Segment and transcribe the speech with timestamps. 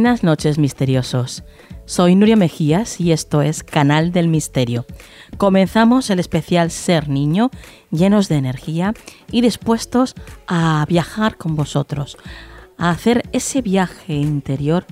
[0.00, 1.44] Buenas noches misteriosos.
[1.84, 4.86] Soy Nuria Mejías y esto es Canal del Misterio.
[5.36, 7.50] Comenzamos el especial Ser Niño,
[7.90, 8.94] llenos de energía
[9.30, 10.14] y dispuestos
[10.46, 12.16] a viajar con vosotros,
[12.78, 14.86] a hacer ese viaje interior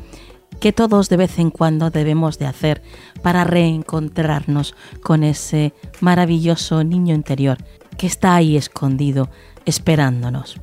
[0.60, 2.82] que todos de vez en cuando debemos de hacer
[3.22, 7.56] para reencontrarnos con ese maravilloso niño interior
[7.96, 9.30] que está ahí escondido
[9.64, 10.60] esperándonos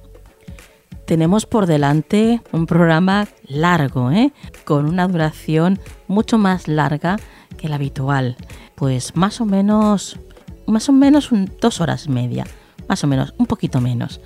[1.06, 4.34] tenemos por delante un programa largo, ¿eh?
[4.64, 7.18] con una duración mucho más larga
[7.58, 8.38] que la habitual.
[8.76, 10.20] Pues más o menos,
[10.68, 11.30] más o menos
[11.62, 12.46] dos horas y media,
[12.90, 14.20] más o menos, un poquito menos.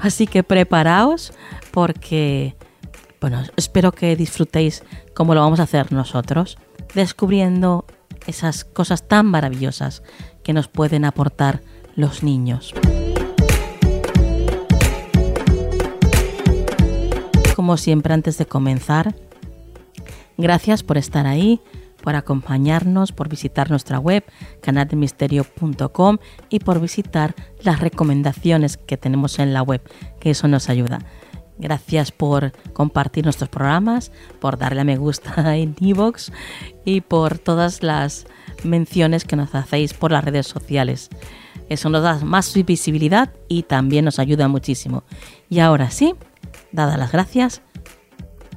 [0.00, 1.32] Así que preparaos
[1.70, 2.56] porque,
[3.20, 4.82] bueno, espero que disfrutéis
[5.14, 6.56] como lo vamos a hacer nosotros,
[6.94, 7.84] descubriendo
[8.26, 10.02] esas cosas tan maravillosas
[10.42, 11.62] que nos pueden aportar
[11.96, 12.74] los niños.
[17.62, 19.14] Como siempre antes de comenzar,
[20.36, 21.60] gracias por estar ahí,
[22.02, 24.24] por acompañarnos, por visitar nuestra web
[24.62, 26.18] canaldemisterio.com
[26.50, 29.80] y por visitar las recomendaciones que tenemos en la web,
[30.18, 30.98] que eso nos ayuda.
[31.56, 36.32] Gracias por compartir nuestros programas, por darle a me gusta en iVoox
[36.84, 38.26] y por todas las
[38.64, 41.10] menciones que nos hacéis por las redes sociales.
[41.68, 45.04] Eso nos da más visibilidad y también nos ayuda muchísimo.
[45.48, 46.16] Y ahora sí,
[46.72, 47.60] Dadas las gracias,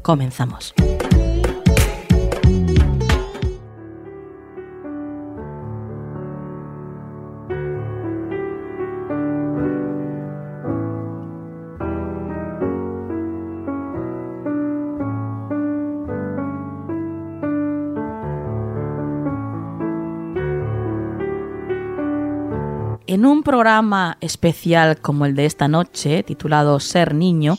[0.02, 0.74] comenzamos.
[23.08, 27.58] En un programa especial como el de esta noche, titulado Ser Niño,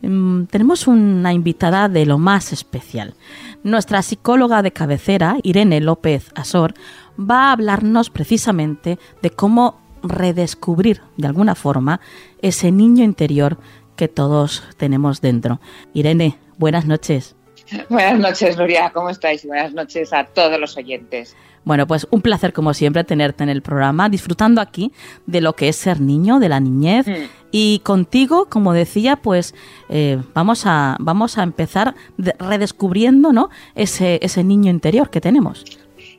[0.00, 3.14] tenemos una invitada de lo más especial.
[3.62, 6.74] Nuestra psicóloga de cabecera, Irene López Asor,
[7.18, 12.00] va a hablarnos precisamente de cómo redescubrir de alguna forma
[12.42, 13.58] ese niño interior
[13.96, 15.60] que todos tenemos dentro.
[15.94, 17.34] Irene, buenas noches.
[17.88, 19.44] Buenas noches, Nuria, ¿cómo estáis?
[19.46, 21.36] buenas noches a todos los oyentes.
[21.64, 24.92] Bueno, pues un placer como siempre tenerte en el programa, disfrutando aquí
[25.26, 27.08] de lo que es ser niño, de la niñez.
[27.08, 27.24] Mm.
[27.50, 29.54] Y contigo, como decía, pues
[29.88, 33.50] eh, vamos, a, vamos a empezar redescubriendo ¿no?
[33.74, 35.64] ese, ese niño interior que tenemos.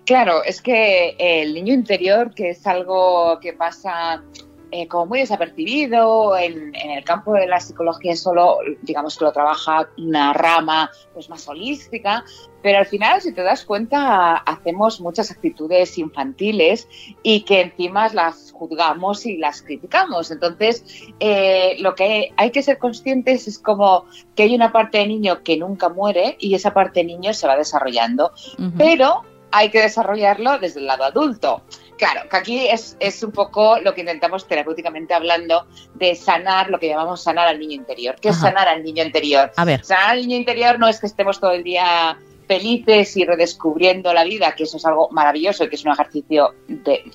[0.05, 4.23] Claro, es que el niño interior, que es algo que pasa
[4.71, 6.37] eh, como muy desapercibido.
[6.37, 11.47] En, el campo de la psicología solo, digamos que lo trabaja una rama pues más
[11.47, 12.23] holística,
[12.61, 16.87] pero al final, si te das cuenta, hacemos muchas actitudes infantiles
[17.23, 20.31] y que encima las juzgamos y las criticamos.
[20.31, 20.83] Entonces,
[21.19, 24.05] eh, lo que hay que ser conscientes es como
[24.35, 27.47] que hay una parte de niño que nunca muere y esa parte de niño se
[27.47, 28.31] va desarrollando,
[28.77, 31.61] pero hay que desarrollarlo desde el lado adulto.
[31.97, 35.65] Claro, que aquí es, es, un poco lo que intentamos terapéuticamente hablando
[35.95, 38.15] de sanar lo que llamamos sanar al niño interior.
[38.21, 39.51] ¿Qué es sanar al niño interior?
[39.55, 39.83] A ver.
[39.83, 42.17] Sanar al niño interior no es que estemos todo el día
[42.47, 46.55] felices y redescubriendo la vida, que eso es algo maravilloso y que es un ejercicio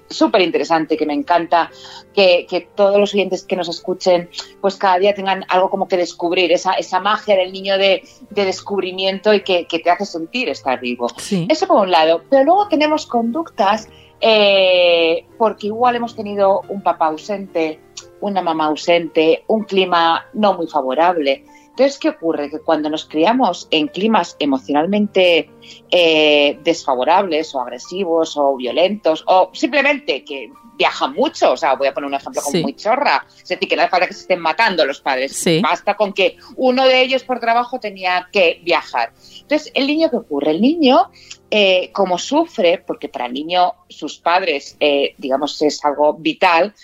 [0.09, 1.71] súper interesante, que me encanta
[2.13, 4.29] que, que, todos los oyentes que nos escuchen,
[4.61, 8.45] pues cada día tengan algo como que descubrir, esa, esa magia del niño de, de
[8.45, 11.09] descubrimiento y que, que, te hace sentir estar vivo.
[11.49, 12.23] Eso por un lado.
[12.29, 13.89] Pero luego tenemos conductas
[14.23, 17.81] eh, porque igual hemos tenido un papá ausente,
[18.21, 21.45] una mamá ausente, un clima no muy favorable.
[21.71, 22.49] Entonces, ¿qué ocurre?
[22.49, 25.51] Que cuando nos criamos en climas emocionalmente
[25.91, 31.95] eh, desfavorables o agresivos o violentos o simplemente que viajan mucho, o sea, voy a
[31.95, 34.41] poner un ejemplo como muy chorra, es decir, que no hace falta que se estén
[34.41, 39.13] matando los padres, basta con que uno de ellos por trabajo tenía que viajar.
[39.43, 40.51] Entonces, ¿el niño qué ocurre?
[40.51, 41.09] El niño,
[41.53, 46.75] eh, como sufre, porque para el niño sus padres, eh, digamos, es algo vital,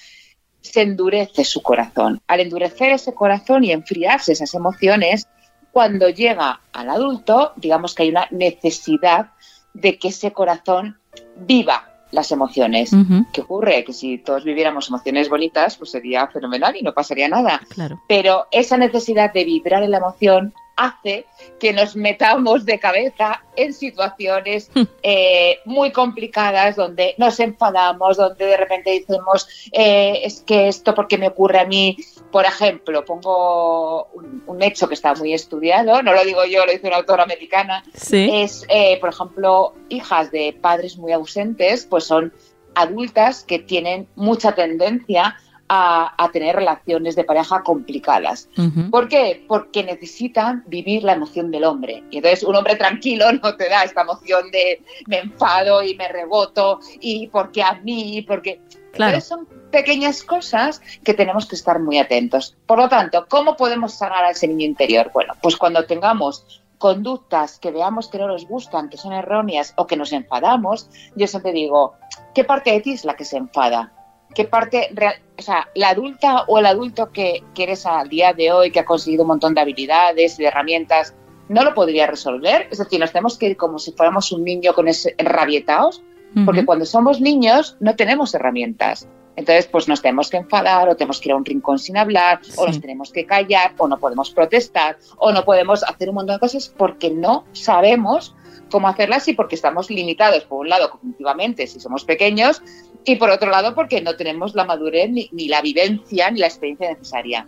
[0.61, 2.21] se endurece su corazón.
[2.29, 5.27] Al endurecer ese corazón y enfriarse esas emociones,
[5.73, 9.33] cuando llega al adulto, digamos que hay una necesidad
[9.75, 11.01] de que ese corazón
[11.37, 12.91] viva las emociones.
[13.33, 13.85] ¿Qué ocurre?
[13.85, 17.61] Que si todos viviéramos emociones bonitas, pues sería fenomenal y no pasaría nada.
[18.07, 21.27] Pero esa necesidad de vibrar en la emoción hace
[21.59, 24.83] que nos metamos de cabeza en situaciones hmm.
[25.03, 31.19] eh, muy complicadas donde nos enfadamos, donde de repente decimos, eh, es que esto porque
[31.19, 31.99] me ocurre a mí.
[32.31, 34.09] Por ejemplo, pongo
[34.47, 37.85] un, hecho que está muy estudiado, no lo digo yo, lo dice una autora americana,
[37.95, 42.33] es, eh, por ejemplo, hijas de padres muy ausentes, pues son
[42.75, 45.37] adultas que tienen mucha tendencia
[45.69, 48.49] a, tener relaciones de pareja complicadas.
[48.91, 49.45] ¿Por qué?
[49.47, 52.05] Porque necesitan vivir la emoción del hombre.
[52.11, 56.09] Y entonces un hombre tranquilo no te da esta emoción de me enfado y me
[56.09, 58.61] reboto y porque a mí, porque...
[58.91, 59.21] Claro.
[59.21, 62.57] son pequeñas cosas que tenemos que estar muy atentos.
[62.67, 65.11] Por lo tanto, ¿cómo podemos sanar a ese niño interior?
[65.13, 69.87] Bueno, pues cuando tengamos conductas que veamos que no nos gustan, que son erróneas o
[69.87, 71.95] que nos enfadamos, yo siempre digo,
[72.35, 73.93] ¿qué parte de ti es la que se enfada?
[74.39, 78.53] Qué parte real, o sea, la adulta o el adulto que, eres al día de
[78.53, 81.13] hoy, que ha conseguido un montón de habilidades y de herramientas,
[81.49, 82.69] no lo podría resolver.
[82.71, 86.05] Es decir, nos tenemos que ir como si fuéramos un niño con ese rabietaos,
[86.45, 89.09] porque cuando somos niños no tenemos herramientas.
[89.35, 92.39] Entonces, pues nos tenemos que enfadar o tenemos que ir a un rincón sin hablar
[92.57, 96.37] o nos tenemos que callar o no podemos protestar o no podemos hacer un montón
[96.37, 98.37] de cosas porque no sabemos
[98.71, 102.63] cómo hacerlas y porque estamos limitados, por un lado, cognitivamente, si somos pequeños,
[103.05, 106.91] y por otro lado, porque no tenemos la madurez, ni, la vivencia, ni la experiencia
[106.91, 107.47] necesaria.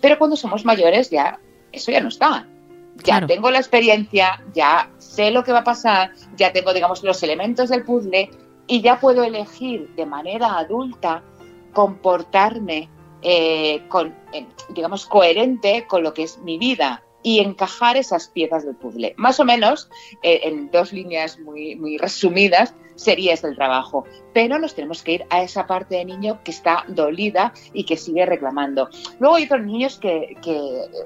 [0.00, 1.38] Pero cuando somos mayores, ya
[1.72, 2.46] eso ya no está.
[3.04, 7.22] Ya tengo la experiencia, ya sé lo que va a pasar, ya tengo, digamos, los
[7.22, 8.30] elementos del puzzle
[8.66, 11.22] y ya puedo elegir de manera adulta
[11.72, 12.90] comportarme
[13.22, 18.64] eh, con, eh, digamos, coherente con lo que es mi vida y encajar esas piezas
[18.64, 19.14] del puzzle.
[19.16, 19.88] Más o menos,
[20.22, 24.04] eh, en dos líneas muy, muy resumidas, sería este el trabajo.
[24.32, 27.96] Pero nos tenemos que ir a esa parte de niño que está dolida y que
[27.96, 28.88] sigue reclamando.
[29.18, 30.36] Luego hay otros niños que,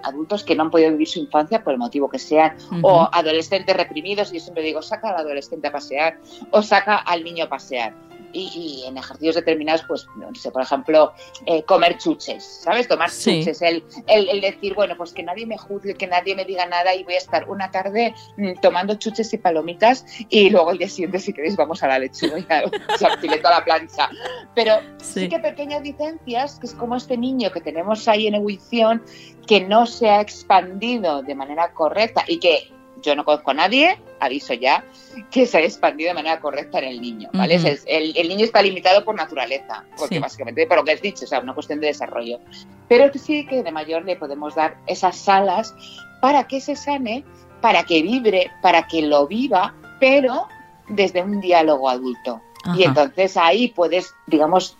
[0.02, 3.76] adultos que no han podido vivir su infancia por el motivo que sean, o adolescentes
[3.76, 6.18] reprimidos, y yo siempre digo, saca al adolescente a pasear
[6.50, 7.94] o saca al niño a pasear
[8.36, 11.12] y, en ejercicios determinados, pues, no sé, por ejemplo,
[11.46, 12.88] eh, comer chuches, ¿sabes?
[12.88, 16.66] Tomar chuches, el, el, decir, bueno, pues que nadie me juzgue, que nadie me diga
[16.66, 20.78] nada y voy a estar una tarde mm, tomando chuches y palomitas y luego el
[20.78, 22.70] día siguiente, si queréis, vamos a la lechuga y al
[23.44, 24.08] a la plancha.
[24.54, 25.28] Pero sí.
[25.28, 29.02] que pequeñas licencias, que es como este niño que tenemos ahí en ebullición,
[29.46, 32.70] que no se ha expandido de manera correcta y que
[33.06, 34.84] yo no conozco a nadie, aviso ya,
[35.30, 37.58] que se haya expandido de manera correcta en el niño, ¿vale?
[37.86, 41.40] el, niño está limitado por naturaleza, porque básicamente, por lo que has dicho, o sea,
[41.40, 42.40] una cuestión de desarrollo.
[42.88, 45.74] Pero sí que de mayor le podemos dar esas salas
[46.20, 47.24] para que se sane,
[47.60, 50.48] para que vibre, para que lo viva, pero
[50.88, 52.40] desde un diálogo adulto.
[52.76, 54.76] Y entonces ahí puedes, digamos,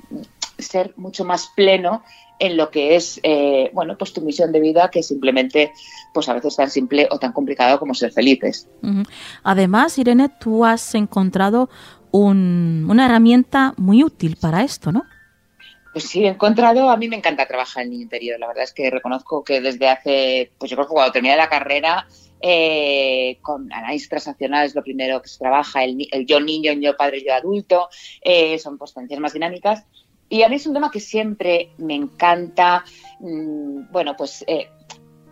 [0.59, 2.03] ser mucho más pleno
[2.39, 5.73] en lo que es, eh, bueno, pues tu misión de vida, que simplemente,
[6.13, 8.69] pues a veces tan simple o tan complicado como ser felices.
[9.43, 11.71] Además, Irene, tú has encontrado
[12.13, 15.05] una herramienta muy útil para esto, ¿no?
[15.93, 18.75] Pues sí, he encontrado, a mí me encanta trabajar en el interior, la verdad es
[18.75, 22.07] que reconozco que desde hace, pues yo creo que cuando terminé la carrera,
[22.43, 27.25] eh, con análisis transaccional es lo primero que se trabaja, el, yo niño, yo padre,
[27.25, 27.89] yo adulto,
[28.21, 29.87] eh, son potencias más dinámicas
[30.29, 32.85] y a mí es un tema que siempre me encanta,
[33.21, 34.69] mm, bueno, pues eh,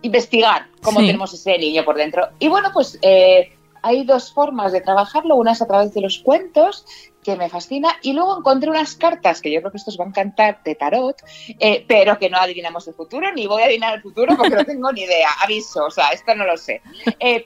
[0.01, 2.29] investigar cómo tenemos ese niño por dentro.
[2.39, 5.35] Y bueno, pues eh, hay dos formas de trabajarlo.
[5.35, 6.85] Una es a través de los cuentos,
[7.23, 10.11] que me fascina, y luego encontré unas cartas que yo creo que estos van a
[10.11, 11.17] encantar de tarot,
[11.59, 14.63] eh, pero que no adivinamos el futuro, ni voy a adivinar el futuro porque no
[14.63, 16.81] tengo ni idea, aviso, o sea, esto no lo sé.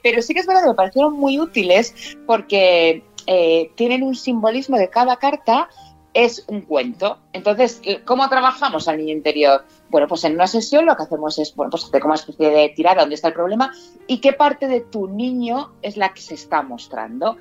[0.04, 3.04] pero sí que es verdad que me parecieron muy útiles porque
[3.76, 5.70] tienen un simbolismo de cada carta
[6.26, 7.18] es un cuento.
[7.34, 9.66] Entonces, ¿cómo trabajamos al niño interior?
[9.90, 12.50] Bueno, pues en una sesión lo que hacemos es, bueno, pues hacer como una especie
[12.50, 13.72] de tirada donde está el problema
[14.08, 17.38] y qué parte de tu niño es la que se está mostrando.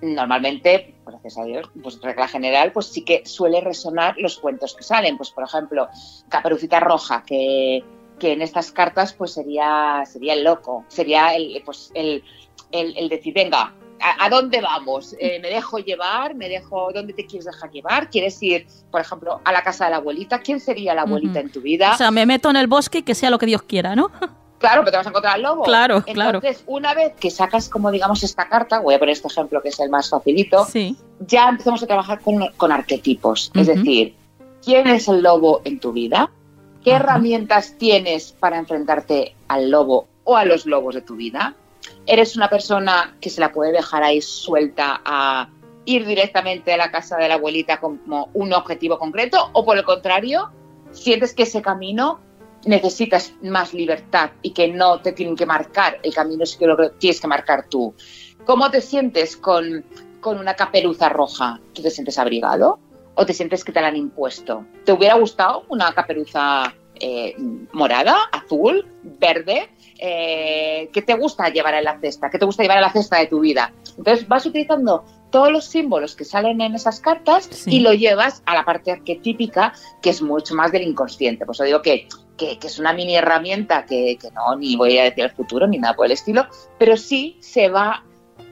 [0.00, 4.82] Normalmente, gracias a Dios, pues regla general, pues sí que suele resonar los cuentos que
[4.82, 5.16] salen.
[5.16, 5.88] Pues, por ejemplo,
[6.28, 7.84] Caperucita Roja, que,
[8.18, 12.24] que en estas cartas pues sería, sería el loco, sería el, pues, el,
[12.70, 15.14] el decir, venga, ¿A, dónde vamos?
[15.18, 16.34] Eh, ¿Me dejo llevar?
[16.34, 16.92] ¿Me dejo?
[16.92, 18.10] ¿Dónde te quieres dejar llevar?
[18.10, 20.40] ¿Quieres ir, por ejemplo, a la casa de la abuelita?
[20.40, 21.92] ¿Quién sería la abuelita en tu vida?
[21.94, 24.10] O sea, me meto en el bosque y que sea lo que Dios quiera, ¿no?
[24.62, 25.64] Claro, pero te vas a encontrar al lobo.
[25.64, 26.38] Claro, claro.
[26.38, 29.70] Entonces, una vez que sacas, como digamos, esta carta, voy a poner este ejemplo que
[29.70, 30.68] es el más facilito,
[31.18, 33.50] ya empezamos a trabajar con, arquetipos.
[33.56, 34.14] Es decir,
[34.64, 36.30] ¿quién es el lobo en tu vida?
[36.84, 41.56] ¿Qué herramientas tienes para enfrentarte al lobo o a los lobos de tu vida?
[42.06, 45.48] Eres una persona que se la puede dejar ahí suelta a
[45.84, 49.84] ir directamente a la casa de la abuelita como un objetivo concreto o por el
[49.84, 50.50] contrario,
[50.92, 52.20] sientes que ese camino
[52.64, 56.90] necesitas más libertad y que no te tienen que marcar el camino, es que lo
[56.92, 57.94] tienes que marcar tú.
[58.44, 59.84] ¿Cómo te sientes con,
[60.20, 61.60] con una caperuza roja?
[61.72, 62.78] ¿Tú te sientes abrigado
[63.14, 64.64] o te sientes que te la han impuesto?
[64.84, 67.34] ¿Te hubiera gustado una caperuza eh,
[67.72, 69.68] morada, azul, verde,
[70.04, 72.28] eh, ¿qué te gusta llevar en la cesta?
[72.28, 73.72] ¿Qué te gusta llevar en la cesta de tu vida?
[73.96, 78.54] Entonces vas utilizando todos los símbolos que salen en esas cartas y lo llevas a
[78.54, 81.46] la parte arquetípica, que es mucho más del inconsciente.
[81.46, 85.04] Pues yo digo que, que, es una mini herramienta que, que, no, ni voy a
[85.04, 88.02] decir el futuro ni nada por el estilo, pero sí se va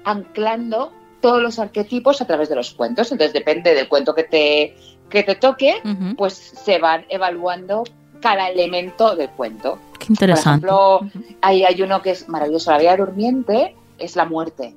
[0.05, 3.11] anclando todos los arquetipos a través de los cuentos.
[3.11, 4.77] Entonces depende del cuento que te,
[5.11, 5.83] que te toque,
[6.17, 7.83] pues se van evaluando
[8.21, 9.81] cada elemento del cuento.
[10.01, 10.67] Qué interesante.
[10.67, 12.73] Por ejemplo, hay, hay uno que es maravilloso.
[12.73, 14.75] La vida durmiente es la muerte.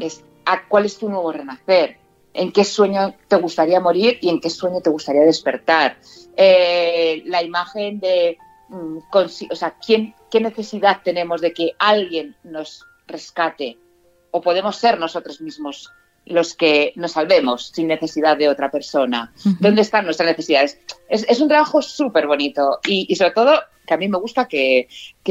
[0.00, 0.24] Es
[0.68, 1.98] cuál es tu nuevo renacer.
[2.32, 5.98] ¿En qué sueño te gustaría morir y en qué sueño te gustaría despertar?
[6.36, 8.38] Eh, la imagen de,
[8.68, 13.78] mm, o sea, ¿quién, ¿qué necesidad tenemos de que alguien nos rescate?
[14.30, 15.90] ¿O podemos ser nosotros mismos
[16.28, 19.32] los que nos salvemos sin necesidad de otra persona.
[19.60, 20.78] ¿Dónde están nuestras necesidades?
[21.08, 24.86] Es, un trabajo súper bonito y, sobre todo que a mí me gusta que,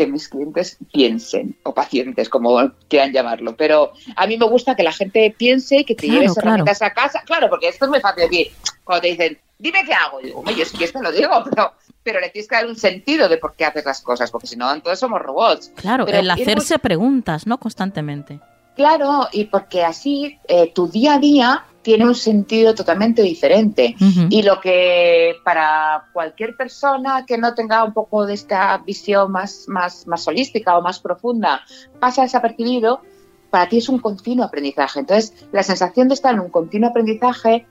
[0.07, 4.91] mis clientes piensen, o pacientes, como quieran llamarlo, pero a mí me gusta que la
[4.91, 7.21] gente piense y que te lleves herramientas a casa.
[7.23, 8.51] Claro, porque esto es muy fácil decir,
[8.83, 11.73] cuando te dicen, dime qué hago, yo digo, yo es que esto lo digo, pero,
[12.01, 14.55] pero le tienes que dar un sentido de por qué haces las cosas, porque si
[14.55, 15.71] no, entonces somos robots.
[15.75, 17.59] Claro, el hacerse preguntas, ¿no?
[17.59, 18.39] Constantemente.
[18.77, 23.95] Claro, y porque así eh, tu día a día tiene un sentido totalmente diferente.
[24.29, 29.65] Y lo que para cualquier persona que no tenga un poco de esta visión más,
[29.67, 31.61] más, más holística o más profunda
[31.99, 33.01] pasa desapercibido,
[33.49, 34.99] para ti es un continuo aprendizaje.
[34.99, 37.65] Entonces, la sensación de estar en un continuo aprendizaje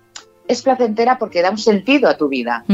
[0.48, 2.64] es placentera porque da un sentido a tu vida.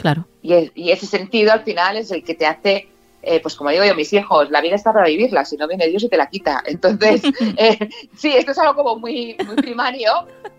[0.00, 0.26] claro.
[0.42, 2.88] Y, y, ese sentido al final es el que te hace
[3.22, 5.88] eh, pues como digo yo, mis hijos, la vida está para vivirla, si no viene
[5.88, 6.62] Dios y te la quita.
[6.66, 7.22] Entonces,
[7.56, 10.10] eh, sí, esto es algo como muy, muy primario,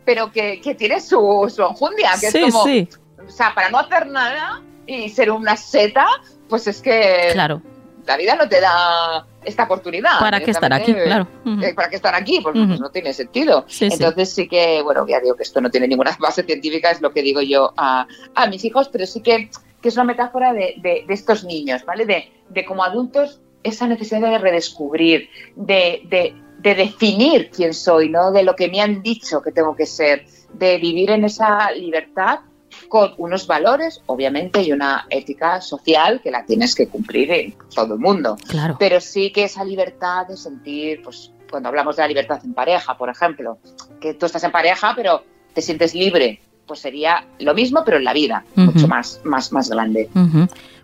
[0.05, 4.61] pero que, tiene su, su enjundia, que es como, o sea, para no hacer nada
[4.85, 6.05] y ser una seta,
[6.47, 7.61] pues es que claro.
[8.05, 10.19] la vida no te da esta oportunidad.
[10.19, 10.93] ¿Para qué estar aquí?
[10.93, 11.27] Claro.
[11.61, 12.39] Eh, ¿Para qué estar aquí?
[12.41, 13.65] Pues, pues no tiene sentido.
[13.79, 14.47] Entonces sí.
[14.47, 17.41] que, bueno, ya digo que esto no tiene ninguna base científica, es lo que digo
[17.41, 19.49] yo a, a mis hijos, pero sí que
[19.81, 22.05] que es una metáfora de, de, estos niños, ¿vale?
[22.05, 28.31] De, de, como adultos esa necesidad de redescubrir, de, de, definir quién soy, ¿no?
[28.31, 32.39] De lo que me han dicho que tengo que ser, de vivir en esa libertad
[32.87, 37.95] con unos valores, obviamente, y una ética social que la tienes que cumplir en todo
[37.95, 38.37] el mundo.
[38.47, 38.75] Claro.
[38.79, 42.97] Pero sí que esa libertad de sentir, pues, cuando hablamos de la libertad en pareja,
[42.97, 43.57] por ejemplo,
[43.99, 48.03] que tú estás en pareja, pero te sientes libre pues sería lo mismo, pero en
[48.03, 50.07] la vida, mucho más, más, más grande.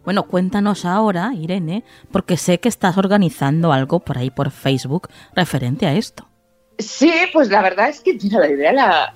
[0.04, 5.86] Bueno, cuéntanos ahora, Irene, porque sé que estás organizando algo por ahí por Facebook referente
[5.86, 6.28] a esto.
[6.80, 9.14] Sí, pues la verdad es que la idea la,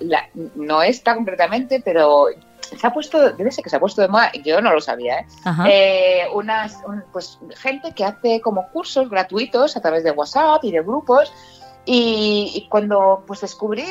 [0.54, 2.26] no está concretamente, pero
[2.60, 5.18] se ha puesto, debe ser que se ha puesto de moda, yo no lo sabía,
[5.18, 5.26] ¿eh?
[5.66, 6.78] eh unas,
[7.12, 11.32] pues gente que hace como cursos gratuitos a través de WhatsApp y de grupos
[11.86, 13.84] y, cuando pues descubrí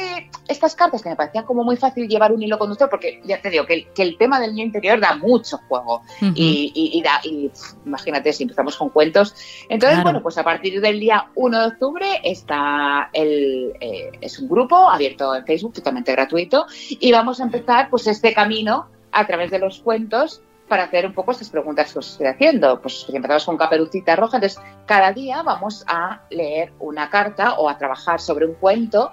[0.47, 3.49] estas cartas que me parecían como muy fácil llevar un hilo conductor, porque ya te
[3.49, 6.01] digo que el, tema del niño interior da mucho juego.
[6.35, 7.51] Y, da, y
[7.85, 9.35] imagínate si empezamos con cuentos.
[9.69, 14.47] Entonces, bueno, pues a partir del día 1 de octubre está el, eh, es un
[14.47, 19.51] grupo abierto en Facebook, totalmente gratuito, y vamos a empezar pues este camino a través
[19.51, 22.81] de los cuentos para hacer un poco estas preguntas que os estoy haciendo.
[22.81, 27.77] Pues empezamos con Caperucita Roja, entonces cada día vamos a leer una carta o a
[27.77, 29.11] trabajar sobre un cuento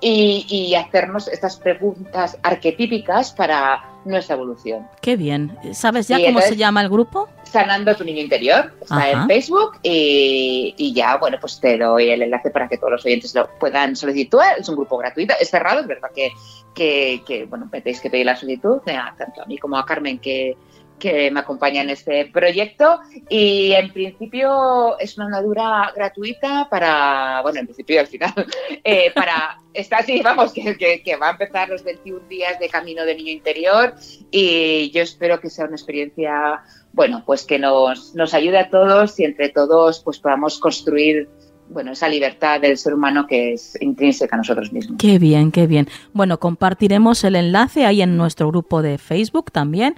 [0.00, 4.86] y, hacernos estas preguntas arquetípicas para nuestra evolución.
[5.00, 5.56] Qué bien.
[5.72, 7.28] ¿Sabes ya cómo se llama el grupo?
[7.42, 8.72] Sanando tu niño interior.
[8.80, 13.04] Está en Facebook y, ya, bueno, pues te doy el enlace para que todos los
[13.04, 14.58] oyentes lo puedan solicitar.
[14.58, 16.30] Es un grupo gratuito, es cerrado, es verdad que,
[16.74, 20.56] que, que bueno, tenéis que pedir la solicitud, tanto a mí como a Carmen, que,
[20.98, 27.60] que me acompaña en este proyecto y en principio es una andadura gratuita para, bueno,
[27.60, 28.32] en principio y al final,
[28.84, 33.04] eh, para, está así, vamos, que, que, va a empezar los 21 días de Camino
[33.04, 33.94] de Niño Interior
[34.30, 36.62] y yo espero que sea una experiencia,
[36.92, 41.28] bueno, pues que nos, nos ayude a todos y entre todos pues podamos construir
[41.70, 44.96] bueno, esa libertad del ser humano que es intrínseca a nosotros mismos.
[44.98, 45.86] Qué bien, qué bien.
[46.12, 49.94] Bueno, compartiremos el enlace ahí en nuestro grupo de Facebook también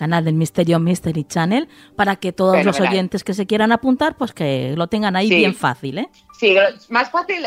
[0.00, 4.32] canal del Misterio Mystery Channel, para que todos los oyentes que se quieran apuntar, pues
[4.32, 6.08] que lo tengan ahí bien fácil, ¿eh?
[6.38, 6.56] Sí,
[6.88, 7.44] más fácil,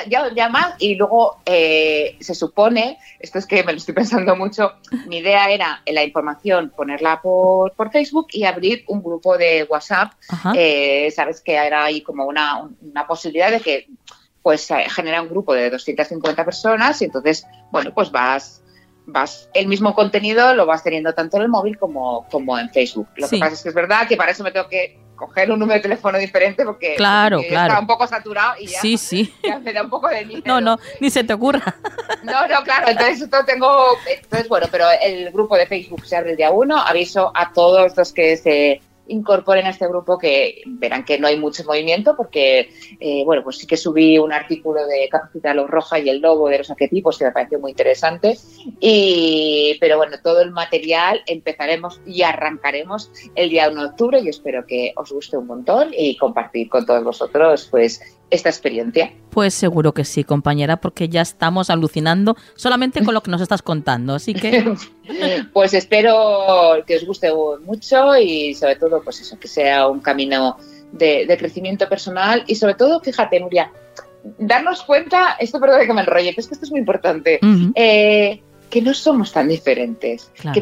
[0.51, 4.71] más, y luego eh, se supone, esto es que me lo estoy pensando mucho,
[5.07, 10.11] mi idea era la información ponerla por, por Facebook y abrir un grupo de WhatsApp,
[10.55, 13.87] eh, sabes que era ahí como una, una posibilidad de que
[14.43, 18.62] pues genera un grupo de 250 personas y entonces, bueno, pues vas
[19.05, 23.07] vas el mismo contenido lo vas teniendo tanto en el móvil como, como en Facebook.
[23.15, 25.59] Lo que pasa es que es verdad que para eso me tengo que coger un
[25.59, 27.67] número de teléfono diferente porque, claro, claro.
[27.67, 29.33] está un poco saturado y ya, sí, sí.
[29.63, 30.41] me da un poco de miedo.
[30.45, 31.75] No, no, ni se te ocurra.
[32.23, 36.31] No, no, claro, entonces esto tengo, entonces bueno, pero el grupo de Facebook se abre
[36.31, 41.03] el día uno, aviso a todos los que se incorporen a este grupo que verán
[41.03, 42.69] que no hay mucho movimiento porque,
[42.99, 46.49] eh, bueno, pues sí que subí un artículo de Capacita Luz Roja y el logo
[46.49, 48.37] de los arquetipos que me pareció muy interesante.
[48.79, 54.29] Y, pero bueno, todo el material empezaremos y arrancaremos el día 1 de octubre y
[54.29, 58.01] espero que os guste un montón y compartir con todos vosotros pues
[58.33, 59.13] esta experiencia.
[59.29, 63.61] Pues seguro que sí, compañera, porque ya estamos alucinando solamente con lo que nos estás
[63.61, 64.75] contando, así que...
[65.53, 67.31] pues espero que os guste
[67.63, 70.57] mucho y sobre todo, pues eso, que sea un camino
[70.91, 73.71] de, crecimiento personal y sobre todo, fíjate, Nuria,
[74.39, 77.39] darnos cuenta, esto perdón que me enrolle, pero es que esto es muy importante,
[78.73, 80.31] que no somos tan diferentes.
[80.53, 80.61] Que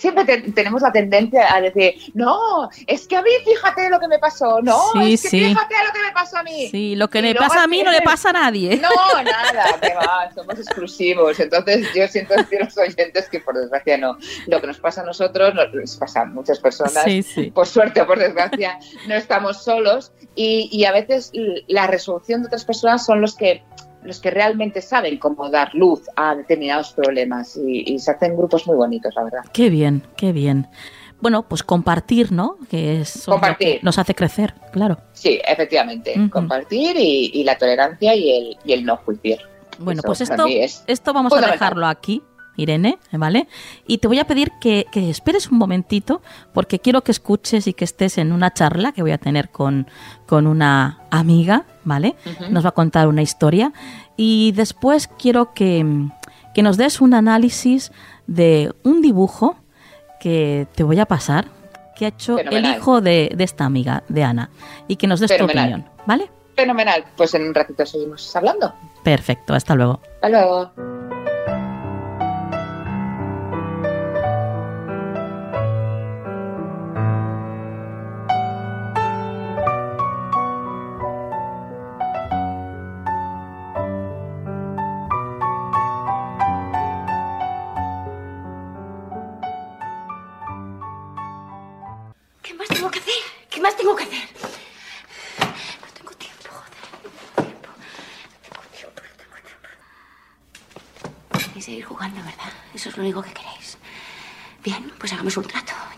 [0.00, 4.18] siempre tenemos la tendencia a decir, no, es que a mí fíjate lo que me
[4.18, 6.68] pasó, no, es que fíjate lo que me pasó a mí.
[6.70, 8.80] Sí, lo que me pasa a mí no le pasa a nadie.
[8.80, 11.38] No, nada, que va, somos exclusivos.
[11.38, 14.16] Entonces yo siento decir a los oyentes que por desgracia no.
[14.46, 17.04] Lo que nos pasa a nosotros, nos pasa a muchas personas,
[17.52, 21.30] por suerte o por desgracia, no estamos solos y, y a veces
[21.66, 23.62] la resolución de otras personas son los que
[24.02, 28.76] los que realmente saben cómo dar luz a determinados problemas y, se hacen grupos muy
[28.76, 29.40] bonitos, la verdad.
[29.52, 30.68] Qué bien, qué bien.
[31.20, 32.56] Bueno, pues compartir, ¿no?
[32.70, 33.80] Que es compartir.
[33.82, 34.98] nos hace crecer, claro.
[35.12, 36.14] Sí, efectivamente.
[36.30, 39.38] Compartir y, la tolerancia y el, y el no juiciar.
[39.78, 40.46] Bueno, pues esto,
[40.86, 42.22] esto vamos a dejarlo aquí.
[42.56, 43.48] Irene, ¿vale?
[43.86, 46.20] Y te voy a pedir que, esperes un momentito
[46.52, 49.86] porque quiero que escuches y que estés en una charla que voy a tener con,
[50.26, 52.16] con una amiga, ¿vale?
[52.50, 53.72] Nos va a contar una historia
[54.16, 55.84] y después quiero que,
[56.56, 57.90] nos des un análisis
[58.26, 59.56] de un dibujo
[60.20, 61.46] que te voy a pasar,
[61.96, 64.50] que ha hecho el hijo de, esta amiga, de Ana,
[64.88, 66.30] y que nos des tu opinión, ¿vale?
[66.54, 68.74] Fenomenal, pues en un ratito seguimos hablando.
[69.02, 70.00] Perfecto, hasta luego.
[70.16, 70.99] Hasta luego.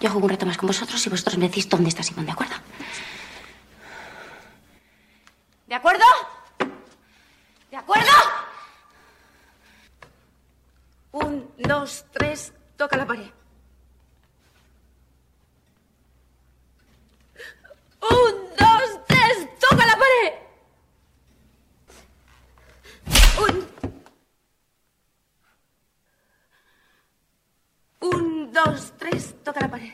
[0.03, 2.33] Yo juego un rato más con vosotros y vosotros me decís dónde está Simón, ¿de
[2.33, 2.57] acuerdo?
[5.69, 6.05] ¿De acuerdo?
[7.71, 8.11] ¿De acuerdo?
[11.13, 13.31] Un, dos, tres, toca la pared.
[18.01, 20.33] Un, dos, tres, toca la pared.
[23.39, 23.72] Un,
[28.53, 29.93] dos, tres, toca la pared.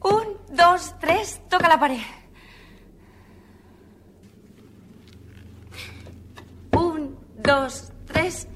[0.00, 2.00] Un, dos, tres, toca la pared.
[6.72, 8.46] Un, dos, tres.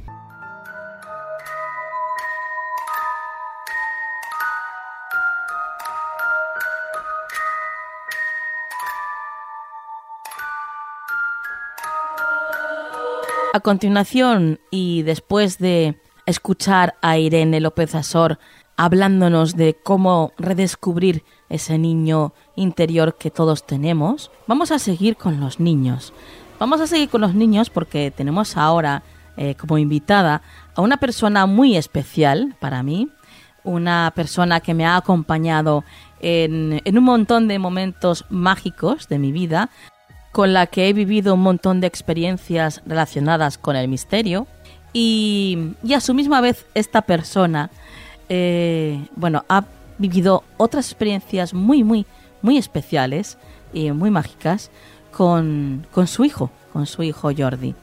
[13.52, 18.38] A continuación, y después de escuchar a Irene López Azor
[18.76, 25.58] hablándonos de cómo redescubrir ese niño interior que todos tenemos, vamos a seguir con los
[25.58, 26.12] niños.
[26.60, 29.02] Vamos a seguir con los niños porque tenemos ahora
[29.36, 30.42] eh, como invitada
[30.76, 33.08] a una persona muy especial para mí,
[33.64, 35.82] una persona que me ha acompañado
[36.20, 39.70] en, en un montón de momentos mágicos de mi vida,
[40.32, 44.46] con la que he vivido un montón de experiencias relacionadas con el misterio
[44.92, 47.70] y, a su misma vez esta persona,
[48.28, 49.64] eh, bueno, ha
[49.98, 52.06] vivido otras experiencias muy, muy,
[52.42, 53.38] muy especiales
[53.72, 54.70] y muy mágicas
[55.12, 57.74] con, con su hijo, con su hijo Jordi.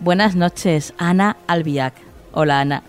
[0.00, 1.94] Buenas noches, Ana Albiac.
[2.32, 2.82] Hola, Ana.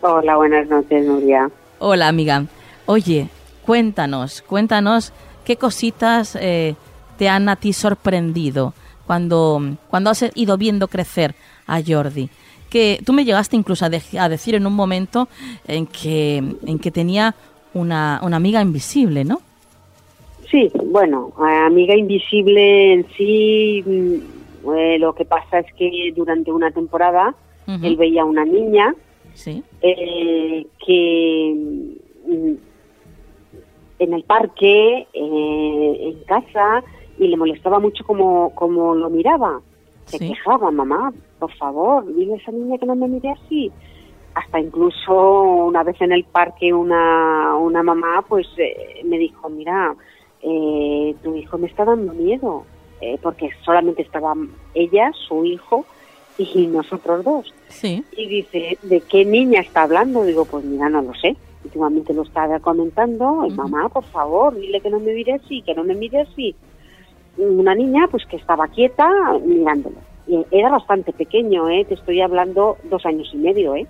[0.00, 1.50] Hola, buenas noches, Nuria.
[1.78, 2.44] Hola, amiga.
[2.86, 3.28] Oye,
[3.64, 5.12] cuéntanos, cuéntanos
[5.44, 6.76] qué cositas eh,
[7.16, 8.74] te han a ti sorprendido
[9.06, 11.34] cuando, cuando has ido viendo crecer
[11.66, 12.28] a Jordi?
[12.70, 15.28] Que tú me llegaste incluso a, decir en un momento
[15.66, 17.34] en que, en que tenía
[17.72, 19.40] una, una amiga invisible, ¿no?
[20.50, 26.70] Sí, bueno, amiga invisible en sí, mm, eh, lo que pasa es que durante una
[26.70, 27.34] temporada
[27.66, 28.94] él veía una niña
[29.34, 29.62] ¿Sí?
[29.82, 31.54] Eh, que
[32.26, 32.52] mm,
[33.98, 36.82] en el parque, eh, en casa,
[37.18, 39.60] y le molestaba mucho como, como lo miraba.
[40.06, 43.72] Se quejaba, mamá, por favor, dile a esa niña que no me mire así.
[44.34, 49.94] Hasta incluso una vez en el parque una, una mamá pues eh, me dijo, mira,
[50.42, 52.64] eh, tu hijo me está dando miedo,
[53.00, 54.34] eh, porque solamente estaba
[54.74, 55.86] ella, su hijo
[56.36, 57.54] y nosotros dos.
[57.68, 58.04] Sí.
[58.16, 60.24] Y dice, ¿de qué niña está hablando?
[60.24, 61.36] Digo, pues mira, no lo sé.
[61.64, 65.82] Últimamente lo estaba comentando, mamá, por favor, dile que no me mire así, que no
[65.82, 66.54] me mire así
[67.36, 69.08] una niña pues que estaba quieta
[69.44, 69.96] mirándolo.
[70.50, 71.84] Era bastante pequeño, ¿eh?
[71.86, 73.74] te estoy hablando dos años y medio.
[73.74, 73.86] ¿eh?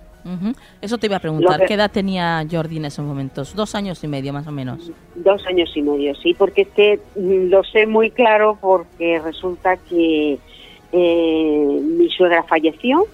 [0.81, 3.55] Eso te iba a preguntar, ¿qué edad tenía Jordi en esos momentos?
[3.55, 4.91] Dos años y medio más o menos.
[5.15, 10.39] Dos años y medio, sí, porque es que lo sé muy claro porque resulta que
[10.91, 13.05] eh, mi suegra falleció.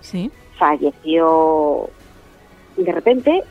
[0.00, 0.30] Sí.
[0.58, 1.88] Falleció
[2.76, 3.42] de repente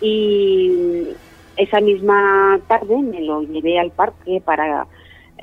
[0.00, 1.08] y
[1.56, 4.86] esa misma tarde me lo llevé al parque para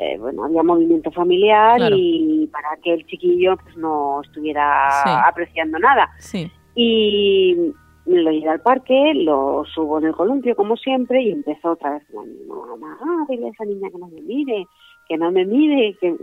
[0.01, 6.09] eh, bueno, había movimiento familiar y para que el chiquillo pues no estuviera apreciando nada.
[6.19, 6.49] Sí.
[6.73, 7.73] Y
[8.05, 12.03] lo llevé al parque, lo subo en el columpio como siempre y empezó otra vez
[12.11, 14.67] la mamá, ah, dile a esa niña que no me mire,
[15.09, 16.15] que no me mire, que...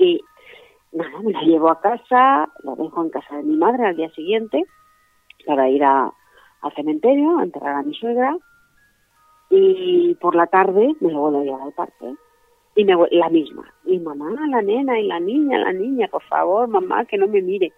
[0.00, 0.20] Y
[0.90, 4.10] nada, me la llevo a casa, la dejo en casa de mi madre al día
[4.10, 4.64] siguiente
[5.46, 6.12] para ir a,
[6.62, 8.36] al cementerio a enterrar a mi suegra
[9.50, 12.16] y por la tarde me lo vuelvo a llevar al parque
[12.74, 13.64] y me, la misma.
[13.84, 17.42] Y mamá, la nena, y la niña, la niña, por favor, mamá, que no me
[17.42, 17.72] mire.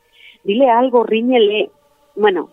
[0.44, 1.70] Dile algo, riñele.
[2.16, 2.50] Bueno,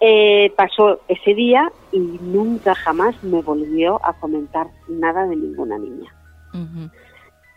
[0.00, 6.12] eh, pasó ese día y nunca jamás me volvió a comentar nada de ninguna niña.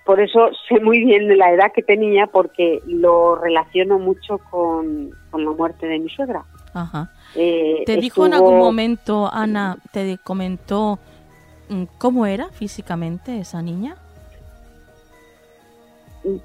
[0.05, 5.51] Por eso sé muy bien la edad que tenía porque lo relaciono mucho con, la
[5.51, 6.45] muerte de mi suegra.
[6.75, 7.11] Ajá.
[7.33, 10.99] Eh, ¿Te dijo en algún momento, Ana, te comentó
[11.97, 13.95] ¿Cómo era físicamente esa niña?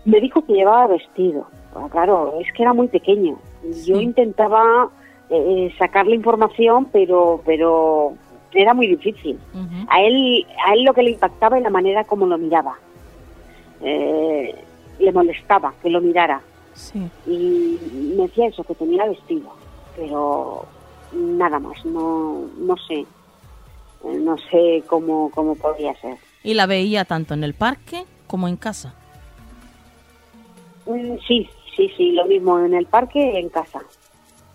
[0.04, 1.46] Me dijo que llevaba vestido.
[1.74, 3.38] Ah, claro, es que era muy pequeño.
[3.86, 4.88] Yo intentaba
[5.28, 8.14] eh, sacarle información, pero, pero
[8.52, 9.38] era muy difícil.
[9.88, 12.78] A él, a él lo que le impactaba es la manera como lo miraba.
[13.80, 14.54] Eh,
[14.98, 16.40] le molestaba que lo mirara.
[17.26, 17.78] Y
[18.16, 19.50] me decía eso, que tenía vestido,
[19.96, 20.64] pero
[21.12, 23.06] nada más, no, no sé.
[24.04, 26.16] Eh, no sé cómo, cómo podía ser.
[26.42, 28.94] ¿Y la veía tanto en el parque como en casa?
[30.86, 33.80] Mm, sí, sí, sí, lo mismo en el parque y en casa.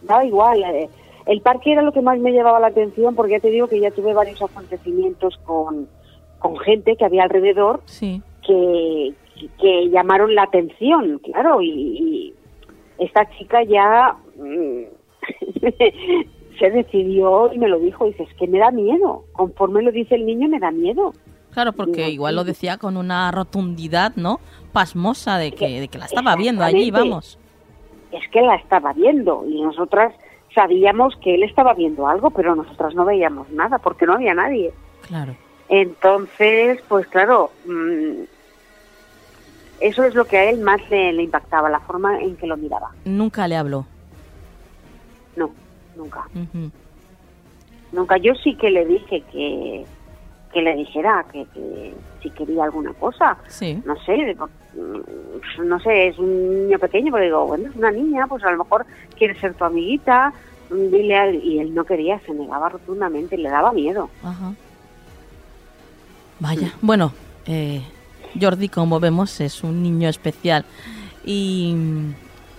[0.02, 0.64] Daba igual.
[0.64, 0.90] Eh,
[1.26, 3.80] el parque era lo que más me llevaba la atención porque ya te digo que
[3.80, 5.88] ya tuve varios acontecimientos con,
[6.40, 8.22] con gente que había alrededor sí.
[8.46, 9.14] que,
[9.60, 12.34] que, llamaron la atención, claro, y,
[12.98, 14.84] esta chica ya mm,
[16.58, 20.15] se decidió y me lo dijo, dice, es que me da miedo, conforme lo dice
[20.15, 21.13] el niño me da miedo.
[21.52, 24.41] Claro, porque igual lo decía con una rotundidad, ¿no?
[24.74, 27.39] Pasmosa de que, de que la estaba viendo allí, vamos.
[28.12, 30.13] Es que la estaba viendo y nosotras
[30.54, 34.74] sabíamos que él estaba viendo algo, pero nosotras no veíamos nada porque no había nadie.
[35.08, 35.36] Claro.
[35.70, 38.24] Entonces, pues claro, mm,
[39.80, 42.58] eso es lo que a él más le, le impactaba, la forma en que lo
[42.58, 42.91] miraba.
[43.06, 43.86] Nunca le habló.
[45.96, 46.28] Nunca.
[47.92, 48.18] Nunca.
[48.18, 49.86] Yo sí que le dije que,
[50.54, 53.38] que le dijera que, que si quería alguna cosa.
[53.48, 53.82] Sí.
[53.86, 58.28] No sé, mm, no sé, es un niño pequeño, pero digo, bueno, es una niña,
[58.28, 58.86] pues a lo mejor
[59.18, 60.34] quiere ser tu amiguita,
[60.70, 61.42] mm, dile a él.
[61.44, 64.10] Y él no quería, se negaba rotundamente, le daba miedo.
[64.24, 64.54] Ajá.
[66.40, 67.14] Vaya, bueno,
[67.46, 67.82] eh,
[68.40, 70.66] Jordi, como vemos, es un niño especial.
[71.24, 71.76] Y,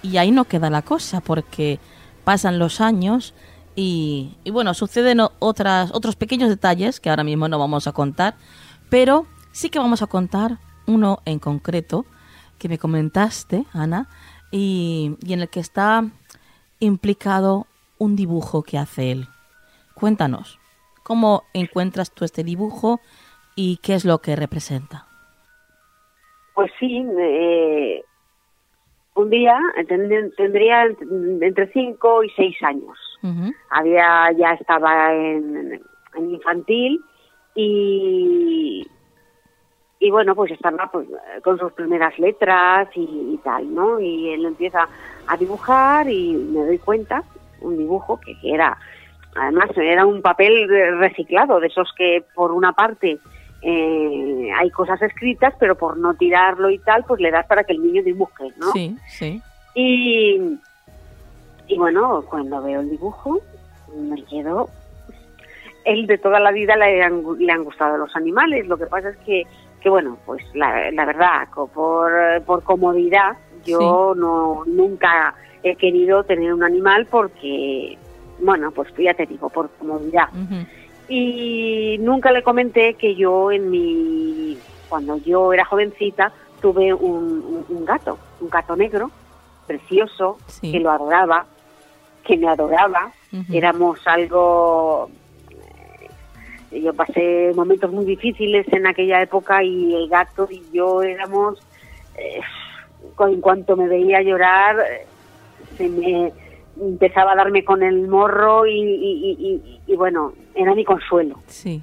[0.03, 1.79] y ahí no queda la cosa, porque
[2.27, 3.35] pasan los años
[3.77, 8.35] y, bueno, suceden otras, otros pequeños detalles que ahora mismo no vamos a contar,
[8.91, 10.59] pero sí que vamos a contar
[10.89, 12.05] uno en concreto
[12.59, 14.09] que me comentaste, Ana,
[14.51, 16.05] y, y en el que está
[16.81, 19.29] implicado un dibujo que hace él.
[19.95, 20.59] Cuéntanos,
[21.05, 23.01] ¿cómo encuentras tú este dibujo
[23.55, 25.07] y qué es lo que representa?
[26.57, 28.05] Pues sí, eh,
[29.17, 32.99] un día tend- tendría entre 5 y 6 años.
[33.71, 35.81] Había ya estaba en,
[36.15, 37.01] en infantil
[37.55, 38.87] y
[39.99, 41.09] y bueno pues estaba pues,
[41.43, 43.01] con sus primeras letras y,
[43.35, 44.87] y tal no y él empieza
[45.27, 47.23] a dibujar y me doy cuenta
[47.63, 48.77] un dibujo que, era
[49.35, 53.19] además era un papel reciclado de esos que por una parte
[53.69, 57.73] eh, hay cosas escritas pero por no tirarlo y tal pues le das para que
[57.73, 59.43] el niño dibuje no Sí, sí.
[59.75, 60.41] y,
[61.67, 63.41] y bueno, cuando veo el dibujo,
[63.97, 64.69] me quedo.
[65.85, 68.67] Él de toda la vida le han, le han gustado los animales.
[68.69, 69.43] Lo que pasa es que,
[69.81, 72.13] que bueno, pues la, la verdad, por,
[72.45, 77.99] por comodidad, yo no nunca he querido tener un animal porque,
[78.41, 80.29] bueno, pues ya te digo, por comodidad.
[80.33, 80.67] Ujú,
[81.09, 87.65] Y nunca le comenté que yo en mi, cuando yo era jovencita, tuve un, un-
[87.69, 89.11] un gato, un gato negro,
[89.67, 90.73] precioso, Sí.
[90.73, 91.47] que lo adoraba,
[92.25, 93.13] que me adoraba.
[93.53, 95.11] Éramos algo...
[96.71, 101.59] eh, Yo pasé momentos muy difíciles en aquella época y el gato y yo éramos...
[102.17, 102.41] eh,
[103.21, 104.77] en cuanto me veía llorar,
[105.77, 106.33] se me
[106.81, 111.41] empezaba a darme con el morro y, y- y- y- y, bueno, era mi consuelo.
[111.47, 111.83] Sí.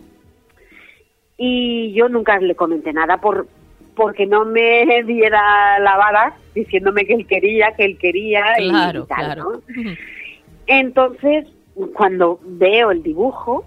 [1.38, 3.48] Y yo nunca le comenté nada por
[3.96, 9.04] porque no me diera la vara diciéndome que él quería, que él quería y- Claro,
[9.04, 9.62] y tal, claro.
[10.68, 11.48] Entonces,
[11.94, 13.66] cuando veo el dibujo,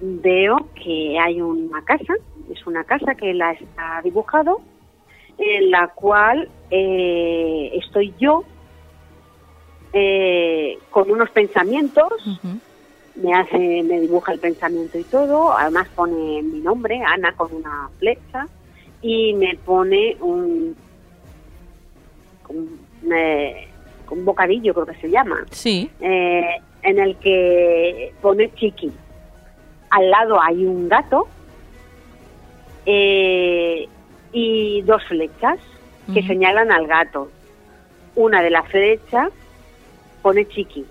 [0.00, 2.14] veo que hay una casa,
[2.52, 4.60] es una casa que la está dibujado,
[5.38, 8.44] en la cual eh, estoy yo
[9.92, 12.12] eh, con unos pensamientos.
[13.16, 17.88] Me hace, me dibuja el pensamiento y todo, además pone mi nombre, Ana con una
[17.98, 18.46] flecha,
[19.02, 20.76] y me pone un,
[22.48, 23.68] un, eh,
[24.10, 25.90] un bocadillo, creo que se llama Sí.
[26.00, 26.44] eh,
[26.82, 28.92] en el que pone Chiqui.
[29.90, 31.26] Al lado hay un gato
[32.84, 33.88] eh,
[34.32, 35.58] y dos flechas
[36.12, 37.28] que señalan al gato.
[38.14, 39.28] Una de la flecha
[40.22, 40.84] pone Chiqui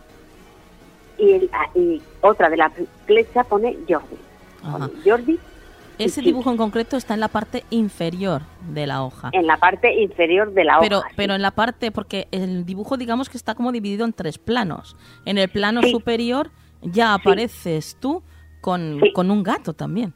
[1.17, 2.71] y, el- ah, y otra de la
[3.05, 4.17] flecha pone Jordi.
[4.63, 5.39] Pone Jordi
[5.97, 6.25] Ese sí.
[6.25, 8.41] dibujo en concreto está en la parte inferior
[8.73, 9.29] de la hoja.
[9.33, 11.09] en la parte inferior de la Pero, hoja.
[11.09, 11.13] sí.
[11.17, 14.95] pero en la parte, porque el dibujo digamos que está como dividido en tres planos.
[15.25, 15.91] En el plano Sí.
[15.91, 16.49] superior
[16.81, 18.23] ya apareces tú
[18.61, 19.13] con, Sí.
[19.13, 20.13] con un gato también.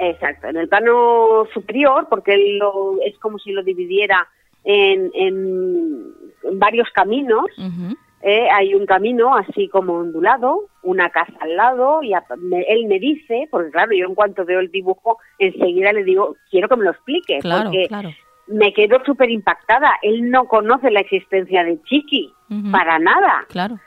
[0.00, 4.28] Exacto, en el plano superior, porque lo, es como si lo dividiera
[4.64, 6.12] en, en
[6.52, 7.46] varios caminos.
[7.56, 7.96] Ujú.
[8.22, 12.86] Eh, hay un camino así como ondulado, una casa al lado, y a- me- él
[12.86, 16.76] me dice, porque claro, yo en cuanto veo el dibujo, enseguida le digo, quiero que
[16.76, 18.10] me lo explique, Claro, porque claro.
[18.48, 19.92] me quedo súper impactada.
[20.02, 22.32] Él no conoce la existencia de Chiqui,
[22.72, 23.44] para nada.
[23.48, 23.78] Claro.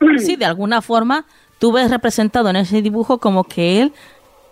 [0.18, 1.24] Sí, de alguna forma
[1.58, 3.92] tú ves representado en ese dibujo como que él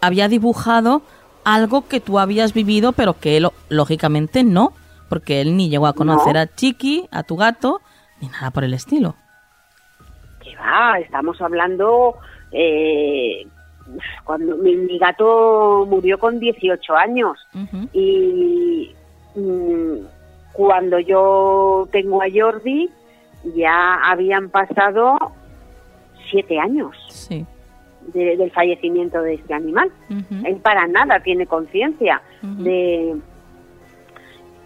[0.01, 1.03] había dibujado
[1.45, 4.73] algo que tú habías vivido, pero que él lógicamente no,
[5.09, 6.41] porque él ni llegó a conocer No.
[6.41, 7.81] a Chiqui, a tu gato,
[8.21, 9.15] ni nada por el estilo.
[10.43, 12.17] que va, estamos hablando
[12.53, 13.47] eh,
[14.25, 17.39] cuando mi, mi gato murió con 18 años
[17.93, 18.91] y
[19.35, 19.95] mm,
[20.53, 22.89] cuando yo tengo a Jordi
[23.57, 25.17] ya habían pasado
[26.31, 27.45] siete años Sí.
[28.13, 29.91] de- del fallecimiento de este animal.
[30.45, 33.17] Él para nada tiene conciencia de...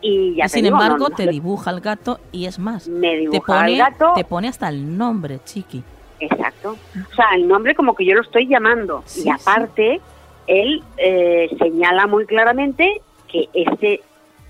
[0.06, 2.88] Y ya Y te sin digo, embargo, no te dibuja al gato y es más,
[2.88, 5.82] me te dibuja pone, gato te pone hasta el nombre, Chiqui.
[6.20, 6.76] Exacto.
[7.10, 9.02] O sea, el nombre como que yo lo estoy llamando.
[9.06, 10.02] Sí, y aparte,
[10.46, 14.02] él eh, señala muy claramente que ese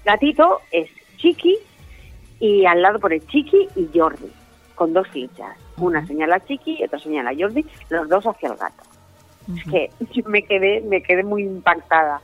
[0.04, 1.56] gatito es Chiqui
[2.40, 4.30] y al lado pone Chiqui y Jordi,
[4.74, 5.56] con dos flechas.
[5.76, 8.82] Una señala a Chiqui y otra señala a Jordi, los dos hacia el gato.
[9.56, 12.20] Es que yo me quedé, me quedé muy impactada.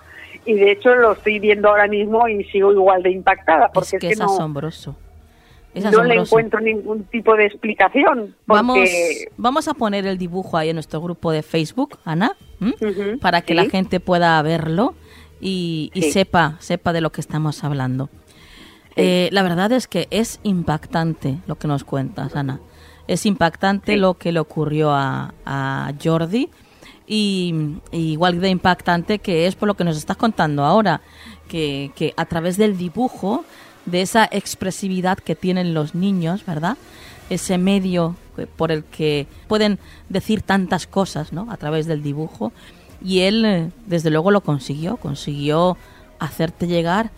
[0.46, 3.70] Y de hecho lo estoy viendo ahora mismo y sigo igual de impactada.
[3.72, 4.96] Porque es que es, no, asombroso.
[5.74, 8.35] Es no le encuentro ningún tipo de explicación.
[8.46, 12.37] Vamos, Porque, vamos a poner el dibujo ahí en nuestro grupo de Facebook, Ana,
[13.20, 13.55] para que sí.
[13.55, 14.94] la gente pueda verlo
[15.40, 16.11] y, y Sí.
[16.12, 18.09] sepa, sepa de lo que estamos hablando.
[18.96, 22.61] Eh, la verdad es que es impactante lo que nos cuentas, Ana.
[23.07, 26.50] Es impactante lo que le ocurrió a, a Jordi
[27.12, 27.53] y,
[27.90, 31.01] igual de impactante que es por lo que nos estás contando ahora,
[31.49, 33.44] que, que a través del dibujo,
[33.85, 36.77] de esa expresividad que tienen los niños, ¿verdad?
[37.29, 38.14] Ese medio
[38.57, 41.51] por el que pueden decir tantas cosas, ¿no?
[41.51, 42.53] A través del dibujo.
[43.03, 45.77] Y él, eh, desde luego, lo consiguió, consiguió
[46.20, 47.11] hacerte llegar.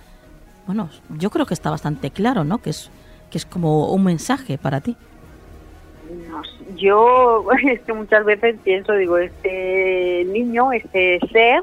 [0.66, 2.62] Bueno, yo creo que está bastante claro, ¿no?
[2.62, 2.88] Que es,
[3.30, 4.96] que es como un mensaje para ti.
[6.76, 11.62] Yo es que muchas veces pienso, digo, este niño, este ser,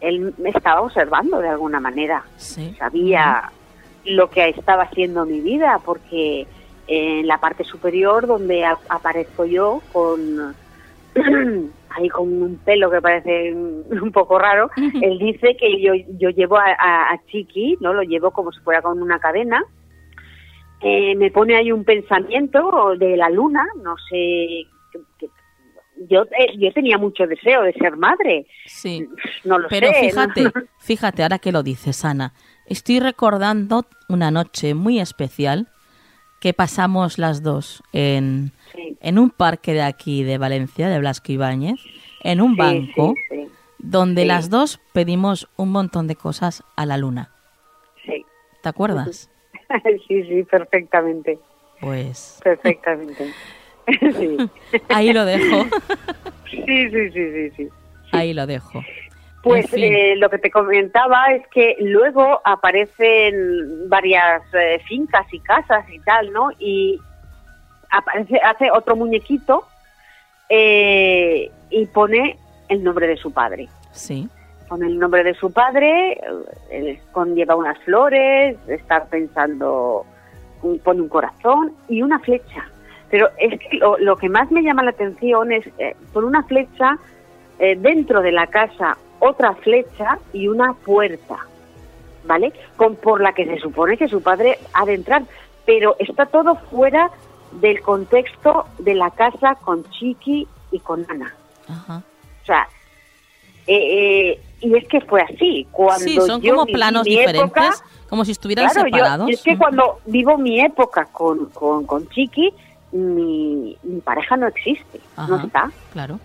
[0.00, 2.22] él me estaba observando de alguna manera.
[2.36, 2.74] Sí.
[2.78, 3.50] sabía
[4.04, 6.46] lo que estaba haciendo mi vida, porque
[6.86, 10.54] en la parte superior donde a- aparezco yo con
[11.90, 14.70] ahí con un pelo que parece un poco raro,
[15.02, 17.92] él dice que yo, yo llevo a, a- a Chiqui, ¿no?
[17.92, 19.62] Lo llevo como si fuera con una cadena.
[20.80, 24.66] Eh, me pone ahí un pensamiento de la luna, no sé.
[24.92, 25.28] que- que-
[26.08, 29.06] yo, eh, yo tenía mucho deseo de ser madre, Sí.
[29.44, 29.94] no lo Pero sé.
[30.00, 30.52] fíjate, ¿no?
[30.78, 32.32] fíjate, ahora que lo dices, Ana,
[32.66, 35.68] estoy recordando una noche muy especial
[36.40, 38.96] que pasamos las dos en, Sí.
[39.00, 41.80] en un parque de aquí de Valencia, de Blasco Ibáñez,
[42.22, 46.96] en un Sí, banco, sí, donde las dos pedimos un montón de cosas a la
[46.96, 47.30] luna.
[48.06, 48.24] Sí.
[48.62, 49.30] ¿Te acuerdas?
[50.08, 51.38] sí, sí, perfectamente,
[51.80, 53.32] Pues perfectamente.
[54.00, 54.36] sí.
[54.88, 55.64] ahí lo dejo,
[56.50, 57.68] sí, sí, sí, sí, sí.
[58.12, 58.82] ahí lo dejo.
[59.42, 59.94] Pues En fin.
[59.94, 66.00] eh, lo que te comentaba es que luego aparecen varias eh, fincas y casas y
[66.00, 66.50] tal, ¿no?
[66.58, 66.98] Y
[67.90, 69.64] aparece, hace otro muñequito
[70.48, 72.36] eh, y pone
[72.68, 73.68] el nombre de su padre.
[73.92, 74.28] Sí,
[74.68, 76.20] Pone el nombre de su padre, eh,
[76.70, 80.04] él conlleva unas flores, está pensando,
[80.62, 82.66] un- pone un corazón y una flecha.
[83.10, 86.42] Pero es que lo, lo que más me llama la atención es, eh, por una
[86.42, 86.98] flecha,
[87.58, 91.36] eh, dentro de la casa, otra flecha y una puerta,
[92.24, 92.52] ¿vale?
[92.76, 95.22] Con, por la que se supone que su padre ha de entrar.
[95.64, 97.10] Pero está todo fuera
[97.52, 101.34] del contexto de la casa con Chiqui y con Ana.
[101.68, 102.02] ajá.
[102.42, 102.68] O sea,
[103.68, 105.66] eh, eh, y es que fue así.
[105.70, 107.70] Cuando Sí, son yo como planos diferentes, época,
[108.08, 109.30] como si estuvieran claro, yo- separados.
[109.30, 112.52] es que cuando vivo mi época con, con, con Chiqui,
[112.92, 115.70] mi, mi pareja no existe, no está.
[115.92, 116.18] Claro.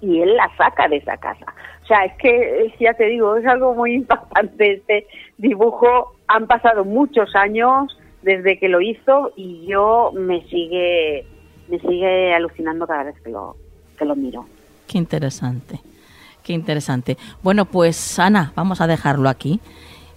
[0.00, 1.46] Y él la saca de esa casa.
[1.82, 5.06] O sea, es que, ya te digo, es algo muy impactante este
[5.38, 6.12] dibujo.
[6.28, 11.26] Han pasado muchos años desde que lo hizo y yo me sigue,
[11.68, 13.56] me sigue alucinando cada vez que lo,
[13.98, 14.46] que lo miro.
[14.88, 15.80] Qué interesante,
[16.44, 17.18] qué interesante.
[17.42, 19.58] Bueno, pues Ana, vamos a dejarlo aquí,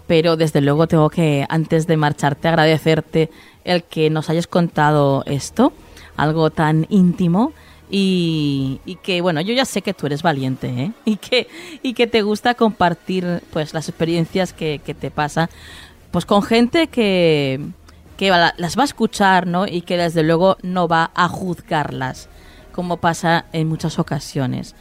[0.05, 3.31] pero desde luego tengo que, antes de marcharte, agradecerte
[3.63, 5.73] el que nos hayas contado esto,
[6.15, 7.53] algo tan íntimo.
[7.89, 10.91] Y, que bueno, yo ya sé que tú eres valiente, ¿eh?
[11.05, 11.47] Y que,
[11.81, 15.49] y que te gusta compartir pues las experiencias que, que te pasan
[16.11, 17.61] pues con gente que,
[18.17, 19.67] que la- las va a escuchar, ¿no?
[19.67, 22.27] Y que desde luego no va a juzgarlas,
[22.73, 24.75] como pasa en muchas ocasiones.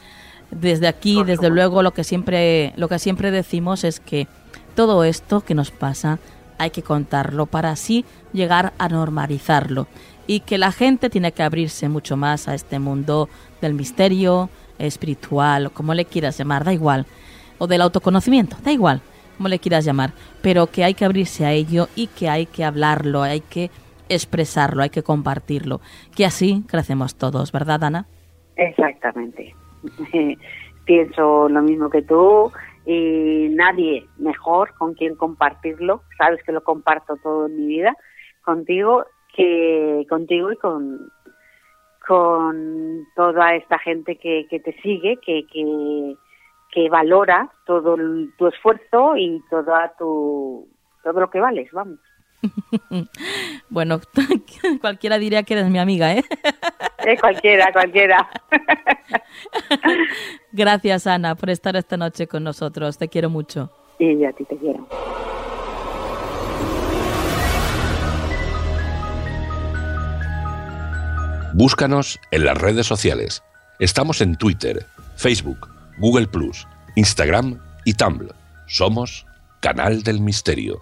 [0.51, 4.27] Desde aquí, desde luego, lo que siempre, lo que siempre decimos es que
[4.75, 6.19] todo esto que nos pasa
[6.57, 9.87] hay que contarlo para así llegar a normalizarlo.
[10.25, 13.29] Y que la gente tiene que abrirse mucho más a este mundo
[13.61, 17.05] del misterio espiritual, o como le quieras llamar, da igual,
[17.57, 19.01] o del autoconocimiento, da igual,
[19.37, 22.63] como le quieras llamar, pero que hay que abrirse a ello y que hay que
[22.63, 23.71] hablarlo, hay que
[24.09, 25.81] expresarlo, hay que compartirlo,
[26.15, 28.07] que así crecemos todos, ¿verdad, Ana?
[28.55, 29.55] Exactamente.
[30.85, 32.51] Pienso lo mismo que tú
[32.85, 36.01] y nadie mejor con quien compartirlo.
[36.17, 37.95] Sabes que lo comparto todo en mi vida
[38.43, 41.11] contigo, que contigo y con
[42.07, 46.15] con toda esta gente que, que te sigue, que, que,
[46.71, 50.67] que valora todo el- tu esfuerzo y toda tu
[51.03, 51.99] todo lo que vales, vamos.
[53.69, 53.99] Bueno,
[54.81, 56.23] cualquiera diría que eres mi amiga, ¿eh?
[57.05, 58.29] Eh, cualquiera, cualquiera.
[60.51, 62.97] Gracias, Ana, por estar esta noche con nosotros.
[62.97, 63.71] Te quiero mucho.
[63.99, 64.87] y yo a ti te quiero.
[71.53, 73.43] Búscanos en las redes sociales.
[73.79, 74.85] Estamos en Twitter,
[75.15, 78.33] Facebook, Google Plus, Instagram y Tumblr.
[78.67, 79.25] Somos
[79.59, 80.79] Canal del Misterio.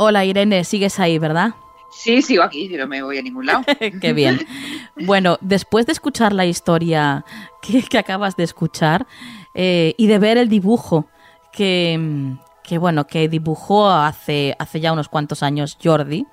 [0.00, 1.54] Hola Irene, sigues ahí, ¿verdad?
[1.90, 3.64] Sí, sigo aquí, yo no me voy a ningún lado.
[4.00, 4.46] Qué bien.
[5.00, 7.24] Bueno, después de escuchar la historia
[7.62, 9.06] que, acabas de escuchar
[9.54, 11.06] eh, y de ver el dibujo
[11.52, 16.26] que, que, bueno, que dibujó hace, hace ya unos cuantos años Jordi,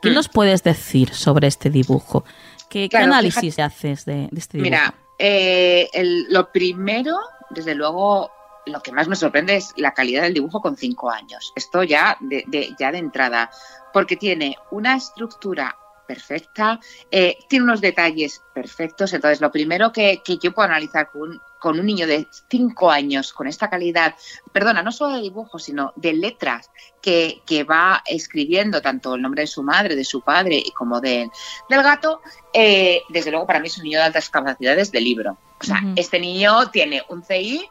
[0.00, 0.14] ¿qué mm.
[0.14, 2.24] nos puedes decir sobre este dibujo?
[2.70, 4.70] ¿Qué, análisis haces de, este dibujo?
[4.70, 5.90] Mira, eh,
[6.30, 7.18] lo primero,
[7.50, 8.30] desde luego,
[8.68, 11.52] lo que más me sorprende es la calidad del dibujo con cinco años.
[11.56, 13.50] Esto ya de, ya de entrada,
[13.92, 15.76] porque tiene una estructura
[16.08, 19.12] perfecta, eh, tiene unos detalles perfectos.
[19.12, 21.40] Entonces, lo primero que, yo puedo analizar con,
[21.78, 24.14] un niño de cinco años, con esta calidad,
[24.50, 26.70] perdona, no solo de dibujo, sino de letras
[27.02, 31.30] que, va escribiendo tanto el nombre de su madre, de su padre y como de,
[31.68, 32.22] del gato,
[32.54, 35.36] eh, desde luego para mí es un niño de altas capacidades de libro.
[35.60, 37.68] O sea, este niño tiene un CI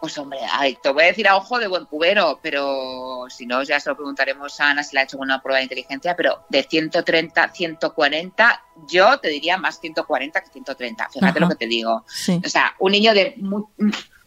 [0.00, 0.38] pues hombre,
[0.82, 3.96] te voy a decir a ojo de buen cubero, pero si no, ya se lo
[3.96, 8.64] preguntaremos a Ana si le ha hecho una prueba de inteligencia, pero de 130, 140,
[8.88, 12.04] yo te diría más 140 que 130, fíjate lo que te digo.
[12.44, 13.34] O sea, un niño de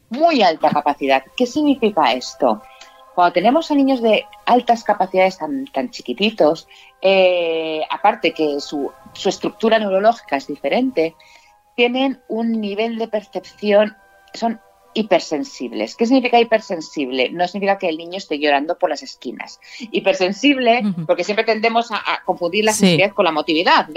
[0.09, 1.23] muy, alta capacidad.
[1.35, 2.61] ¿Qué significa esto?
[3.15, 6.67] Cuando tenemos a niños de altas capacidades tan, tan chiquititos,
[7.01, 11.15] eh, aparte que su, su estructura neurológica es diferente,
[11.75, 13.97] tienen un nivel de percepción,
[14.33, 14.59] son
[14.93, 15.95] hipersensibles.
[15.95, 17.29] ¿Qué significa hipersensible?
[17.29, 19.59] No significa que el niño esté llorando por las esquinas.
[19.79, 23.87] Hipersensible, porque siempre tendemos a, confundir la sensibilidad con la motividad.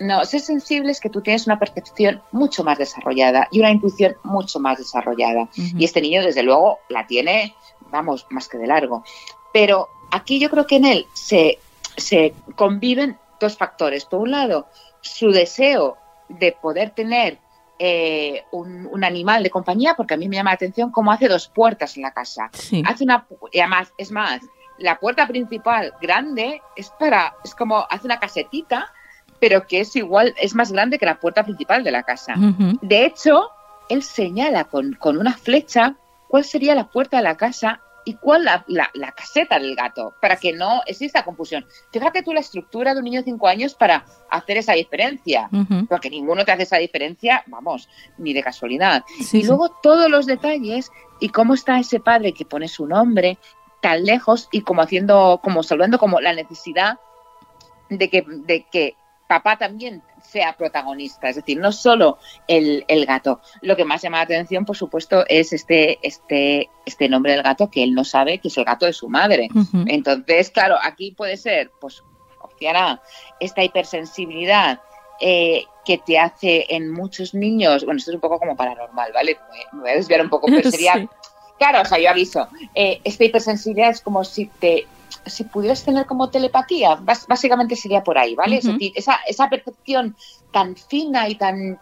[0.00, 4.16] no, ser sensible es que tú tienes una percepción mucho más desarrollada y una intuición
[4.22, 5.48] mucho más desarrollada.
[5.56, 7.54] Y este niño, desde luego, la tiene,
[7.90, 9.04] vamos, más que de largo.
[9.52, 11.58] Pero aquí yo creo que en él se,
[11.96, 14.04] se conviven dos factores.
[14.04, 14.66] Por un lado,
[15.00, 15.96] su deseo
[16.28, 17.38] de poder tener
[17.78, 21.48] eh, un, animal de compañía, porque a mí me llama la atención cómo hace dos
[21.48, 22.50] puertas en la casa.
[22.86, 24.40] Hace una, y además, es más,
[24.78, 28.92] la puerta principal grande es para, es como, hace una casetita,
[29.40, 32.34] pero que es igual, es más grande que la puerta principal de la casa.
[32.80, 33.50] De hecho,
[33.88, 35.96] él señala con, con una flecha
[36.28, 40.36] cuál sería la puerta de la casa y cuál la, la, caseta del gato, para
[40.36, 41.66] que no exista confusión.
[41.92, 45.48] Fíjate tú la estructura de un niño de 5 años para hacer esa diferencia,
[45.88, 47.88] porque ninguno te hace esa diferencia, vamos,
[48.18, 49.04] ni de casualidad.
[49.32, 50.90] y luego todos los detalles
[51.20, 53.38] y cómo está ese padre que pone su nombre
[53.80, 56.98] tan lejos y como haciendo, como salvando como la necesidad
[57.90, 58.96] de que, de que
[59.26, 62.18] papá también sea protagonista, es decir, no solo
[62.48, 63.40] el, gato.
[63.62, 67.70] Lo que más llama la atención, por supuesto, es este, este, este nombre del gato
[67.70, 69.48] que él no sabe que es el gato de su madre.
[69.86, 72.02] Entonces, claro, aquí puede ser, pues,
[72.40, 73.00] opción
[73.40, 74.80] esta hipersensibilidad
[75.20, 79.38] eh, que te hace en muchos niños, bueno, esto es un poco como paranormal, ¿vale?
[79.72, 81.08] Me, voy a desviar un poco, pero sería...
[81.58, 84.88] Claro, o sea, yo aviso, eh, esta hipersensibilidad es como si te
[85.26, 88.60] si pudieras tener como telepatía, básicamente sería por ahí, ¿vale?
[88.94, 90.16] esa, esa percepción
[90.52, 91.80] tan fina y tan,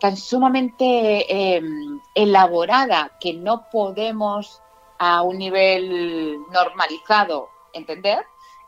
[0.00, 4.60] tan sumamente em, elaborada que no podemos
[4.98, 8.24] a un nivel normalizado entender,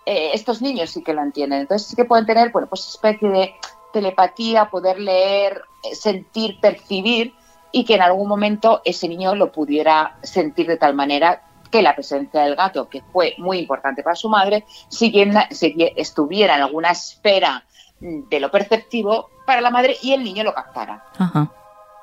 [0.07, 1.61] eh, estos niños sí que lo entienden.
[1.61, 3.55] Entonces sí que pueden tener, bueno, pues especie de
[3.93, 7.35] telepatía, poder leer, eh, sentir, percibir
[7.71, 11.43] y que en algún momento ese niño lo pudiera sentir de tal manera
[11.73, 16.63] que la presencia del gato, que fue muy importante para su madre, siguiera, estuviera en
[16.63, 17.65] alguna esfera
[17.99, 21.05] de lo perceptivo para la madre y el niño lo captara.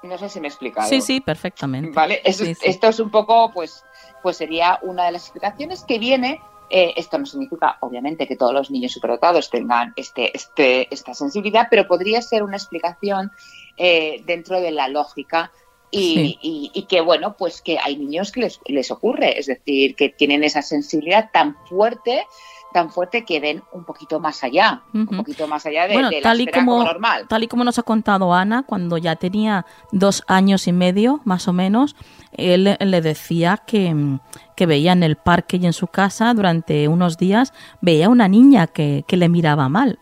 [0.02, 0.90] No sé si me he explicado.
[0.90, 1.92] Sí, sí, perfectamente.
[1.92, 3.86] Vale, esto es un poco, pues,
[4.24, 6.42] pues sería una de las explicaciones que viene.
[6.72, 11.68] Eh, esto no significa, obviamente, que todos los niños superdotados tengan este, este, esta sensibilidad,
[11.70, 13.32] pero podría ser una explicación
[13.78, 15.52] eh, dentro de la lógica
[15.92, 20.44] y, que bueno, pues que hay niños que les, les, ocurre, es decir, que tienen
[20.44, 22.26] esa sensibilidad tan fuerte
[22.72, 26.42] tan fuerte que ven un poquito más allá, un poquito más allá de, la tal
[26.42, 27.26] y como, normal.
[27.28, 31.48] Tal y como nos ha contado Ana, cuando ya tenía dos años y medio, más
[31.48, 31.96] o menos,
[32.32, 34.20] él le decía que,
[34.56, 38.68] que veía en el parque y en su casa durante unos días, veía una niña
[38.68, 40.00] que, que le miraba mal.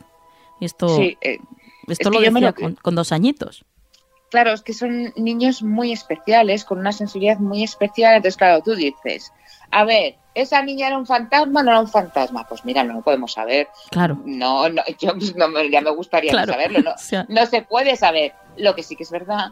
[0.59, 1.39] Y esto, eh,
[1.87, 3.65] esto lo decía con dos añitos.
[4.29, 8.15] Claro, es que son niños muy especiales, con una sensibilidad muy especial.
[8.15, 9.31] Entonces, claro, tú dices,
[9.71, 12.45] a ver, ¿esa niña era un fantasma o no era un fantasma?
[12.47, 13.69] Pues mira, no lo podemos saber.
[13.89, 14.17] Claro.
[14.25, 16.51] No, no, yo pues, no me- ya me gustaría Claro.
[16.53, 16.79] saberlo.
[17.29, 18.33] No, se puede saber.
[18.57, 19.51] Lo que sí que es verdad,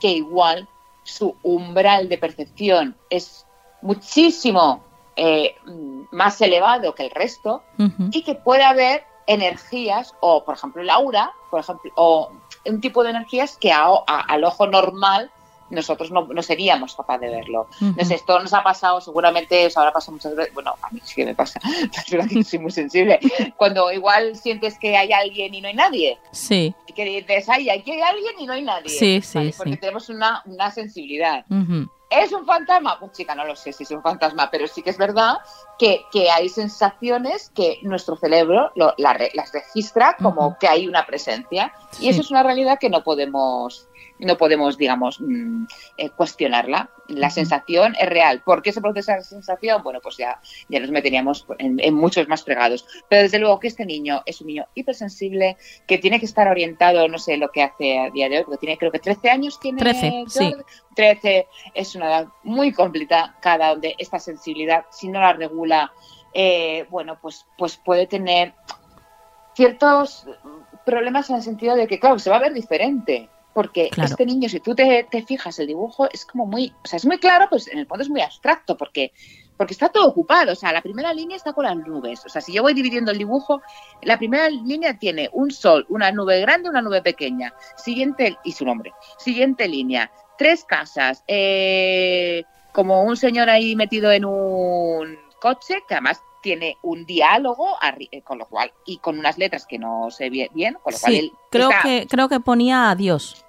[0.00, 0.68] que igual
[1.02, 3.44] su umbral de percepción es
[3.82, 4.84] muchísimo
[5.16, 7.62] eh, mm, más elevado que el resto
[8.12, 12.32] y que puede haber energías, o por ejemplo el aura, por ejemplo, o
[12.66, 15.30] un tipo de energías que a- a- al ojo normal
[15.70, 17.68] nosotros no, no seríamos capaces de verlo.
[17.82, 17.92] Ujú.
[17.98, 20.98] No sé, esto nos ha pasado, seguramente os habrá pasado muchas veces, bueno, a mí
[21.04, 21.60] sí que me pasa,
[22.10, 23.20] verdad que soy muy sensible,
[23.58, 26.74] cuando igual sientes que hay alguien y no hay nadie, Sí.
[26.86, 28.88] y que dices, ay, aquí hay alguien y no hay nadie.
[28.88, 29.54] Sí, sí, ¿vale?
[29.58, 29.76] Porque sí.
[29.78, 31.44] tenemos una, una sensibilidad.
[31.50, 31.86] Ujú.
[32.10, 32.98] ¿Es un fantasma?
[32.98, 35.36] Pues chica, no lo sé si es un fantasma, pero sí que es verdad
[35.78, 41.04] que, que hay sensaciones que nuestro cerebro lo- la las registra como que hay una
[41.04, 41.72] presencia.
[41.90, 42.06] Sí.
[42.06, 43.88] Y eso es una realidad que no podemos,
[44.18, 45.64] no podemos digamos, mm,
[45.96, 46.90] eh, cuestionarla.
[47.08, 48.42] La sensación es real.
[48.44, 49.82] ¿Por qué se produce esa sensación?
[49.82, 52.86] Bueno, pues ya, ya nos meteríamos en, en muchos más fregados.
[53.08, 55.56] Pero desde luego que este niño es un niño hipersensible,
[55.86, 58.58] que tiene que estar orientado, no sé lo que hace a día de hoy, porque
[58.58, 60.50] tiene creo que 13 años tiene 13, sí.
[60.50, 60.64] Jordi.
[60.94, 65.92] 13 es una edad muy complicada donde esta sensibilidad, si no la regula,
[66.34, 68.54] eh, bueno, pues, pues puede tener
[69.54, 70.26] ciertos
[70.84, 73.28] problemas en el sentido de que, claro, se va a ver diferente.
[73.58, 74.10] Porque Claro.
[74.10, 77.04] este niño, si tú te, te fijas, el dibujo es como muy, o sea, es
[77.04, 79.10] muy claro, pues en el fondo es muy abstracto, porque,
[79.56, 80.52] porque está todo ocupado.
[80.52, 82.24] O sea, la primera línea está con las nubes.
[82.24, 83.60] O sea, si yo voy dividiendo el dibujo,
[84.02, 87.52] la primera línea tiene un sol, una nube grande, una nube pequeña.
[87.76, 88.92] Siguiente, y su nombre.
[89.18, 96.22] Siguiente línea, tres casas, eh, como un señor ahí metido en un coche, que además
[96.40, 97.66] tiene un diálogo,
[98.12, 100.98] eh, con lo cual, y con unas letras que no sé bien, bien con lo
[101.00, 103.44] cual Sí, él creo está- que, creo que ponía adiós.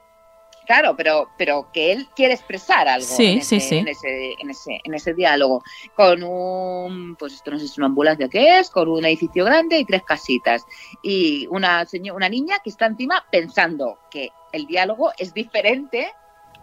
[0.70, 3.78] Claro, pero, pero que él quiere expresar algo Sí, en, ese, sí.
[3.78, 5.64] En, ese, en, ese, en ese diálogo.
[5.96, 9.46] Con un, pues esto no sé si es una ambulancia que es, con un edificio
[9.46, 10.64] grande y tres casitas.
[11.02, 16.14] Y una, una niña que está encima pensando que el diálogo es diferente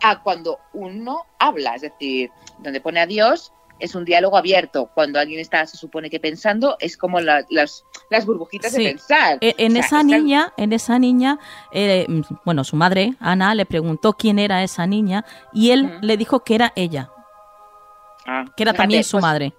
[0.01, 1.75] a cuando uno habla.
[1.75, 2.31] Es decir,
[2.61, 4.91] donde pone adiós es un diálogo abierto.
[4.95, 8.83] Cuando alguien está, se supone que pensando, es como la- las, las burbujitas Sí.
[8.85, 9.39] de pensar.
[9.41, 11.39] E- En O sea, esa niña, en esa niña,
[11.73, 12.07] eh,
[12.45, 16.55] bueno, su madre, Ana, le preguntó quién era esa niña y él le dijo que
[16.55, 17.11] era ella,
[18.27, 19.55] Ah, que era fíjate, también su pues, madre.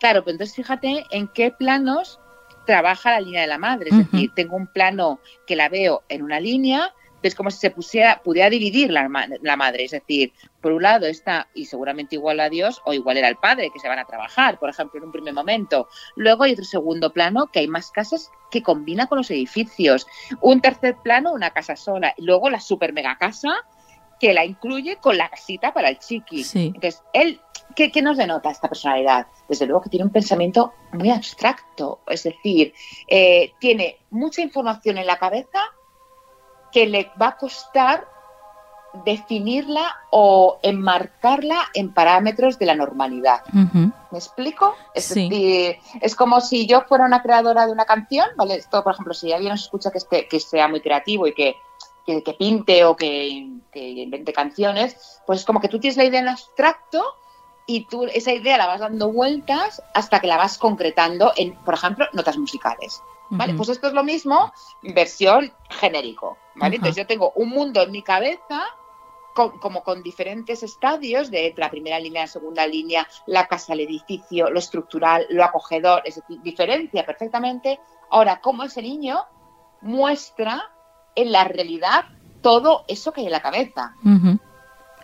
[0.00, 2.20] Claro, pero entonces fíjate en qué planos
[2.66, 3.90] trabaja la línea de la madre.
[3.90, 6.94] Es decir, tengo un plano que la veo en una línea,
[7.26, 9.08] es como si se pusiera, pudiera dividir la,
[9.42, 9.84] la madre.
[9.84, 13.36] Es decir, por un lado está, y seguramente igual a Dios, o igual era el
[13.36, 15.88] padre, que se van a trabajar, por ejemplo, en un primer momento.
[16.16, 20.06] Luego hay otro segundo plano, que hay más casas que combina con los edificios.
[20.40, 22.14] Un tercer plano, una casa sola.
[22.16, 23.54] Y luego la super mega casa,
[24.18, 26.44] que la incluye con la casita para el chiqui.
[26.44, 26.72] Sí.
[26.74, 27.40] Entonces, él,
[27.74, 29.26] ¿qué, qué nos denota esta personalidad?
[29.48, 32.72] Desde luego que tiene un pensamiento muy abstracto, es decir,
[33.08, 35.60] eh, tiene mucha información en la cabeza
[36.76, 38.06] que le va a costar
[39.06, 43.40] definirla o enmarcarla en parámetros de la normalidad.
[43.52, 44.74] ¿Me explico?
[44.92, 45.26] Es Sí.
[45.30, 48.56] decir, es como si yo fuera una creadora de una canción, ¿vale?
[48.56, 51.54] Esto, por ejemplo, si alguien nos escucha que, esté, que sea muy creativo y que,
[52.04, 56.04] que, que pinte o que, que invente canciones, pues es como que tú tienes la
[56.04, 57.02] idea en abstracto
[57.66, 61.74] y tú esa idea la vas dando vueltas hasta que la vas concretando en, por
[61.74, 63.02] ejemplo, notas musicales.
[63.28, 63.54] ¿Vale?
[63.56, 64.52] Pues esto es lo mismo,
[64.82, 66.38] versión genérico.
[66.54, 66.76] ¿vale?
[66.76, 68.62] Entonces yo tengo un mundo en mi cabeza
[69.34, 73.80] con- como con diferentes estadios de la primera línea, la segunda línea, la casa, el
[73.80, 77.80] edificio, lo estructural, lo acogedor, es decir, diferencia perfectamente.
[78.10, 79.24] Ahora, cómo ese niño
[79.82, 80.62] muestra
[81.14, 82.04] en la realidad
[82.42, 83.94] todo eso que hay en la cabeza.
[84.04, 84.38] Ujú.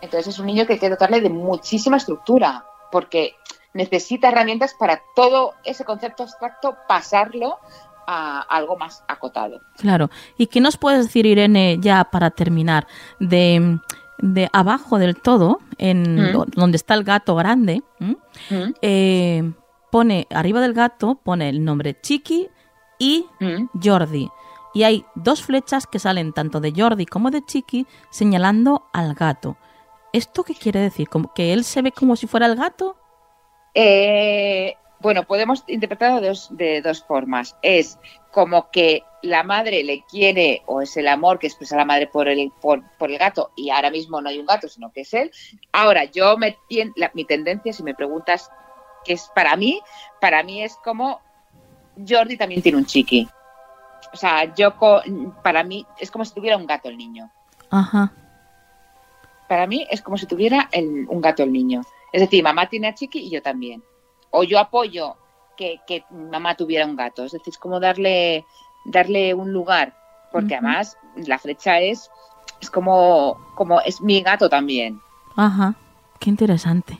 [0.03, 3.35] Entonces es un niño que hay que dotarle de muchísima estructura, porque
[3.73, 7.57] necesita herramientas para todo ese concepto abstracto pasarlo
[8.05, 9.61] a algo más acotado.
[9.77, 10.09] Claro.
[10.37, 12.85] ¿Y qué nos puedes decir, Irene, ya para terminar,
[13.21, 13.79] de,
[14.17, 16.31] de abajo del todo, en Mm.
[16.33, 17.81] do- donde está el gato grande.
[17.99, 18.13] ¿Mm?
[18.81, 19.53] Eh,
[19.89, 22.49] pone, arriba del gato, pone el nombre Chiqui
[22.99, 23.69] y ¿Mm?
[23.81, 24.29] Jordi.
[24.73, 29.55] Y hay dos flechas que salen tanto de Jordi como de Chiqui señalando al gato.
[30.13, 31.09] ¿Esto qué quiere decir?
[31.09, 32.95] ¿Como ¿Que él se ve como si fuera el gato?
[33.73, 37.57] Eh, bueno, podemos interpretarlo de dos, de dos formas.
[37.61, 37.97] Es
[38.31, 42.27] como que la madre le quiere, o es el amor que expresa la madre por
[42.27, 45.13] el, por, por el gato, y ahora mismo no hay un gato, sino que es
[45.13, 45.31] él.
[45.71, 46.57] Ahora, yo me
[46.95, 48.49] la- mi tendencia, si me preguntas
[49.05, 49.81] qué es para mí,
[50.21, 51.19] para mí es como
[52.07, 53.27] Jordi también tiene un chiqui.
[54.13, 54.73] O sea, yo
[55.41, 57.31] para mí es como si tuviera un gato el niño.
[57.69, 58.11] Ajá.
[59.53, 61.81] Para mí es como si tuviera el- un gato el niño.
[62.11, 63.83] Es decir, mamá tiene a Chiqui y yo también.
[64.31, 65.15] o yo apoyo
[65.55, 67.23] que, que mamá tuviera un gato.
[67.23, 68.45] Es decir, es como darle,
[68.83, 69.93] darle un lugar,
[70.31, 72.09] porque además la flecha es,
[72.59, 74.99] es como, como es mi gato también.
[75.35, 75.75] Ajá,
[76.19, 76.97] qué interesante.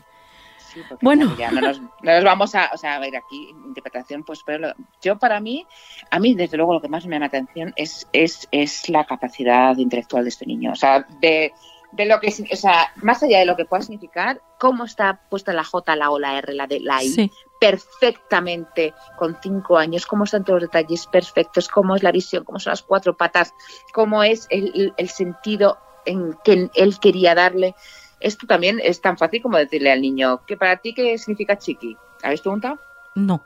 [0.60, 1.36] Sí, Bueno.
[1.40, 4.60] ya no nos, no nos vamos a, o sea, a ver aquí, interpretación, pues, pero
[4.68, 5.66] lo- yo para mí,
[6.12, 9.06] a mí desde luego lo que más me llama la atención es, es, es la
[9.06, 10.72] capacidad intelectual de este niño.
[10.72, 11.52] O sea, de,
[11.94, 15.54] de lo que, o sea, más allá de lo que pueda significar, cómo está puesta
[15.54, 20.06] la J, la O, la R, la D, la I, Sí, perfectamente con cinco años,
[20.06, 23.54] cómo están todos los detalles perfectos, cómo es la visión, cómo son las cuatro patas,
[23.94, 27.76] cómo es el, el- el sentido en que él quería darle.
[28.20, 31.98] Esto también es tan fácil como decirle al niño, ¿que para ti qué significa chiqui?
[32.24, 32.80] ¿Habéis preguntado?
[33.16, 33.44] no,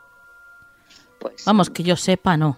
[1.20, 2.58] Pues, vamos, que yo sepa, no.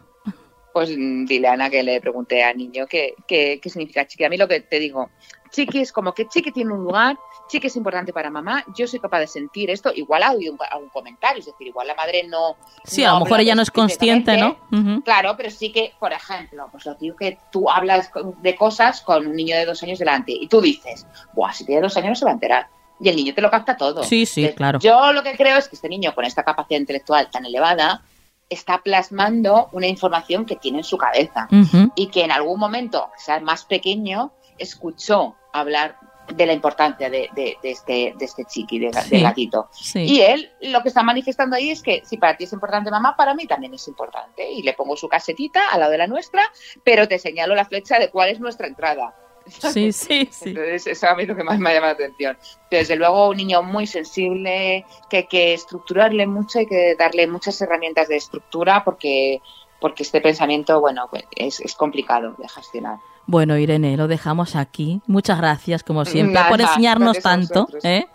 [0.74, 4.24] Pues dile a Ana que le pregunté al niño qué, qué, qué significa chiqui.
[4.24, 5.10] A mí lo que te digo,
[5.52, 7.18] chiqui es como que chiqui tiene un lugar,
[7.50, 10.60] chiqui es importante para mamá, yo soy capaz de sentir esto, igual ha oído un-
[10.70, 12.56] algún comentario, es decir, igual la madre no...
[12.84, 14.58] Sí, no a lo mejor ella no es consciente, ¿no?
[15.04, 18.12] Claro, pero sí que, por ejemplo, pues lo digo que tú hablas
[18.42, 21.82] de cosas con un niño de dos años delante y tú dices, Buah, si tiene
[21.82, 22.68] dos años no se va a enterar.
[23.02, 24.04] Y el niño te lo capta todo.
[24.04, 24.80] Sí, sí, Entonces, claro.
[24.80, 28.04] Yo lo que creo es que este niño con esta capacidad intelectual tan elevada
[28.50, 31.48] está plasmando una información que tiene en su cabeza
[31.96, 35.98] y que en algún momento, sea, más pequeño, escuchó hablar
[36.36, 39.10] de la importancia de, de- de este, de este chiqui, de, Sí.
[39.10, 39.68] del gatito.
[39.72, 40.02] Sí.
[40.02, 43.16] Y él lo que está manifestando ahí es que si para ti es importante mamá,
[43.18, 44.48] para mí también es importante.
[44.52, 46.44] Y le pongo su casetita al lado de la nuestra,
[46.84, 49.16] pero te señalo la flecha de cuál es nuestra entrada.
[49.74, 50.50] Sí, sí, sí.
[50.50, 52.38] Entonces, eso a mí es lo que más me ha llamado la atención.
[52.72, 57.60] Desde luego, un niño muy sensible, que hay que estructurarle mucho, hay que darle muchas
[57.62, 59.42] herramientas de estructura porque,
[59.82, 62.98] porque este pensamiento, bueno, pues, es, es complicado de gestionar.
[63.26, 65.02] Bueno, Irene, lo dejamos aquí.
[65.06, 67.68] Muchas gracias, como siempre, Nada, por enseñarnos tanto.
[67.84, 68.08] ¿eh?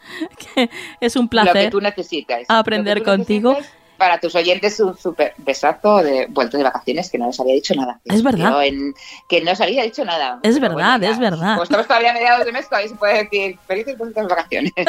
[1.01, 1.71] Es un Lo que placer.
[1.71, 2.41] tú necesitas.
[2.49, 3.51] aprender Lo que tú contigo.
[3.53, 7.55] necesitas, Para tus oyentes, un súper besazo de vuelta de vacaciones que no les había
[7.55, 8.01] dicho nada.
[8.05, 8.65] Es verdad.
[8.65, 8.95] En-
[9.29, 10.41] que no os había dicho nada.
[10.43, 11.53] Es verdad, es verdad.
[11.53, 14.73] Como estamos todavía a mediados de mes, todavía se puede decir felices vueltas de vacaciones.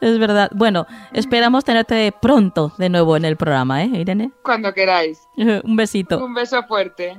[0.00, 0.50] Es verdad.
[0.54, 4.30] Bueno, esperamos tenerte pronto de nuevo en el programa, ¿eh, Irene?
[4.42, 5.26] Cuando queráis.
[5.36, 6.24] Un besito.
[6.24, 7.18] Un beso fuerte.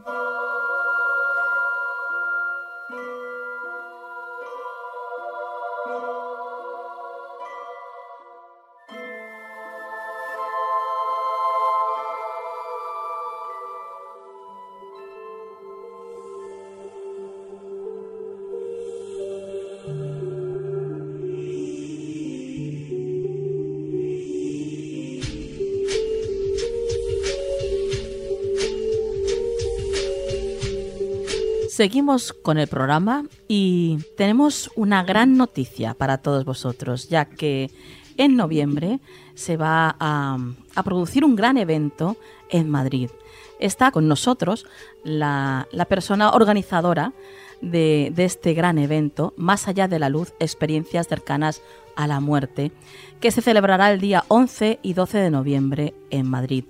[31.77, 37.69] Seguimos con el programa y tenemos una gran noticia para todos vosotros, ya que
[38.17, 38.99] en noviembre
[39.35, 40.39] se va a,
[40.83, 42.17] producir un gran evento
[42.49, 43.11] en Madrid.
[43.59, 44.65] Está con nosotros
[45.03, 47.13] la, la persona organizadora
[47.61, 51.61] de, de este gran evento, Más allá de la luz, experiencias cercanas
[51.95, 52.71] a la muerte,
[53.19, 56.63] que se celebrará el día 11 y 12 de noviembre en Madrid.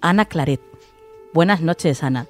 [0.00, 0.62] Ana Claret.
[1.34, 2.26] Buenas noches, Ana.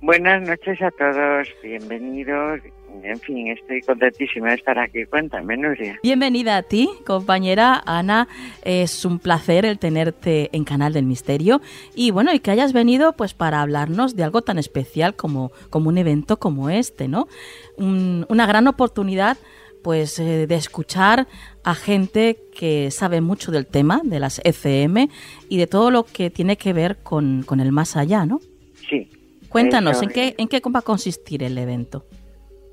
[0.00, 2.60] Buenas noches a todos, bienvenidos.
[3.02, 5.04] En fin, estoy contentísima de estar aquí.
[5.06, 5.98] Cuéntame, Nuria.
[6.02, 8.28] Bienvenida a ti, compañera Ana.
[8.62, 11.60] Es un placer el tenerte en Canal del Misterio
[11.94, 15.88] y bueno, y que hayas venido pues para hablarnos de algo tan especial como, como
[15.88, 17.26] un evento como este, ¿no?
[17.76, 19.36] Un- una gran oportunidad
[19.82, 21.26] pues eh, de escuchar
[21.64, 25.08] a gente que sabe mucho del tema de las ECM
[25.48, 28.40] y de todo lo que tiene que ver con, con el más allá, ¿no?
[28.88, 29.08] Sí.
[29.48, 30.34] Cuéntanos, ¿en qué.
[30.38, 32.04] ¿en qué va a consistir el evento?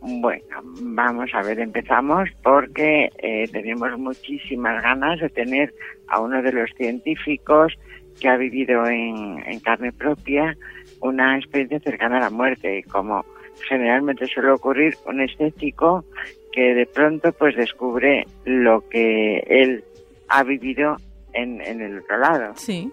[0.02, 0.44] Bueno,
[0.82, 5.74] vamos a ver, empezamos porque eh, tenemos muchísimas ganas de tener
[6.10, 7.74] a uno de los científicos
[8.20, 10.58] que ha vivido en, en carne propia
[11.00, 12.80] una experiencia cercana a la muerte.
[12.80, 13.24] Y como
[13.68, 16.04] generalmente suele ocurrir, un escéptico
[16.52, 19.84] que de pronto pues descubre lo que él
[20.28, 20.98] ha vivido
[21.34, 22.54] en, en el otro lado.
[22.56, 22.92] Sí.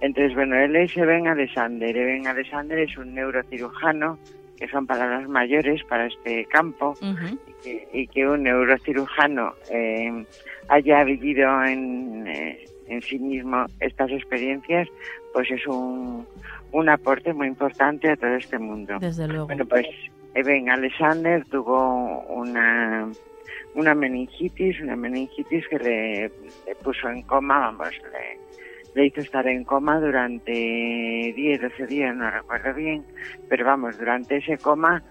[0.00, 1.96] Entonces, bueno, él es Eben Alexander.
[1.96, 4.18] Eben Alexander es un neurocirujano,
[4.56, 10.24] que son palabras mayores para este campo, y que, y que un neurocirujano eh,
[10.68, 14.88] haya vivido en, eh, en sí mismo estas experiencias,
[15.32, 16.26] pues es un,
[16.72, 18.98] un aporte muy importante a todo este mundo.
[19.00, 19.46] Desde luego.
[19.46, 19.86] Bueno, pues
[20.34, 23.08] Eben Alexander tuvo una,
[23.74, 26.22] una meningitis, una meningitis que le,
[26.66, 28.45] le puso en coma, vamos, le,
[28.96, 33.04] le hizo estar en coma durante 10, 12 días, no recuerdo bien,
[33.46, 35.02] pero vamos, durante ese coma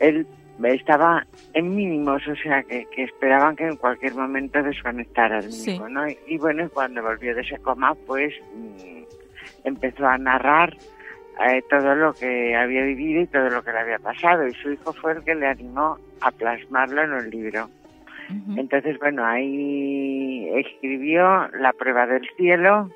[0.00, 0.26] él
[0.62, 6.06] estaba en mínimos, o sea, que, esperaban que en cualquier momento desconectara el mismo, ¿no?
[6.26, 9.02] Y, bueno, cuando volvió de ese coma, pues mm,
[9.64, 10.74] empezó a narrar
[11.46, 14.72] eh, todo lo que había vivido y todo lo que le había pasado, y su
[14.72, 17.68] hijo fue el que le animó a plasmarlo en un libro.
[18.56, 22.90] Entonces, bueno, ahí escribió La prueba del cielo,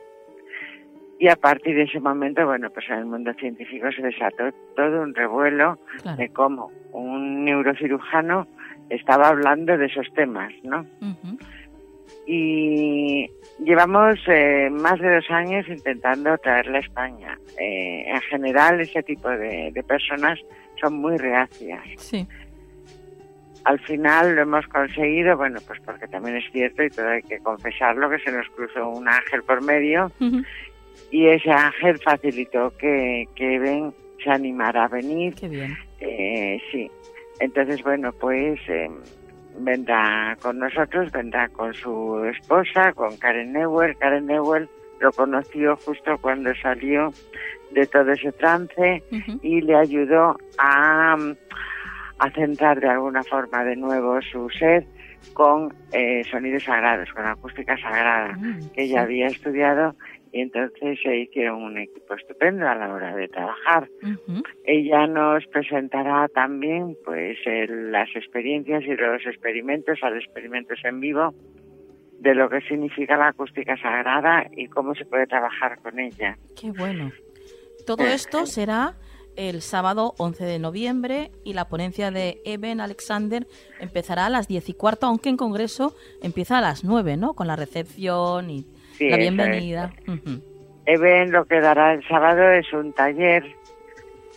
[1.18, 5.02] y a partir de ese momento, bueno, pues en el mundo científico se desató todo
[5.02, 5.78] un revuelo
[6.16, 8.46] de cómo un neurocirujano
[8.88, 10.86] estaba hablando de esos temas, ¿no?
[12.26, 13.26] Y
[13.64, 17.38] llevamos eh, más de dos años intentando traerla a España.
[17.58, 20.38] Eh, en general, ese tipo de, de, personas
[20.80, 21.82] son muy reacias.
[21.96, 22.26] Sí.
[23.68, 27.38] Al final lo hemos conseguido, bueno, pues porque también es cierto y todo hay que
[27.38, 30.10] confesarlo, que se nos cruzó un ángel por medio
[31.10, 33.92] y ese ángel facilitó que, que Ben
[34.24, 35.34] se animara a venir.
[35.34, 35.76] Qué bien.
[36.00, 36.90] Eh, sí.
[37.40, 38.90] Entonces, bueno, pues eh,
[39.58, 43.98] vendrá con nosotros, vendrá con su esposa, con Karen Newell.
[43.98, 44.66] Karen Newell
[45.00, 47.12] lo conoció justo cuando salió
[47.72, 49.02] de todo ese trance
[49.42, 51.18] y le ayudó a,
[52.18, 54.84] a centrar de alguna forma de nuevo su ser
[55.34, 59.94] con eh, sonidos sagrados, con acústica sagrada, mm, que ella había estudiado
[60.32, 63.88] y entonces se hicieron un equipo estupendo a la hora de trabajar.
[64.64, 71.34] Ella nos presentará también pues las experiencias y los experimentos, los experimentos en vivo
[72.18, 76.36] de lo que significa la acústica sagrada y cómo se puede trabajar con ella.
[76.60, 77.10] Qué bueno.
[77.86, 78.94] Todo eh, esto será
[79.38, 83.46] el sábado 11 de noviembre y la ponencia de Eben Alexander
[83.80, 87.34] empezará a las 10 y cuarto, aunque en Congreso empieza a las 9, ¿no?
[87.34, 88.66] Con la recepción y
[88.98, 89.92] la bienvenida.
[90.86, 93.44] Eben lo que dará el sábado es un taller,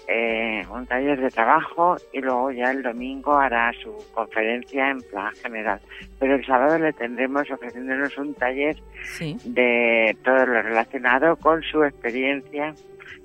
[0.07, 5.33] eh, un taller de trabajo y luego ya el domingo hará su conferencia en plan
[5.35, 5.79] general.
[6.19, 8.77] Pero el sábado le tendremos ofreciéndonos un taller
[9.19, 12.73] de todo lo relacionado con su experiencia,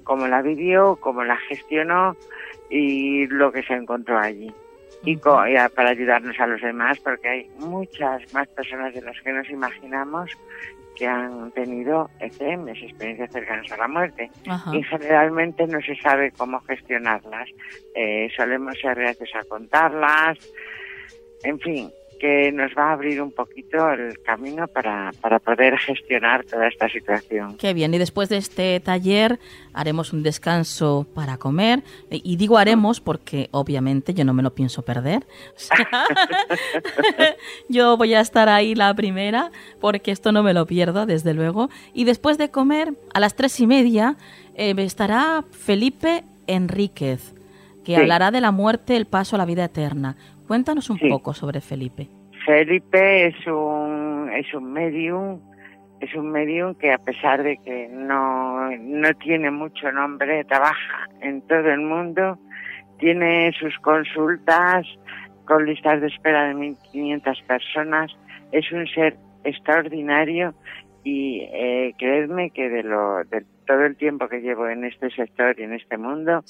[0.04, 2.16] cómo la vivió, cómo la gestionó
[2.70, 4.52] y lo que se encontró allí.
[5.04, 9.48] Y, para ayudarnos a los demás, porque hay muchas más personas de las que nos
[9.50, 10.30] imaginamos
[10.96, 14.30] que han tenido ECMs, experiencias cercanas a la muerte,
[14.72, 17.48] y generalmente no se sabe cómo gestionarlas.
[17.94, 20.38] Eh, solemos ser reacios a contarlas,
[21.44, 26.44] en fin, que nos va a abrir un poquito el camino para, para poder gestionar
[26.44, 27.56] toda esta situación.
[27.56, 29.38] Qué bien, y después de este taller
[29.72, 34.82] haremos un descanso para comer, y digo haremos porque obviamente yo no me lo pienso
[34.82, 35.26] perder.
[37.68, 39.50] yo voy a estar ahí la primera
[39.80, 41.68] porque esto no me lo pierdo, desde luego.
[41.94, 44.16] Y después de comer, a las tres y media,
[44.54, 47.36] eh, estará Felipe Enríquez
[47.86, 50.16] que hablará de la muerte, el paso a la vida eterna.
[50.46, 52.08] Cuéntanos un poco sobre Felipe.
[52.44, 55.40] Felipe es un, es un medium,
[56.00, 61.42] es un medium que a pesar de que no, no tiene mucho nombre, trabaja en
[61.42, 62.38] todo el mundo,
[62.98, 64.86] tiene sus consultas
[65.44, 68.12] con listas de espera de 1.500 personas,
[68.52, 70.54] es un ser extraordinario
[71.02, 75.58] y eh, creedme que de, lo, de todo el tiempo que llevo en este sector
[75.58, 76.42] y en este mundo,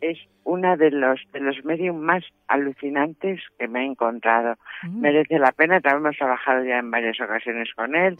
[0.00, 0.18] es
[0.48, 4.56] una de los de los medios más alucinantes que me he encontrado.
[4.82, 5.00] Mm.
[5.00, 8.16] Merece la pena, también hemos trabajado ya en varias ocasiones con él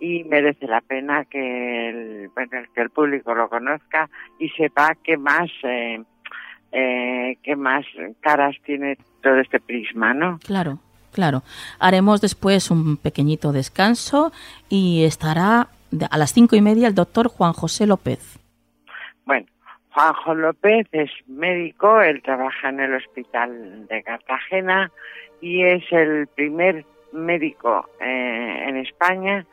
[0.00, 2.30] y merece la pena que el,
[2.74, 4.08] que el público lo conozca
[4.38, 6.02] y sepa qué más eh,
[6.72, 7.84] eh, qué más
[8.20, 10.38] caras tiene todo este prisma, ¿no?
[10.44, 10.80] Claro.
[11.12, 11.44] Claro,
[11.78, 14.32] haremos después un pequeñito descanso
[14.68, 15.68] y estará
[16.10, 18.38] a las cinco y media el doctor Juan José López.
[19.24, 19.46] Bueno,
[19.96, 24.92] Juanjo López es médico, él trabaja en el hospital de Cartagena
[25.40, 29.46] y es el primer médico eh, en España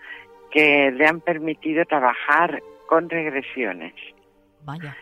[0.51, 3.93] que le han permitido trabajar con regresiones.
[4.65, 4.97] Vaya.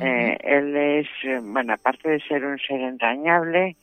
[0.00, 1.08] Eh, él es,
[1.42, 3.76] bueno, aparte de ser un ser entrañable,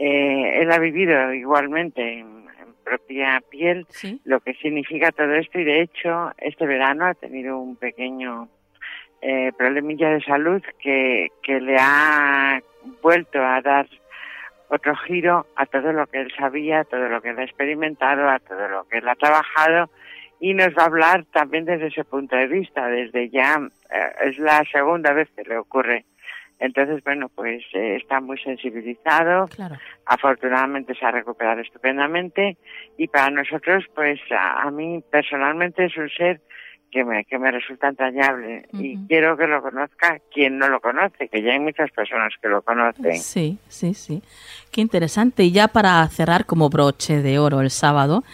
[0.00, 2.46] eh, él ha vivido igualmente en,
[2.82, 3.84] propia piel
[4.24, 8.48] lo que significa todo esto y de hecho este verano ha tenido un pequeño
[9.28, 12.60] eh, problemilla de salud que, que le ha
[13.02, 13.88] vuelto a dar
[14.68, 18.28] otro giro a todo lo que él sabía, a todo lo que él ha experimentado,
[18.28, 19.90] a todo lo que él ha trabajado
[20.38, 23.60] y nos va a hablar también desde ese punto de vista, desde ya
[23.90, 26.04] eh, es la segunda vez que le ocurre.
[26.60, 29.48] Entonces, bueno, pues eh, está muy sensibilizado.
[30.06, 32.56] Afortunadamente se ha recuperado estupendamente
[32.96, 36.40] y para nosotros, pues a, a mí personalmente es un ser
[36.96, 41.28] que me, que me resulta entrañable y quiero que lo conozca quien no lo conoce,
[41.28, 43.18] que ya hay muchas personas que lo conocen.
[43.18, 44.22] Sí, sí, sí.
[44.70, 45.44] Qué interesante.
[45.44, 48.24] Y ya para cerrar como broche de oro el sábado,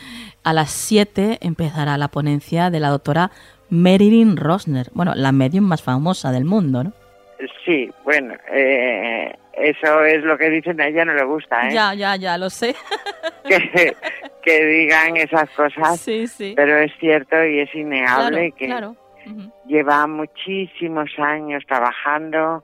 [0.45, 3.33] a las 7 empezará la ponencia de la doctora
[3.69, 6.93] Marilyn Rosner, bueno, la medium más famosa del mundo, ¿no?
[7.65, 11.73] Sí, bueno, eh, eso es lo que dicen, a ella no le gusta, ¿eh?
[11.75, 12.75] Ya, ya, ya, lo sé.
[13.45, 13.95] Que,
[14.43, 16.53] que digan esas cosas, Sí, sí.
[16.57, 18.97] pero es cierto y es innegable Claro, que claro.
[19.67, 22.63] Lleva muchísimos años trabajando,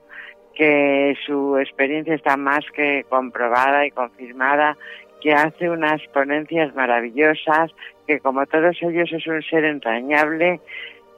[0.55, 4.77] que su experiencia está más que comprobada y confirmada,
[5.21, 7.71] que hace unas ponencias maravillosas,
[8.07, 10.59] que como todos ellos es un ser entrañable,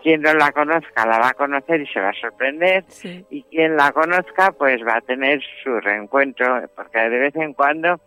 [0.02, 3.26] quien no la conozca la va a conocer y se va a sorprender, Sí.
[3.30, 8.00] y quien la conozca pues va a tener su reencuentro, porque de vez en cuando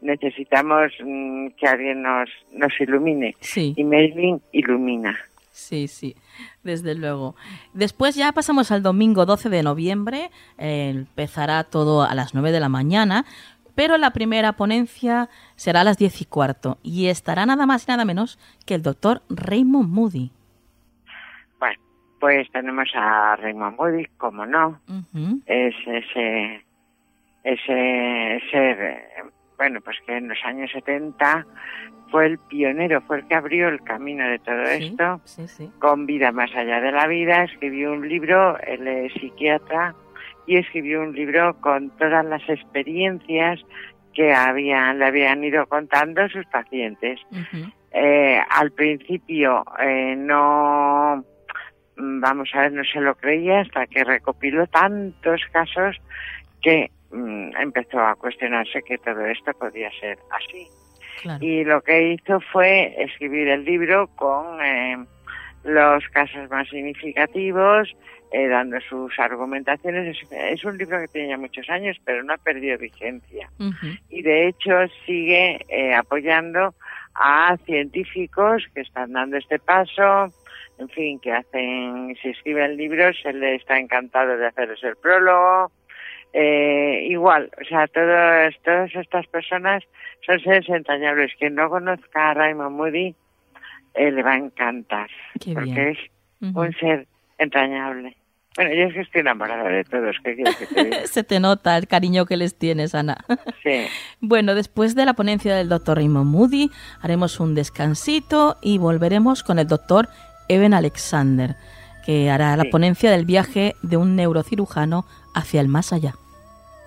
[0.00, 3.74] necesitamos mm, que alguien nos, nos ilumine, Sí.
[3.76, 5.16] y Melvin ilumina.
[5.52, 6.16] Sí, sí,
[6.62, 7.34] desde luego.
[7.74, 12.60] Después ya pasamos al domingo 12 de noviembre, eh, empezará todo a las 9 de
[12.60, 13.26] la mañana,
[13.74, 17.90] pero la primera ponencia será a las 10 y cuarto y estará nada más y
[17.90, 20.30] nada menos que el doctor Raymond Moody.
[22.20, 24.78] Pues tenemos a Raymond Moody, como no,
[25.46, 26.62] es ese,
[27.42, 31.46] ese ser, bueno, pues que en los años 70
[32.10, 35.70] fue el pionero, fue el que abrió el camino de todo sí, esto, sí, sí.
[35.78, 39.94] con vida más allá de la vida, escribió un libro, él es psiquiatra,
[40.46, 43.60] y escribió un libro con todas las experiencias
[44.12, 47.20] que habían, le habían ido contando sus pacientes.
[47.92, 51.24] Eh, al principio eh, no,
[52.00, 55.96] vamos a ver, no se lo creía hasta que recopiló tantos casos
[56.62, 60.66] que mm, empezó a cuestionarse que todo esto podía ser así.
[61.22, 61.44] claro.
[61.44, 64.98] Y lo que hizo fue escribir el libro con eh,
[65.64, 67.94] los casos más significativos,
[68.32, 70.16] eh, dando sus argumentaciones.
[70.16, 73.50] Es, es un libro que tiene ya muchos años, pero no ha perdido vigencia
[74.08, 74.72] y de hecho
[75.04, 76.74] sigue eh, apoyando
[77.14, 80.32] a científicos que están dando este paso,
[80.80, 85.70] en fin, que hacen, si escriben libros, él está encantado de hacerles el prólogo.
[86.32, 89.82] Eh, igual, o sea, todas, todas estas personas
[90.24, 91.32] son seres entrañables.
[91.38, 93.14] Quien no conozca a Raymond Moody
[93.94, 95.88] eh, le va a encantar, Qué porque bien.
[95.88, 95.98] es
[96.54, 97.06] un ser
[97.38, 98.16] entrañable.
[98.56, 100.96] Bueno, yo es que estoy enamorada de todos, ¿qué quieres que te diga?
[101.06, 103.18] Se te nota el cariño que les tienes, Ana.
[103.62, 103.86] Sí.
[104.20, 106.70] Bueno, después de la ponencia del doctor Raymond Moody,
[107.02, 110.08] haremos un descansito y volveremos con el doctor
[110.50, 111.54] Eben Alexander,
[112.04, 116.16] que hará la ponencia del viaje de un neurocirujano hacia el más allá.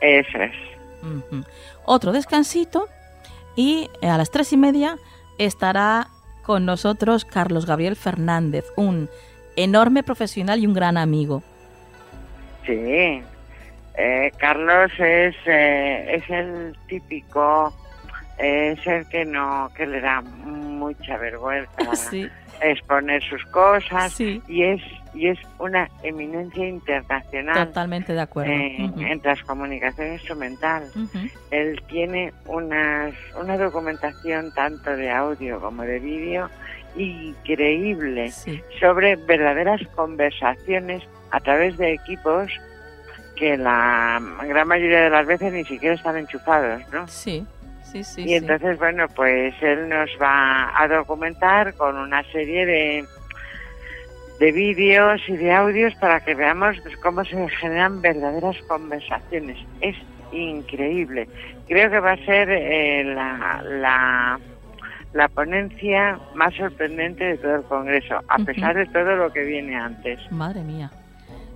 [0.02, 0.52] Eso es.
[1.86, 2.90] Otro descansito
[3.56, 4.98] y eh, a las tres y media
[5.38, 6.08] estará
[6.44, 9.10] con nosotros Carlos Gabriel Fernández, un
[9.56, 11.42] enorme profesional y un gran amigo.
[12.66, 13.24] Sí,
[13.96, 17.74] eh, Carlos es eh, es el típico,
[18.40, 22.28] eh, es el que no que le da mucha vergüenza Sí,
[22.62, 24.82] exponer sus cosas sí, y es
[25.14, 28.52] y es una eminencia internacional totalmente de acuerdo.
[28.52, 29.02] en, Ujú.
[29.02, 30.90] en transcomunicación instrumental.
[30.96, 31.20] Ujú.
[31.52, 36.50] Él tiene unas, una documentación tanto de audio como de vídeo
[36.96, 42.52] increíble Sí, sobre verdaderas conversaciones a través de equipos
[43.36, 47.08] que la gran mayoría de las veces ni siquiera están enchufados, ¿no?
[47.08, 47.46] sí,
[47.84, 48.22] sí, sí.
[48.22, 48.34] y sí.
[48.36, 53.06] entonces, bueno, pues él nos va a documentar con una serie de,
[54.40, 59.58] de vídeos y de audios para que veamos cómo se generan verdaderas conversaciones.
[59.82, 59.96] Es
[60.32, 61.28] increíble.
[61.68, 64.40] Creo que va a ser eh, la, la,
[65.14, 69.76] la ponencia más sorprendente de todo el Congreso, a pesar de todo lo que viene
[69.76, 70.20] antes.
[70.32, 70.92] Madre mía.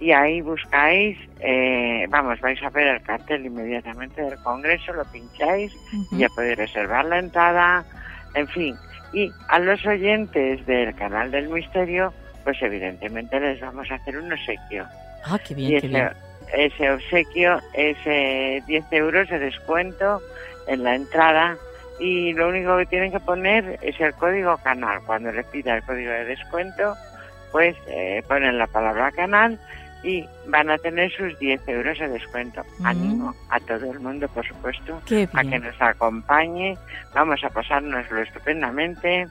[0.01, 5.76] y ahí buscáis, eh, vamos, vais a ver el cartel inmediatamente del Congreso, lo pincháis
[6.11, 7.84] y ya podéis reservar la entrada,
[8.34, 8.74] en fin.
[9.12, 14.32] Y a los oyentes del canal del misterio, pues evidentemente les vamos a hacer un
[14.32, 14.86] obsequio.
[15.26, 16.09] Ah, qué bien, qué ese, bien.
[16.55, 20.22] ese obsequio es eh, 10 euros de descuento
[20.66, 21.59] en la entrada
[22.01, 25.01] y lo único que tienen que poner es el código canal.
[25.05, 26.96] Cuando les pida el código de descuento,
[27.53, 29.59] pues eh, ponen la palabra canal
[30.03, 32.62] y van a tener sus 10 euros de descuento.
[32.78, 32.86] Mm.
[32.86, 35.01] Animo a todo el mundo, por supuesto,
[35.34, 36.78] a que nos acompañe.
[37.14, 39.28] Vamos a pasárnoslo estupendamente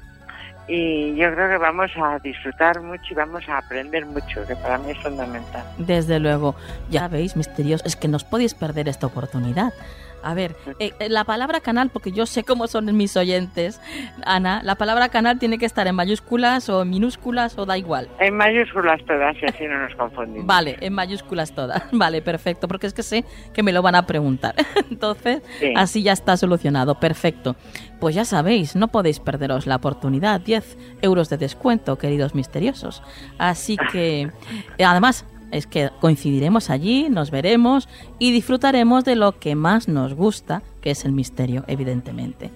[0.67, 4.77] y yo creo que vamos a disfrutar mucho y vamos a aprender mucho, que para
[4.77, 5.63] mí es fundamental.
[5.79, 6.55] Desde luego,
[6.91, 9.73] ya veis, misterios, es que nos podéis perder esta oportunidad.
[10.21, 13.79] A ver, eh, eh, la palabra canal, porque yo sé cómo son mis oyentes,
[14.25, 18.09] Ana, la palabra canal tiene que estar en mayúsculas o en minúsculas o da igual.
[18.19, 20.45] En mayúsculas todas y así no nos confundimos.
[20.45, 21.83] Vale, en mayúsculas todas.
[21.91, 24.55] Vale, perfecto, porque es que sé que me lo van a preguntar.
[24.91, 25.73] Entonces, Sí.
[25.75, 26.99] así ya está solucionado.
[26.99, 27.55] Perfecto.
[27.99, 30.39] Pues ya sabéis, no podéis perderos la oportunidad.
[30.41, 33.01] 10 euros de descuento, queridos misteriosos.
[33.37, 34.31] Así que,
[34.85, 37.87] además, es que coincidiremos allí, nos veremos
[38.17, 42.51] y disfrutaremos de lo que más nos gusta, que es el misterio, evidentemente.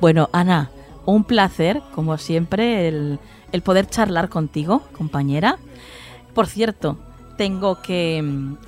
[0.00, 0.70] Bueno, Ana,
[1.04, 3.18] un placer, como siempre, el,
[3.52, 5.58] el poder charlar contigo, compañera.
[6.34, 6.98] Por cierto,
[7.36, 8.24] tengo que,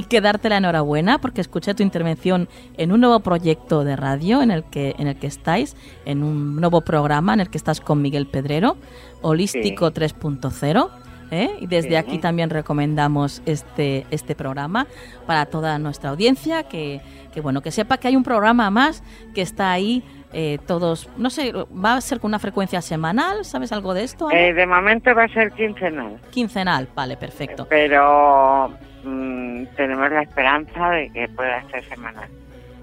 [0.09, 4.51] que darte la enhorabuena porque escuché tu intervención en un nuevo proyecto de radio en
[4.51, 8.03] el que, en el que estáis, en un nuevo programa en el que estás con
[8.03, 8.77] Miguel Pedrero,
[9.23, 10.89] Holístico 3.0.
[11.31, 11.51] ¿eh?
[11.61, 14.87] Y desde aquí también recomendamos este, este programa
[15.27, 17.01] para toda nuestra audiencia, que,
[17.33, 19.03] que bueno, que sepa que hay un programa más
[19.35, 20.03] que está ahí
[20.33, 24.31] eh, todos, no sé, va a ser con una frecuencia semanal, ¿sabes algo de esto?
[24.31, 27.67] Eh, de momento va a ser quincenal, Quincenal, vale, perfecto.
[27.69, 28.69] pero
[29.05, 32.29] mm, tenemos la esperanza de que pueda ser semanal.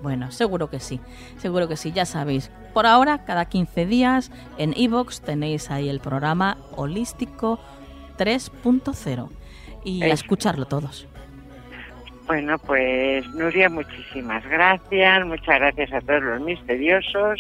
[0.02, 1.00] Bueno, seguro que sí,
[1.38, 2.52] seguro que sí, ya sabéis.
[2.74, 7.60] Por ahora, cada 15 días en Evox tenéis ahí el programa Holístico
[8.18, 9.30] 3.0
[9.84, 10.14] y a Eso.
[10.16, 11.08] escucharlo todos.
[12.28, 17.40] Bueno, pues Nuria, muchísimas gracias, muchas gracias a todos los misteriosos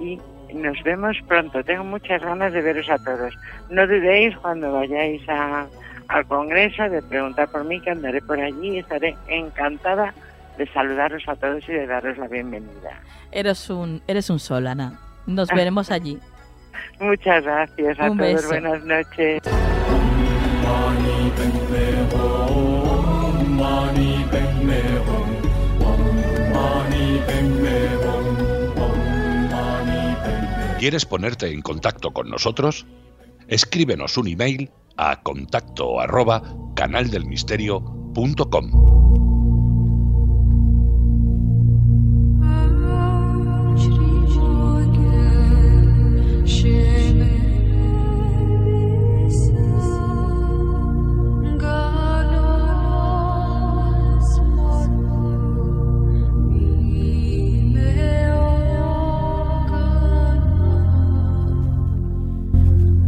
[0.00, 0.18] y
[0.52, 1.62] nos vemos pronto.
[1.62, 3.32] Tengo muchas ganas de veros a todos.
[3.70, 5.66] No dudéis cuando vayáis a-
[6.08, 10.12] al Congreso de preguntar por mí, que andaré por allí y estaré encantada
[10.58, 13.00] de saludaros a todos y de daros la bienvenida.
[13.30, 14.98] Eres un, eres un sol, Ana.
[15.26, 16.18] Nos veremos allí.
[17.00, 18.32] Muchas gracias a Un todos.
[18.34, 18.48] beso.
[18.48, 19.42] Buenas noches.
[30.78, 32.84] ¿Quieres ponerte en contacto con nosotros?
[33.48, 36.42] Escríbenos un email a contacto arroba
[36.74, 39.25] canaldelmisterio.com.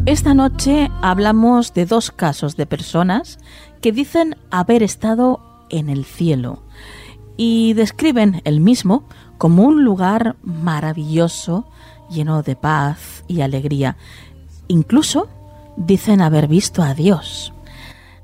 [0.08, 3.38] Esta noche hablamos de dos casos de personas
[3.82, 6.62] que dicen haber estado en el cielo
[7.36, 9.06] y describen el mismo
[9.36, 11.68] como un lugar maravilloso,
[12.08, 13.98] lleno de paz y alegría.
[14.66, 15.28] Incluso
[15.76, 17.52] dicen haber visto a Dios.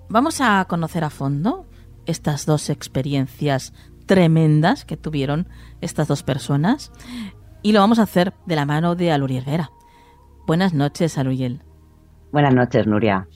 [0.08, 1.66] Vamos a conocer a fondo
[2.06, 3.74] estas dos experiencias
[4.06, 5.48] tremendas que tuvieron
[5.82, 6.92] estas dos personas
[7.62, 9.70] y lo vamos a hacer de la mano de Aluriel Vera.
[10.46, 11.60] Buenas noches, Aluriel.
[12.34, 13.28] Buenas noches, Nuria.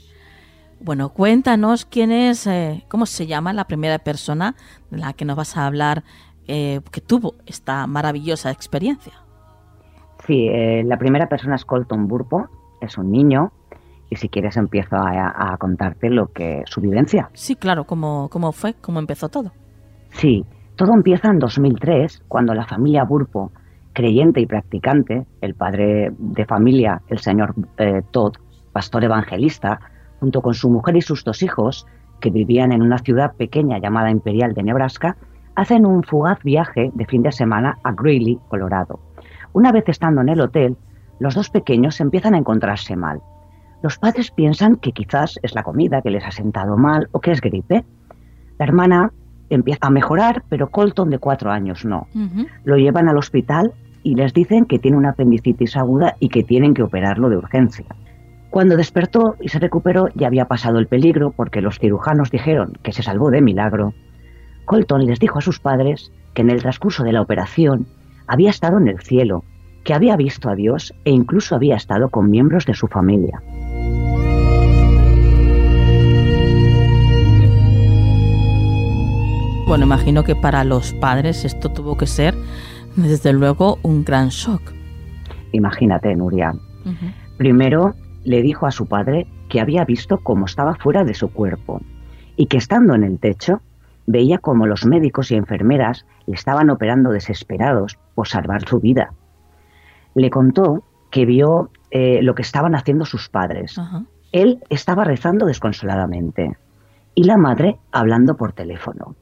[0.81, 4.57] Bueno, cuéntanos quién es, eh, cómo se llama la primera persona
[4.91, 6.03] de la que nos vas a hablar
[6.49, 9.13] eh, que tuvo esta maravillosa experiencia.
[10.27, 12.49] Sí, eh, la primera persona es Colton Burpo,
[12.81, 13.53] es un niño,
[14.11, 17.31] y si quieres empiezo a, a contarte lo que su vivencia.
[17.35, 19.53] Sí, claro, cómo, cómo fue, cómo empezó todo.
[20.11, 20.45] Sí,
[20.75, 23.53] todo empieza en 2003, cuando la familia Burpo,
[23.93, 27.55] creyente y practicante, el padre de familia, el señor
[28.11, 28.35] Todd,
[28.79, 29.81] pastor evangelista,
[30.21, 31.85] junto con su mujer y sus dos hijos,
[32.21, 35.17] que vivían en una ciudad pequeña llamada Imperial de Nebraska,
[35.57, 39.01] hacen un fugaz viaje de fin de semana a Greeley, Colorado.
[39.53, 40.77] Una vez estando en el hotel,
[41.19, 43.21] los dos pequeños empiezan a encontrarse mal.
[43.83, 47.33] Los padres piensan que quizás es la comida que les ha sentado mal o que
[47.33, 47.85] es gripe.
[48.61, 49.11] La hermana
[49.51, 52.07] empieza a mejorar, pero Colton de cuatro años no.
[52.63, 53.73] Lo llevan al hospital
[54.05, 57.87] y les dicen que tiene una apendicitis aguda y que tienen que operarlo de urgencia.
[58.59, 62.91] Cuando despertó y se recuperó ya había pasado el peligro porque los cirujanos dijeron que
[62.91, 63.95] se salvó de milagro.
[64.65, 67.87] Colton les dijo a sus padres que en el transcurso de la operación
[68.27, 69.45] había estado en el cielo,
[69.85, 73.41] que había visto a Dios e incluso había estado con miembros de su familia.
[79.69, 82.35] Bueno, imagino que para los padres esto tuvo que ser,
[82.97, 84.73] desde luego, un gran shock.
[85.53, 86.55] Imagínate, Nuria.
[87.37, 87.95] Primero
[88.25, 91.81] le dijo a su padre que había visto cómo estaba fuera de su cuerpo
[92.37, 93.61] y que estando en el techo
[94.07, 99.13] veía como los médicos y enfermeras le estaban operando desesperados por salvar su vida.
[100.15, 103.79] Le contó que vio eh, lo que estaban haciendo sus padres.
[104.33, 106.57] Él estaba rezando desconsoladamente
[107.15, 109.15] y la madre hablando por teléfono.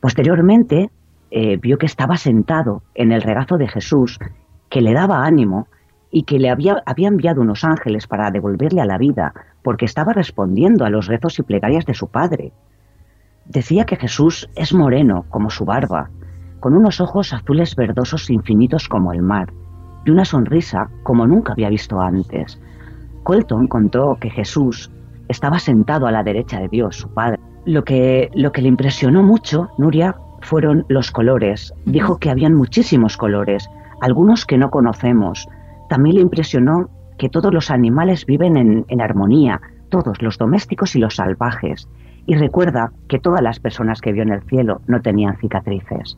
[0.00, 0.90] Posteriormente,
[1.30, 4.18] eh, vio que estaba sentado en el regazo de Jesús,
[4.68, 5.68] que le daba ánimo
[6.10, 9.32] y que le había, había enviado unos ángeles para devolverle a la vida,
[9.62, 12.52] porque estaba respondiendo a los rezos y plegarias de su padre.
[13.46, 16.10] Decía que Jesús es moreno como su barba,
[16.60, 19.52] con unos ojos azules verdosos infinitos como el mar,
[20.04, 22.60] y una sonrisa como nunca había visto antes.
[23.22, 24.90] Colton contó que Jesús
[25.28, 27.38] estaba sentado a la derecha de Dios, su Padre.
[27.64, 31.72] Lo que, lo que le impresionó mucho, Nuria, fueron los colores.
[31.84, 33.68] Dijo que habían muchísimos colores,
[34.00, 35.48] algunos que no conocemos,
[35.90, 36.88] también le impresionó
[37.18, 41.88] que todos los animales viven en, armonía, todos, los domésticos y los salvajes,
[42.26, 46.16] y recuerda que todas las personas que vio en el cielo no tenían cicatrices.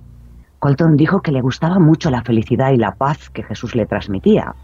[0.58, 4.54] Colton dijo que le gustaba mucho la felicidad y la paz que Jesús le transmitía.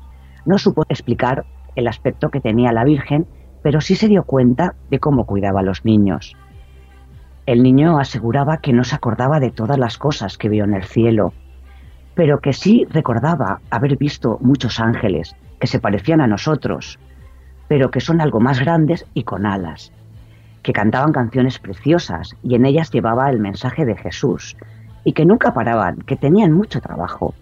[0.44, 3.26] No supo explicar el aspecto que tenía la Virgen,
[3.62, 6.36] pero sí se dio cuenta de cómo cuidaba a los niños.
[7.46, 10.84] El niño aseguraba que no se acordaba de todas las cosas que vio en el
[10.84, 11.32] cielo,
[12.18, 16.98] pero que sí recordaba haber visto muchos ángeles que se parecían a nosotros,
[17.68, 19.92] pero que son algo más grandes y con alas,
[20.64, 24.56] que cantaban canciones preciosas y en ellas llevaba el mensaje de Jesús,
[25.04, 27.36] y que nunca paraban, que tenían mucho trabajo,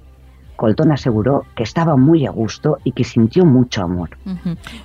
[0.57, 4.11] Colton aseguró que estaba muy a gusto y que sintió mucho amor.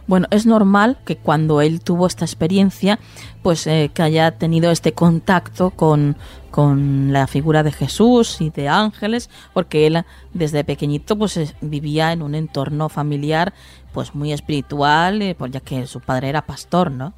[0.07, 2.99] Bueno, es normal que cuando él tuvo esta experiencia,
[3.41, 6.15] pues eh, que haya tenido este contacto con,
[6.51, 10.03] con la figura de Jesús y de ángeles, porque él
[10.33, 13.53] desde pequeñito pues vivía en un entorno familiar
[13.93, 17.13] pues muy espiritual, eh, pues ya que su padre era pastor, ¿no?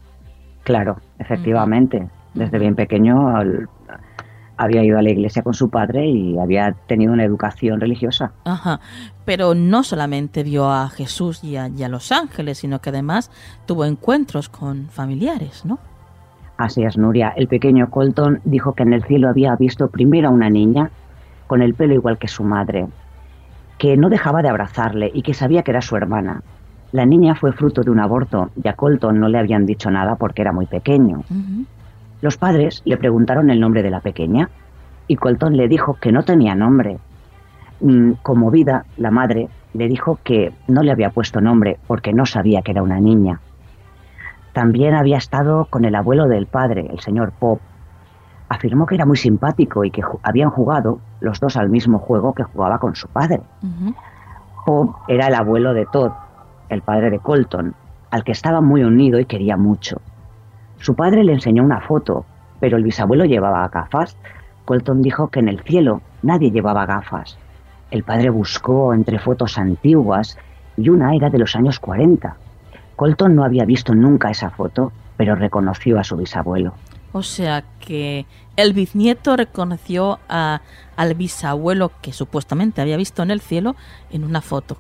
[0.64, 2.08] Claro, efectivamente.
[2.34, 3.16] Desde bien pequeño
[4.58, 8.32] había ido a la iglesia con su padre y había tenido una educación religiosa.
[8.46, 8.80] Ajá.
[9.26, 13.32] Pero no solamente vio a Jesús y a, los ángeles, sino que además
[13.66, 15.80] tuvo encuentros con familiares, ¿no?
[16.58, 17.34] Así es, Nuria.
[17.36, 20.92] El pequeño Colton dijo que en el cielo había visto primero a una niña
[21.48, 22.88] con el pelo igual que su madre,
[23.78, 26.42] que no dejaba de abrazarle y que sabía que era su hermana.
[26.92, 30.16] La niña fue fruto de un aborto y a Colton no le habían dicho nada
[30.16, 31.24] porque era muy pequeño.
[32.24, 34.50] Los padres le preguntaron el nombre de la pequeña
[35.10, 36.98] y Colton le dijo que no tenía nombre.
[37.82, 42.62] Mm, Conmovida, la madre le dijo que no le había puesto nombre porque no sabía
[42.62, 43.42] que era una niña.
[44.54, 47.60] También había estado con el abuelo del padre, el señor Pop.
[48.48, 52.44] Afirmó que era muy simpático y que habían jugado los dos al mismo juego que
[52.44, 53.42] jugaba con su padre.
[54.66, 56.14] Pop era el abuelo de Todd,
[56.70, 57.76] el padre de Colton,
[58.12, 60.00] al que estaba muy unido y quería mucho.
[60.84, 62.26] Su padre le enseñó una foto,
[62.60, 64.18] pero el bisabuelo llevaba gafas.
[64.66, 67.38] Colton dijo que en el cielo nadie llevaba gafas.
[67.90, 70.38] El padre buscó entre fotos antiguas
[70.76, 72.36] y una era de los años 40.
[72.98, 76.74] Colton no había visto nunca esa foto, pero reconoció a su bisabuelo.
[77.14, 78.26] O sea que
[78.58, 83.78] el bisnieto reconoció al bisabuelo que supuestamente había visto en el cielo
[84.12, 84.76] en una foto.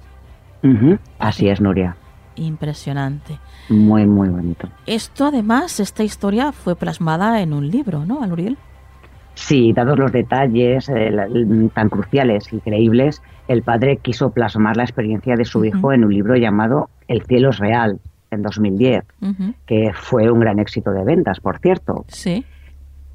[1.18, 1.96] Así es, Nuria.
[2.36, 3.40] Impresionante.
[3.70, 4.68] Muy, muy bonito.
[4.86, 8.58] Esto además, esta historia fue plasmada en un libro, ¿no, Aluriel?
[9.36, 11.12] Sí, dados los detalles eh,
[11.74, 16.14] tan cruciales y creíbles, el padre quiso plasmar la experiencia de su hijo en un
[16.14, 18.00] libro llamado El cielo es real,
[18.32, 19.04] en 2010,
[19.66, 22.06] que fue un gran éxito de ventas, por cierto.
[22.08, 22.46] Sí.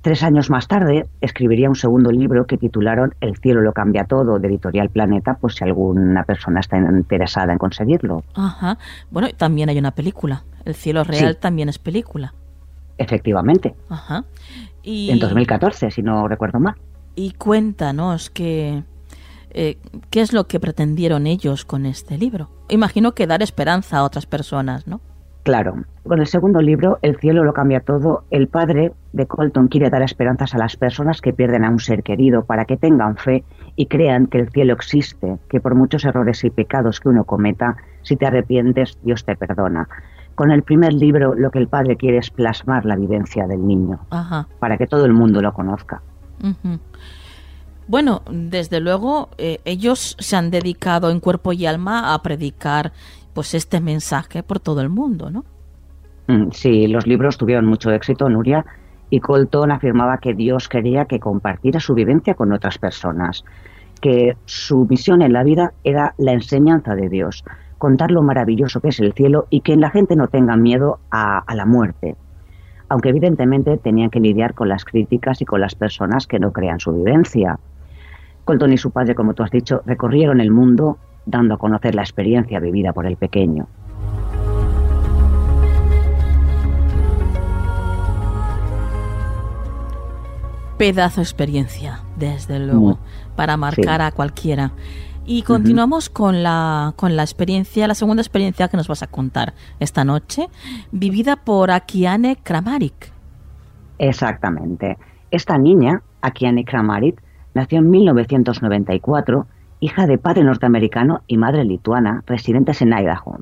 [0.09, 4.39] Tres años más tarde escribiría un segundo libro que titularon El cielo lo cambia todo,
[4.39, 8.25] de Editorial Planeta, pues si alguna persona está interesada en conseguirlo.
[8.33, 8.79] Ajá.
[9.11, 10.45] Bueno, también hay una película.
[10.65, 12.33] El cielo real también es película.
[12.97, 13.75] Efectivamente.
[13.91, 14.25] Ajá.
[14.83, 15.11] Y...
[15.11, 16.77] En 2014, si no recuerdo mal.
[17.15, 18.85] Y cuéntanos que,
[19.51, 19.77] eh,
[20.09, 22.49] qué es lo que pretendieron ellos con este libro.
[22.71, 25.03] Imagino que dar esperanza a otras personas, ¿no?
[25.49, 25.77] Claro,
[26.07, 30.03] con el segundo libro, El cielo lo cambia todo, el padre de Colton quiere dar
[30.03, 33.45] esperanzas a las personas que pierden a un ser querido para que tengan fe
[33.75, 37.79] y crean que el cielo existe, que por muchos errores y pecados que uno cometa,
[38.03, 39.89] si te arrepientes, Dios te perdona.
[40.35, 44.01] Con el primer libro lo que el padre quiere es plasmar la vivencia del niño,
[44.59, 46.03] para que todo el mundo lo conozca.
[47.89, 52.93] Bueno, desde luego eh, ellos se han dedicado en cuerpo y alma a predicar
[53.39, 55.45] pues este mensaje por todo el mundo, ¿no?
[56.27, 58.67] Mm, sí, los libros tuvieron mucho éxito, Nuria,
[59.11, 63.45] y Colton afirmaba que Dios quería que compartiera su vivencia con otras personas,
[64.01, 67.45] que su misión en la vida era la enseñanza de Dios,
[67.79, 71.39] contar lo maravilloso que es el cielo y que la gente no tenga miedo a,
[71.39, 72.17] a la muerte,
[72.89, 76.81] aunque evidentemente tenían que lidiar con las críticas y con las personas que no crean
[76.81, 77.57] su vivencia.
[78.45, 80.99] Colton y su padre, como tú has dicho, recorrieron el mundo
[81.29, 83.69] dando a conocer la experiencia vivida por el pequeño.
[90.79, 92.99] Pedazo de experiencia, desde luego,
[93.37, 94.73] para marcar a cualquiera.
[95.27, 99.53] Y continuamos con, la, con la experiencia, la segunda experiencia que nos vas a contar
[99.81, 100.49] esta noche,
[100.93, 103.13] vivida por Akiane Kramarik.
[103.99, 104.97] Exactamente.
[105.31, 107.21] Esta niña, Akiane Kramarik,
[107.53, 109.47] nació en 1994
[109.81, 113.39] hija de padre norteamericano y madre lituana, residentes en Idaho.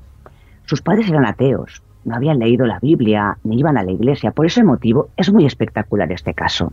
[0.64, 4.30] Sus padres eran ateos, no habían leído la Biblia, ni iban a la iglesia.
[4.30, 6.70] Por ese motivo es muy espectacular este caso.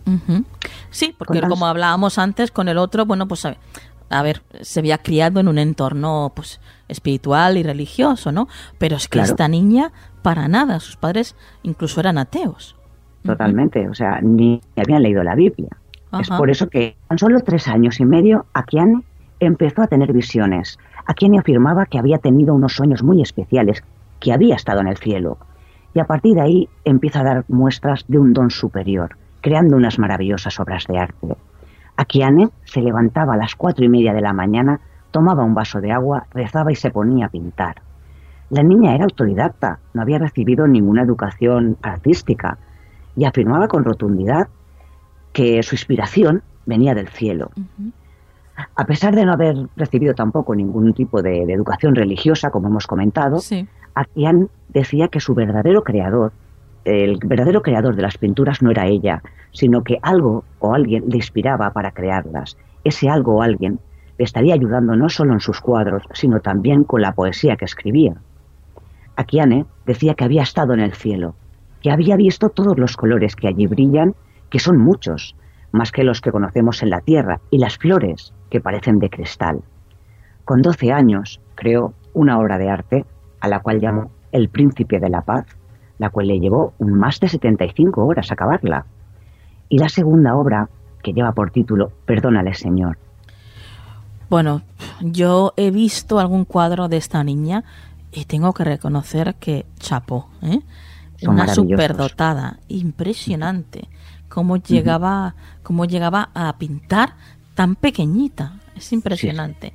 [0.91, 5.39] Sí, porque como hablábamos antes con el otro, bueno, pues a, ver, se había criado
[5.39, 8.47] en un entorno pues espiritual y religioso, ¿no?
[8.77, 9.91] Pero es que esta niña,
[10.21, 12.75] para nada, sus padres incluso eran ateos.
[13.23, 15.69] Totalmente, o sea, ni habían leído la Biblia.
[16.19, 19.01] Es por eso que tan solo tres años y medio, Akiane
[19.45, 23.83] empezó a tener visiones, a quien afirmaba que había tenido unos sueños muy especiales,
[24.19, 25.37] que había estado en el cielo.
[25.93, 29.99] Y a partir de ahí empieza a dar muestras de un don superior, creando unas
[29.99, 31.35] maravillosas obras de arte.
[31.95, 34.79] Akiane se levantaba a las cuatro y media de la mañana,
[35.11, 37.81] tomaba un vaso de agua, rezaba y se ponía a pintar.
[38.49, 42.57] La niña era autodidacta, no había recibido ninguna educación artística
[43.15, 44.47] y afirmaba con rotundidad
[45.33, 47.51] que su inspiración venía del cielo.
[48.55, 53.39] A pesar de no haber recibido tampoco ningún tipo de, educación religiosa, como hemos comentado,
[53.39, 53.67] sí.
[54.69, 56.31] decía que su verdadero creador,
[56.85, 61.17] el verdadero creador de las pinturas no era ella, sino que algo o alguien le
[61.17, 62.57] inspiraba para crearlas.
[62.83, 63.79] Ese algo o alguien
[64.17, 68.15] le estaría ayudando no solo en sus cuadros, sino también con la poesía que escribía.
[69.15, 71.35] Akiane decía que había estado en el cielo,
[71.81, 74.15] que había visto todos los colores que allí brillan,
[74.49, 75.35] que son muchos,
[75.71, 79.63] más que los que conocemos en la Tierra, y las flores, que parecen de cristal.
[80.45, 83.03] Con 12 años creó una obra de arte
[83.39, 85.47] a la cual llamó El Príncipe de la Paz,
[85.97, 88.85] la cual le llevó más de 75 horas acabarla.
[89.69, 90.69] Y la segunda obra,
[91.01, 92.99] que lleva por título Perdónale, Señor.
[94.29, 94.61] Bueno,
[95.01, 97.63] yo he visto algún cuadro de esta niña
[98.11, 100.59] y tengo que reconocer que chapo, ¿eh?
[101.27, 103.89] una superdotada, impresionante,
[104.29, 107.15] cómo llegaba, cómo llegaba a pintar
[107.55, 108.53] tan pequeñita.
[108.75, 109.73] Es impresionante.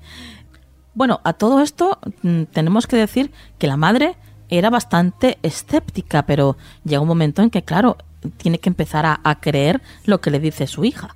[0.94, 4.16] Bueno, a todo esto mm, tenemos que decir que la madre
[4.48, 7.96] era bastante escéptica, pero llega un momento en que, claro,
[8.36, 11.14] tiene que empezar a, creer lo que le dice su hija.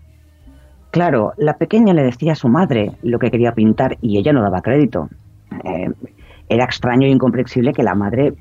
[0.90, 4.42] Claro, la pequeña le decía a su madre lo que quería pintar y ella no
[4.42, 5.08] daba crédito.
[5.64, 5.90] Eh,
[6.48, 8.34] era extraño e incomprensible que la madre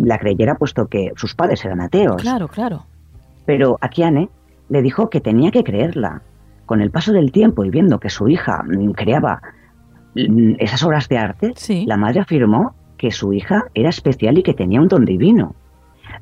[0.00, 2.22] la creyera puesto que sus padres eran ateos.
[2.22, 2.86] Claro, claro.
[3.44, 4.28] Pero Akiane
[4.68, 6.22] le dijo que tenía que creerla,
[6.66, 9.40] con el paso del tiempo y viendo que su hija mm, creaba
[10.14, 11.54] mm, esas obras de arte,
[11.86, 15.54] la madre afirmó que su hija era especial y que tenía un don divino.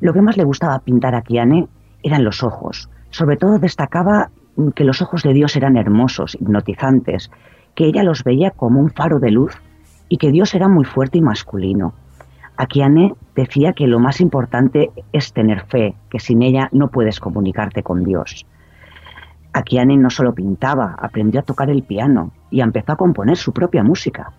[0.01, 1.69] Lo que más le gustaba pintar a Kiane
[2.03, 2.91] eran los ojos.
[3.11, 7.31] Sobre todo destacaba mm, que los ojos de Dios eran hermosos, hipnotizantes,
[7.75, 9.55] que ella los veía como un faro de luz
[10.09, 11.95] y que Dios era muy fuerte y masculino.
[12.57, 17.83] Akiane decía que lo más importante es tener fe, que sin ella no puedes comunicarte
[17.83, 18.47] con Dios.
[19.55, 23.85] Akiane no solo pintaba, aprendió a tocar el piano y empezó a componer su propia
[23.85, 24.33] música.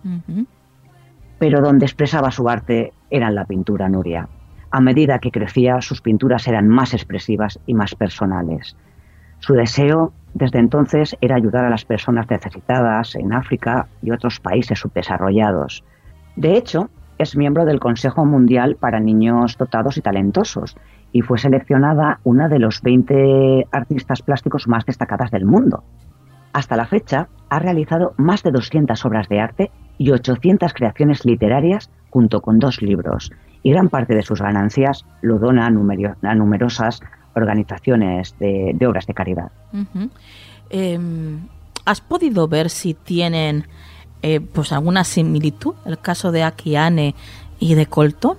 [1.38, 4.28] Pero donde expresaba su arte era en la pintura, Nuria.
[4.70, 8.76] A medida que crecía, sus pinturas eran más expresivas y más personales.
[9.38, 14.78] Su deseo desde entonces era ayudar a las personas necesitadas en África y otros países
[14.78, 15.82] subdesarrollados.
[16.36, 20.76] De hecho, es miembro del Consejo Mundial para Niños Dotados y Talentosos
[21.12, 25.84] y fue seleccionada una de los 20 artistas plásticos más destacadas del mundo.
[26.52, 31.90] Hasta la fecha, ha realizado más de 200 obras de arte y 800 creaciones literarias
[32.10, 33.30] junto con dos libros,
[33.62, 37.00] y gran parte de sus ganancias lo dona a, numerosas
[37.34, 39.50] organizaciones de, obras de caridad.
[40.70, 41.48] Em,
[41.84, 43.66] ¿Has podido ver si tienen
[44.22, 47.14] eh, pues alguna similitud el caso de Akiane
[47.58, 48.38] y de Colton?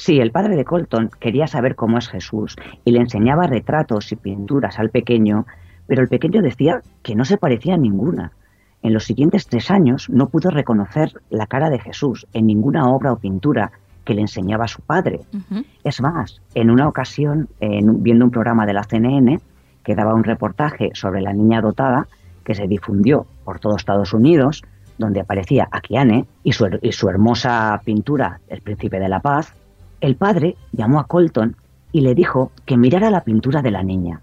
[0.00, 2.56] Sí, el padre de Colton quería saber cómo es Jesús
[2.86, 5.44] y le enseñaba retratos y pinturas al pequeño,
[5.86, 8.32] pero el pequeño decía que no se parecía a ninguna.
[8.80, 13.12] En los siguientes tres años no pudo reconocer la cara de Jesús en ninguna obra
[13.12, 13.72] o pintura
[14.06, 15.20] que le enseñaba a su padre.
[15.84, 19.38] Es más, en una ocasión, viendo un programa de la CNN
[19.84, 22.08] que daba un reportaje sobre la niña dotada,
[22.42, 24.62] que se difundió por todo Estados Unidos,
[24.96, 29.59] donde aparecía Akiane y su, y su hermosa pintura El Príncipe de la Paz,
[30.00, 31.56] el padre llamó a Colton
[31.92, 34.20] y le dijo que mirara la pintura de la niña,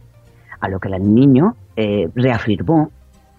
[0.59, 2.91] a lo que el niño eh, reafirmó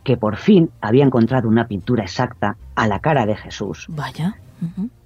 [0.05, 3.86] que por fin había encontrado una pintura exacta a la cara de Jesús.
[3.89, 4.36] Vaya.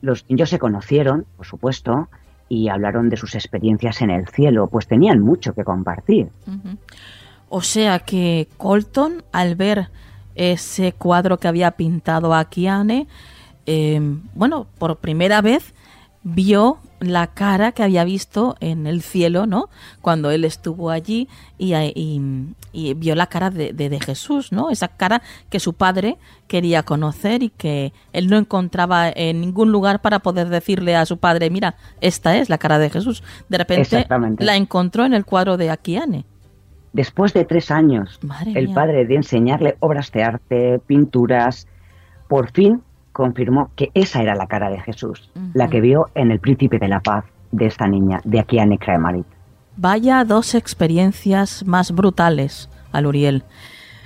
[0.01, 2.09] Los niños se conocieron, por supuesto,
[2.49, 6.29] y hablaron de sus experiencias en el cielo, pues tenían mucho que compartir.
[7.49, 9.89] O sea que Colton, al ver
[10.35, 13.09] ese cuadro que había pintado a Kiane,
[13.67, 14.01] eh,
[14.35, 15.75] bueno, por primera vez
[16.25, 19.69] vio la cara que había visto en el cielo, ¿no?
[20.01, 21.29] Cuando él estuvo allí
[21.59, 21.75] y,
[22.73, 24.71] y, vio la cara de, de, Jesús, ¿no?
[24.71, 26.17] Esa cara que su padre
[26.47, 31.19] quería conocer y que él no encontraba en ningún lugar para poder decirle a su
[31.19, 33.25] padre, mira, esta es la cara de Jesús.
[33.49, 34.07] De repente
[34.39, 36.25] la encontró en el cuadro de Akiane.
[36.93, 38.21] Después de tres años,
[38.55, 41.67] el padre de enseñarle obras de arte, pinturas,
[42.29, 42.83] por fin
[43.13, 46.89] confirmó que esa era la cara de Jesús, la que vio en el príncipe de
[46.89, 49.27] la paz de esta niña, de aquí a Necremarit.
[49.77, 53.45] Vaya dos experiencias más brutales al Uriel.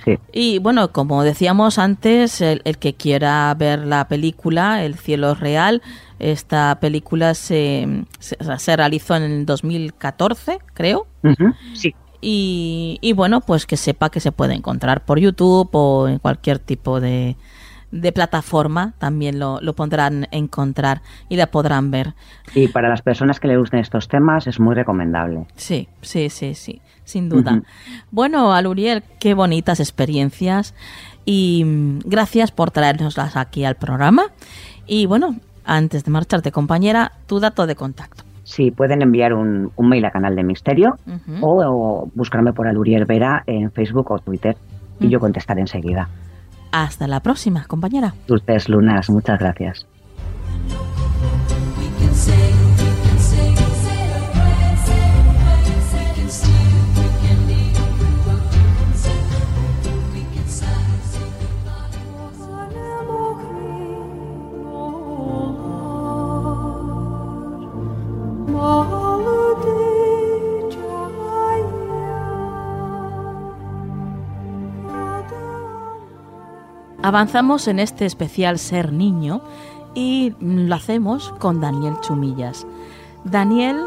[0.05, 0.17] Sí.
[0.31, 5.81] Y bueno, como decíamos antes, el, que quiera ver la película, El cielo real,
[6.19, 11.07] esta película se, se, realizó en el 2014, creo.
[11.73, 11.93] Sí.
[12.21, 16.59] Y, y, bueno, pues que sepa que se puede encontrar por YouTube o en cualquier
[16.59, 17.35] tipo de,
[17.91, 22.13] de plataforma también lo, lo podrán encontrar y la podrán ver.
[22.53, 25.47] Y para las personas que le gusten estos temas es muy recomendable.
[25.55, 27.61] Sí, sí, sí, sí, sin duda.
[28.11, 30.73] Bueno, Aluriel, qué bonitas experiencias
[31.25, 34.23] y mm, gracias por traernoslas aquí al programa.
[34.85, 35.35] Y bueno,
[35.65, 38.23] antes de marcharte, compañera, tu dato de contacto.
[38.43, 40.97] Sí, pueden enviar un, mail a Canal de Misterio
[41.41, 44.55] o, buscarme por Aluriel Vera en Facebook o Twitter
[45.01, 46.07] y yo contestaré enseguida.
[46.71, 48.13] Hasta la próxima, compañera.
[48.27, 49.85] Ustedes, Lunas, muchas gracias.
[77.03, 79.41] Avanzamos en este especial Ser Niño
[79.93, 82.65] y lo hacemos con Daniel Chumillas.
[83.23, 83.77] Daniel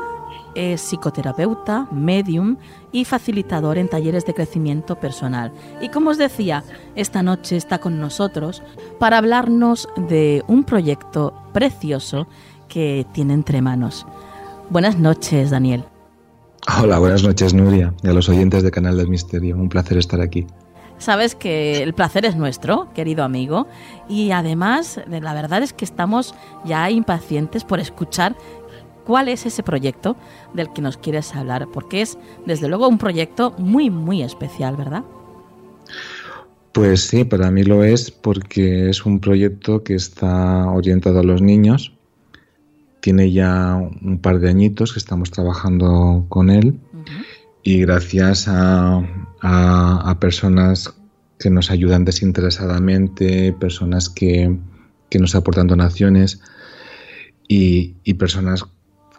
[0.54, 2.56] es psicoterapeuta, medium
[2.92, 5.52] y facilitador en talleres de crecimiento personal.
[5.80, 6.64] Y como os decía,
[6.94, 8.62] esta noche está con nosotros
[8.98, 12.26] para hablarnos de un proyecto precioso
[12.68, 14.06] que tiene entre manos.
[14.70, 15.84] Buenas noches, Daniel.
[16.80, 19.56] Hola, buenas noches, Nuria, y a los oyentes de Canal del Misterio.
[19.56, 20.46] Un placer estar aquí
[21.00, 23.66] sabes que el placer es nuestro, querido amigo,
[24.08, 28.36] y además la verdad es que estamos ya impacientes por escuchar
[29.04, 30.16] cuál es ese proyecto
[30.54, 32.16] del que nos quieres hablar, porque es
[32.46, 35.02] desde luego un proyecto muy, muy especial, ¿verdad?
[36.72, 41.42] Pues sí, para mí lo es porque es un proyecto que está orientado a los
[41.42, 41.92] niños.
[43.00, 46.78] Tiene ya un par de añitos que estamos trabajando con él
[47.62, 49.02] y gracias a,
[49.42, 50.94] a, personas
[51.38, 54.58] que nos ayudan desinteresadamente, personas que,
[55.18, 56.40] nos aportan donaciones
[57.48, 58.64] y, personas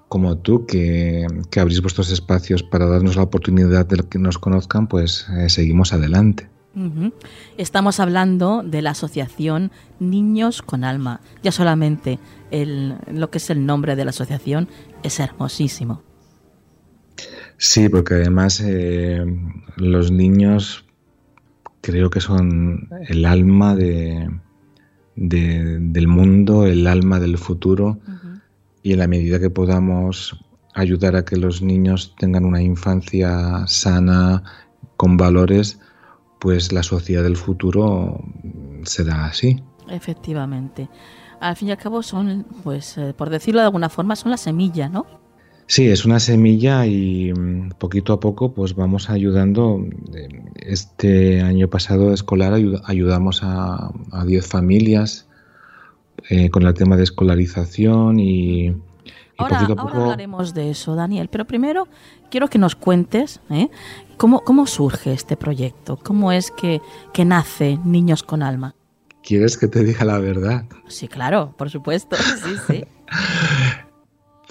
[0.07, 1.25] como tú que,
[1.59, 6.49] abrís vuestros espacios para darnos la oportunidad de que nos conozcan, pues eh, seguimos adelante.
[7.57, 11.19] Estamos hablando de la asociación Niños con Alma.
[11.43, 12.17] Ya solamente
[12.49, 14.69] el, lo que es el nombre de la asociación
[15.03, 16.01] es hermosísimo.
[17.63, 19.23] Sí, porque además eh,
[19.75, 20.83] los niños
[21.81, 24.31] creo que son el alma de,
[25.15, 27.99] del mundo, el alma del futuro
[28.81, 30.43] y en la medida que podamos
[30.73, 34.41] ayudar a que los niños tengan una infancia sana,
[34.97, 35.79] con valores,
[36.39, 38.23] pues la sociedad del futuro
[38.85, 39.61] será así.
[39.87, 40.89] Efectivamente.
[41.39, 44.37] Al fin y al cabo son, pues, eh, por decirlo de alguna forma, son la
[44.37, 45.20] semilla, ¿no?
[45.67, 49.85] Sí, es una semilla y mm, poquito a poco pues vamos ayudando.
[50.55, 52.53] Este año pasado escolar
[52.85, 53.91] ayudamos a
[54.25, 55.27] 10 familias
[56.29, 58.75] eh, con el tema de escolarización y,
[59.37, 59.89] ahora, poquito a poco...
[59.89, 61.87] Ahora hablaremos de eso, Daniel, pero primero
[62.29, 63.69] quiero que nos cuentes ¿eh?
[64.17, 66.81] ¿cómo, cómo surge este proyecto, cómo es que,
[67.11, 68.75] que nace Niños con Alma.
[69.23, 70.65] ¿Quieres que te diga la verdad?
[70.87, 72.85] Sí, claro, por supuesto, sí, sí.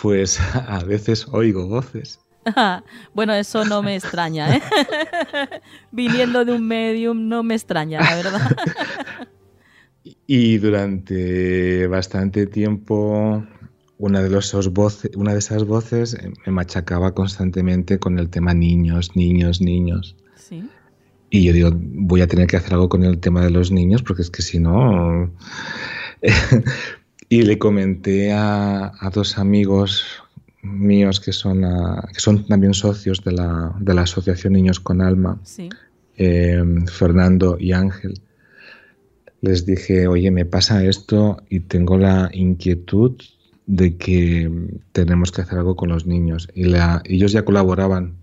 [0.03, 2.21] Pues a veces oigo voces.
[3.15, 4.63] bueno, eso no me extraña, ¿eh?
[5.93, 8.57] Viniendo de un medium no me extraña, la verdad.
[10.27, 13.45] y durante bastante tiempo
[13.99, 16.17] una de, los, voces, una de esas voces
[16.47, 20.17] me machacaba constantemente con el tema niños, niños, niños.
[20.37, 20.67] ¿Sí?
[21.29, 24.03] Y yo digo, voy a tener que hacer algo con el tema de los niños
[24.03, 25.31] porque es que si no...
[27.33, 30.05] Y le comenté a, dos amigos
[30.63, 31.65] míos que son,
[32.13, 35.41] que son también socios de la, de la Asociación Niños con Alma,
[36.17, 36.61] eh,
[36.93, 38.21] Fernando y Ángel.
[39.43, 43.17] Les dije, oye, me pasa esto y tengo la inquietud
[43.67, 44.51] de que
[44.91, 46.49] tenemos que hacer algo con los niños.
[46.53, 46.75] Y
[47.05, 48.17] ellos ya colaboraban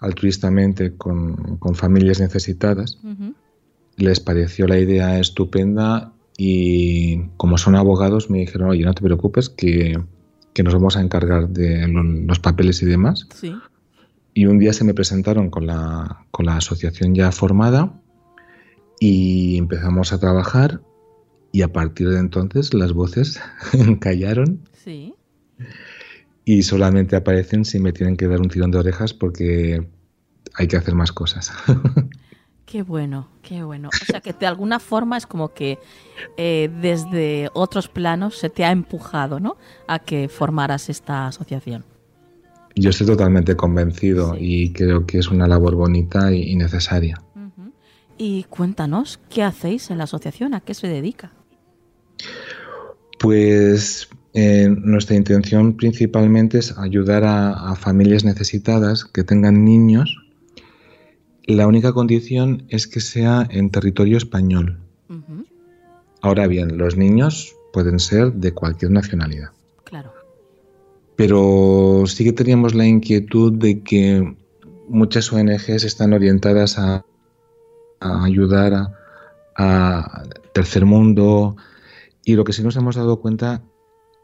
[0.00, 2.98] altruistamente con, con familias necesitadas.
[3.96, 9.48] Les pareció la idea estupenda y como son abogados me dijeron, oye, no te preocupes
[9.48, 10.02] que,
[10.62, 13.26] nos vamos a encargar de los papeles y demás.
[14.34, 18.00] Y un día se me presentaron con la, con la asociación ya formada
[18.98, 20.80] y empezamos a trabajar
[21.52, 23.40] y a partir de entonces las voces
[24.00, 24.60] callaron.
[24.72, 25.14] Sí.
[26.44, 29.86] Y solamente aparecen si me tienen que dar un tirón de orejas porque
[30.54, 31.52] hay que hacer más cosas.
[32.66, 33.88] Qué bueno, qué bueno.
[33.88, 35.78] O sea que de alguna forma es como que
[36.36, 39.56] eh, desde otros planos se te ha empujado, ¿no?
[39.88, 41.84] A que formaras esta asociación.
[42.74, 47.20] Yo estoy totalmente convencido y creo que es una labor bonita y, necesaria.
[48.16, 50.54] Y cuéntanos, ¿qué hacéis en la asociación?
[50.54, 51.32] ¿A qué se dedica?
[53.18, 60.21] Pues eh, nuestra intención principalmente es ayudar a familias necesitadas que tengan niños
[61.46, 64.78] la única condición es que sea en territorio español.
[66.20, 69.50] Ahora bien, los niños pueden ser de cualquier nacionalidad.
[69.84, 70.12] Claro.
[71.16, 74.36] Pero sí que teníamos la inquietud de que
[74.88, 77.04] muchas ONGs están orientadas a,
[78.00, 78.94] ayudar a,
[79.56, 81.56] a, tercer mundo
[82.24, 83.62] y lo que sí nos hemos dado cuenta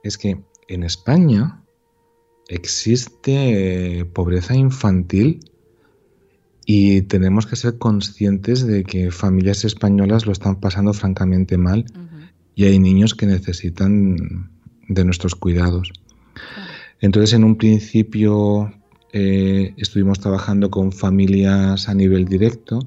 [0.03, 1.63] es que en España
[2.49, 5.41] existe pobreza infantil
[6.71, 11.87] y tenemos que ser conscientes de que familias españolas lo están pasando francamente mal
[12.55, 14.51] y hay niños que necesitan
[14.87, 15.91] de nuestros cuidados.
[17.01, 18.71] Entonces, en un principio
[19.15, 22.81] eh, estuvimos trabajando con familias a nivel directo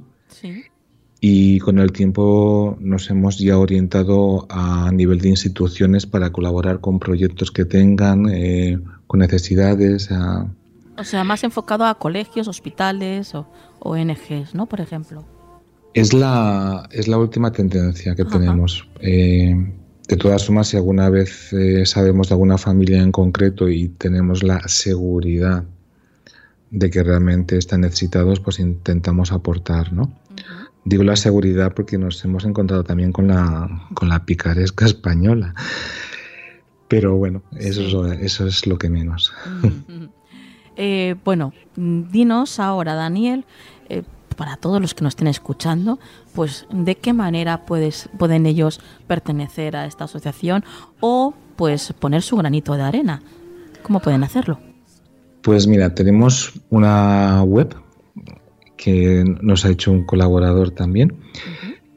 [1.19, 6.99] y con el tiempo nos hemos ya orientado a nivel de instituciones para colaborar con
[6.99, 10.11] proyectos que tengan, eh, con necesidades.
[10.97, 13.47] O sea, más enfocado a colegios, hospitales o,
[13.79, 14.67] ONGs, ¿no?
[14.67, 15.25] Por ejemplo.
[15.93, 18.87] Es la, es la última tendencia que tenemos.
[18.99, 19.55] Eh,
[20.07, 24.43] de todas formas, si alguna vez eh, sabemos de alguna familia en concreto y tenemos
[24.43, 25.63] la seguridad
[26.69, 30.13] de que realmente están necesitados, pues intentamos aportar, ¿no?
[30.83, 35.53] Digo la seguridad porque nos hemos encontrado también con la, con la picaresca española.
[36.87, 39.31] Pero bueno, eso, eso es lo que menos.
[40.75, 43.45] Eh, bueno, dinos ahora, Daniel,
[43.89, 44.03] eh,
[44.37, 45.99] para todos los que nos estén escuchando,
[46.33, 50.63] pues de qué manera puedes, pueden ellos pertenecer a esta asociación
[50.99, 53.21] o pues poner su granito de arena.
[53.83, 54.59] ¿Cómo pueden hacerlo?
[55.41, 57.75] Pues mira, tenemos una web
[58.77, 61.15] que nos ha hecho un colaborador también,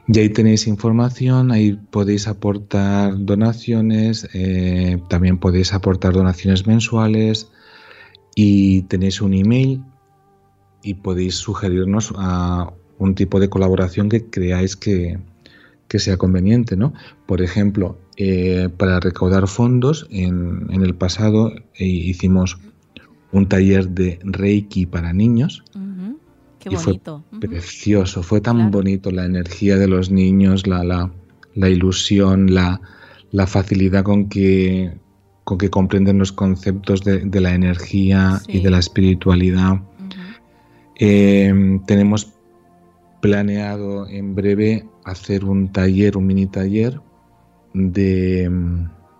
[0.07, 7.49] Y ahí tenéis información, ahí podéis aportar donaciones, eh, también podéis aportar donaciones mensuales
[8.35, 9.83] y tenéis un email
[10.81, 15.19] y podéis sugerirnos a un tipo de colaboración que creáis que,
[15.89, 16.93] sea conveniente, ¿no?
[17.25, 22.59] Por ejemplo, eh, para recaudar fondos, en, el pasado eh, hicimos
[23.31, 25.63] un taller de Reiki para niños.
[26.59, 27.23] Qué bonito.
[27.29, 32.81] Fue precioso, fue tan bonito la energía de los niños, la, la, ilusión, la,
[33.31, 34.97] la, facilidad con que,
[35.43, 39.81] con que comprenden los conceptos de, la energía y de la espiritualidad.
[40.99, 42.33] Eh, tenemos
[43.21, 46.99] planeado en breve hacer un taller, un mini taller
[47.73, 48.49] de,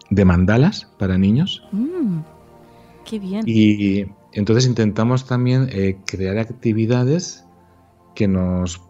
[0.09, 1.63] de mandalas para niños.
[1.71, 2.19] Mm,
[3.07, 3.43] qué bien.
[3.45, 7.45] Y entonces intentamos también eh, crear actividades
[8.15, 8.81] que nos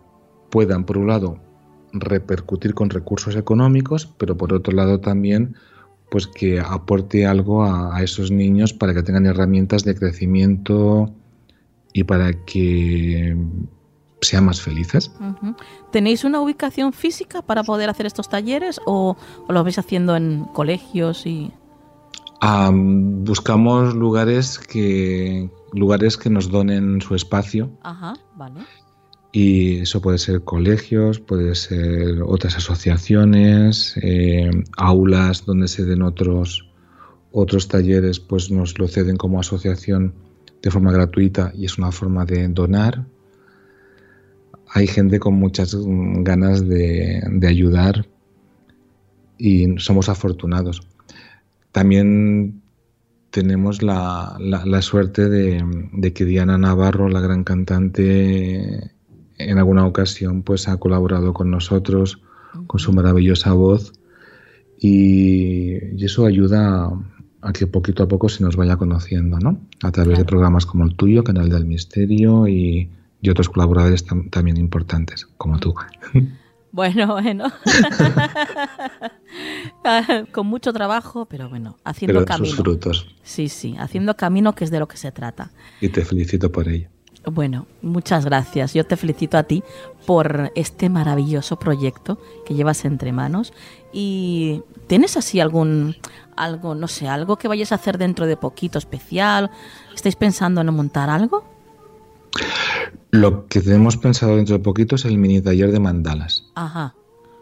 [0.50, 1.40] puedan, por un lado,
[1.94, 5.56] repercutir con recursos económicos, pero por otro lado también
[6.10, 11.14] pues que aporte algo a esos niños para que tengan herramientas de crecimiento
[11.92, 13.36] y para que
[14.22, 15.12] sean más felices.
[15.92, 19.18] ¿Tenéis una ubicación física para poder hacer estos talleres o,
[19.50, 21.52] lo vais haciendo en colegios y...?
[22.42, 27.72] Buscamos lugares que lugares que nos donen su espacio.
[27.84, 28.62] Ajá, vale.
[29.32, 36.70] Y eso puede ser colegios, puede ser otras asociaciones, eh, aulas donde se den otros,
[37.32, 40.14] otros talleres, pues nos lo ceden como asociación
[40.62, 43.06] de forma gratuita y es una forma de donar
[44.70, 48.06] hay gente con muchas ganas de, ayudar
[49.38, 50.87] y somos afortunados.
[51.78, 52.64] También
[53.30, 54.36] tenemos la,
[54.82, 58.90] suerte de, que Diana Navarro, la gran cantante,
[59.38, 62.20] en alguna ocasión pues ha colaborado con nosotros
[62.66, 63.94] con su maravillosa voz
[64.80, 66.90] y, eso ayuda
[67.42, 69.60] a, que poquito a poco se nos vaya conociendo, ¿no?
[69.84, 72.90] A través de programas como el tuyo, Canal del Misterio y,
[73.22, 75.76] y otros colaboradores también importantes, como tú.
[76.72, 77.52] Bueno, bueno.
[80.32, 82.48] Con mucho trabajo, pero bueno, haciendo camino.
[82.48, 83.08] Sus frutos.
[83.24, 85.52] Sí, sí, haciendo camino, que es de lo que se trata.
[85.82, 86.90] Y te felicito por ello.
[87.26, 88.74] Bueno, muchas gracias.
[88.74, 89.64] Yo te felicito a ti
[90.06, 93.52] por este maravilloso proyecto que llevas entre manos.
[93.92, 95.98] ¿Y tienes así algún,
[96.38, 99.52] algo, no sé, algo que vayas a hacer dentro de poquito especial?
[99.94, 101.57] ¿Estáis pensando en montar algo?
[103.12, 106.44] Lo que tenemos pensado dentro de poquito es el mini taller de mandalas.
[106.56, 106.94] Ajá.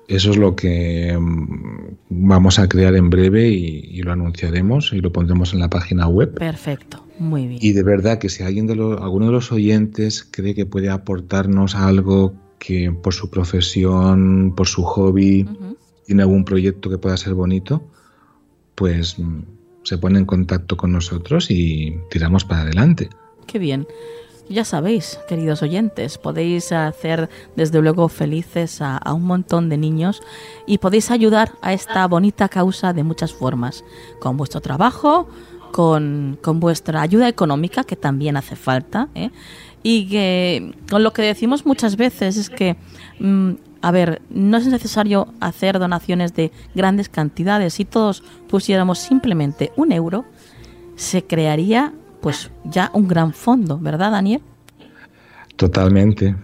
[0.08, 5.12] Eso es lo que mm, vamos a crear en breve y, lo anunciaremos y lo
[5.12, 6.36] pondremos en la página web.
[6.36, 7.60] Perfecto, muy bien.
[7.62, 11.74] Y de verdad que si alguien de alguno de los oyentes cree que puede aportarnos
[11.74, 15.48] algo que por su profesión, por su hobby,
[16.06, 17.84] tiene algún proyecto que pueda ser bonito,
[18.76, 19.42] pues mm,
[19.84, 23.10] se pone en contacto con nosotros y tiramos para adelante.
[23.48, 23.88] Qué bien.
[24.48, 30.22] Ya sabéis, queridos oyentes, podéis hacer desde luego felices a, un montón de niños
[30.68, 33.84] y podéis ayudar a esta bonita causa de muchas formas,
[34.20, 35.28] con vuestro trabajo,
[35.72, 39.32] con, vuestra ayuda económica, que también hace falta, ¿eh?
[39.82, 42.76] y que con lo que decimos muchas veces es que,
[43.20, 49.72] mm, a ver, no es necesario hacer donaciones de grandes cantidades, si todos pusiéramos simplemente
[49.76, 50.24] un euro,
[50.96, 51.94] se crearía
[52.26, 54.42] pues ya un gran fondo, ¿verdad, Daniel?
[55.58, 56.36] Totalmente.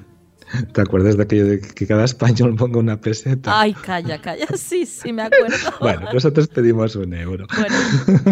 [0.73, 3.59] ¿Te acuerdas de aquello de que cada español ponga una peseta?
[3.59, 4.45] Ay, calla, calla.
[4.55, 5.57] Sí, sí, me acuerdo.
[5.79, 7.47] Bueno, nosotros pedimos un euro.
[7.57, 7.75] Bueno,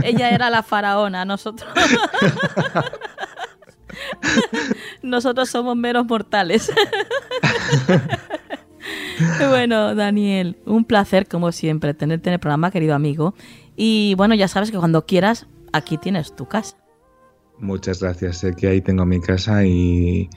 [0.04, 1.68] ella era la faraona, nosotros.
[5.02, 6.72] Nosotros somos meros mortales.
[9.50, 13.34] bueno, Daniel, un placer como siempre tenerte en el programa, querido amigo.
[13.76, 16.78] Y bueno, ya sabes que cuando quieras, aquí tienes tu casa.
[17.60, 18.38] Muchas gracias.
[18.38, 20.30] Sé que ahí tengo mi casa y,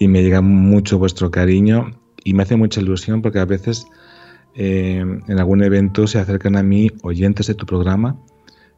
[0.00, 1.92] me llega mucho vuestro cariño
[2.24, 3.86] y me hace mucha ilusión porque a veces
[4.56, 8.16] eh, en algún evento se acercan a mí oyentes de tu programa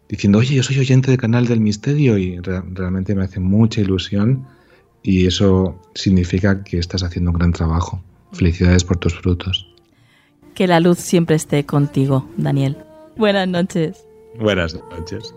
[0.09, 4.47] diciendo, oye, yo soy oyente del canal del misterio y realmente me hace mucha ilusión
[5.03, 8.03] y eso significa que estás haciendo un gran trabajo.
[8.33, 9.67] Felicidades por tus frutos.
[10.55, 12.77] Que la luz siempre esté contigo, Daniel.
[13.17, 14.05] Buenas noches.
[14.39, 15.35] Buenas noches.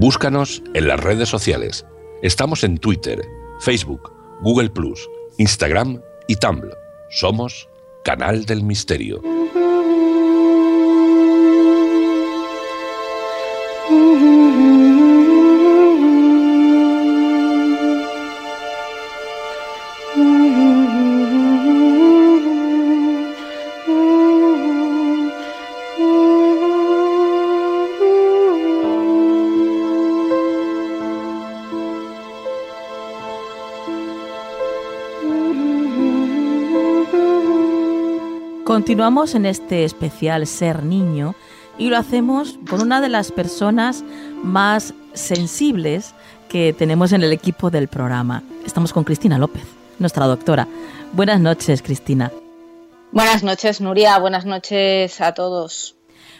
[0.00, 1.84] Búscanos en las redes sociales.
[2.22, 3.20] Estamos en Twitter,
[3.58, 4.12] Facebook,
[4.42, 4.70] Google⁇
[5.38, 6.72] Instagram y Tumblr.
[7.10, 7.68] Somos
[8.04, 9.20] Canal del Misterio.
[13.90, 14.87] Mm-hmm.
[38.68, 41.34] Continuamos en este especial Ser Niño
[41.78, 44.04] y lo hacemos con una de las personas
[44.42, 46.14] más sensibles
[46.50, 48.42] que tenemos en el equipo del programa.
[48.66, 49.62] Estamos con Cristina López,
[49.98, 50.68] nuestra doctora.
[51.14, 52.30] Buenas noches, Cristina.
[53.10, 54.18] Buenas noches, Nuria.
[54.18, 55.96] Buenas noches a todos.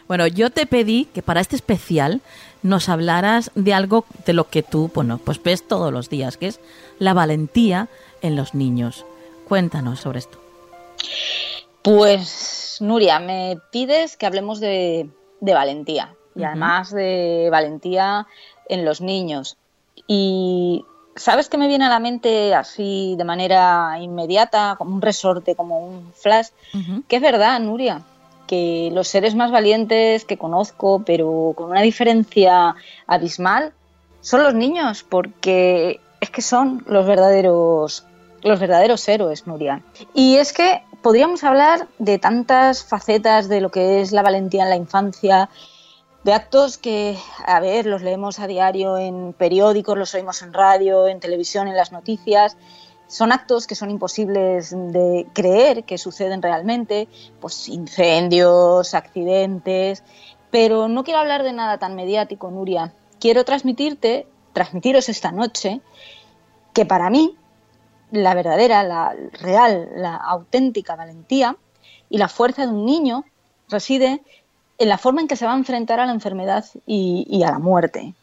[0.06, 2.20] Bueno, yo te pedí que para este especial
[2.62, 6.48] nos hablaras de algo de lo que tú, bueno, pues ves todos los días, que
[6.48, 6.60] es
[6.98, 7.88] la valentía
[8.20, 9.06] en los niños.
[9.48, 10.38] Cuéntanos sobre esto.
[11.82, 15.08] Pues, Nuria, me pides que hablemos de,
[15.40, 18.26] valentía y además de valentía
[18.68, 19.56] en los niños.
[20.06, 20.84] Y
[21.16, 25.84] ¿sabes qué me viene a la mente así de manera inmediata, como un resorte, como
[25.84, 26.48] un flash?
[27.08, 28.02] Que es verdad, Nuria,
[28.46, 32.74] que los seres más valientes que conozco, pero con una diferencia
[33.06, 33.72] abismal,
[34.20, 38.04] son los niños, porque es que son los verdaderos
[38.42, 39.82] los verdaderos héroes, Nuria.
[40.14, 44.70] Y es que podríamos hablar de tantas facetas de lo que es la valentía en
[44.70, 45.48] la infancia,
[46.24, 47.16] de actos que,
[47.46, 51.76] a ver, los leemos a diario en periódicos, los oímos en radio, en televisión, en
[51.76, 52.56] las noticias.
[53.06, 57.08] Son actos que son imposibles de creer que suceden realmente,
[57.40, 60.02] pues incendios, accidentes,
[60.50, 62.92] pero no quiero hablar de nada tan mediático, Nuria.
[63.20, 65.80] Quiero transmitirte, transmitiros esta noche,
[66.74, 67.36] que para mí
[68.10, 71.56] la verdadera, la real, la auténtica valentía
[72.10, 73.24] y la fuerza de un niño
[73.68, 74.22] reside
[74.78, 77.58] en la forma en que se va a enfrentar a la enfermedad y, a la
[77.58, 78.14] muerte.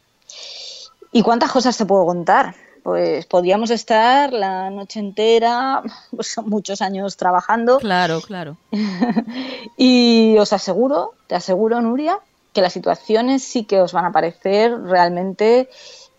[1.12, 2.56] ¿Y cuántas cosas te puedo contar?
[2.84, 5.82] Pues podríamos estar la noche entera,
[6.16, 7.80] pues muchos años trabajando.
[7.80, 8.58] Claro, claro.
[9.78, 12.20] y os aseguro, te aseguro, Nuria,
[12.54, 15.70] que las situaciones sí que os van a parecer realmente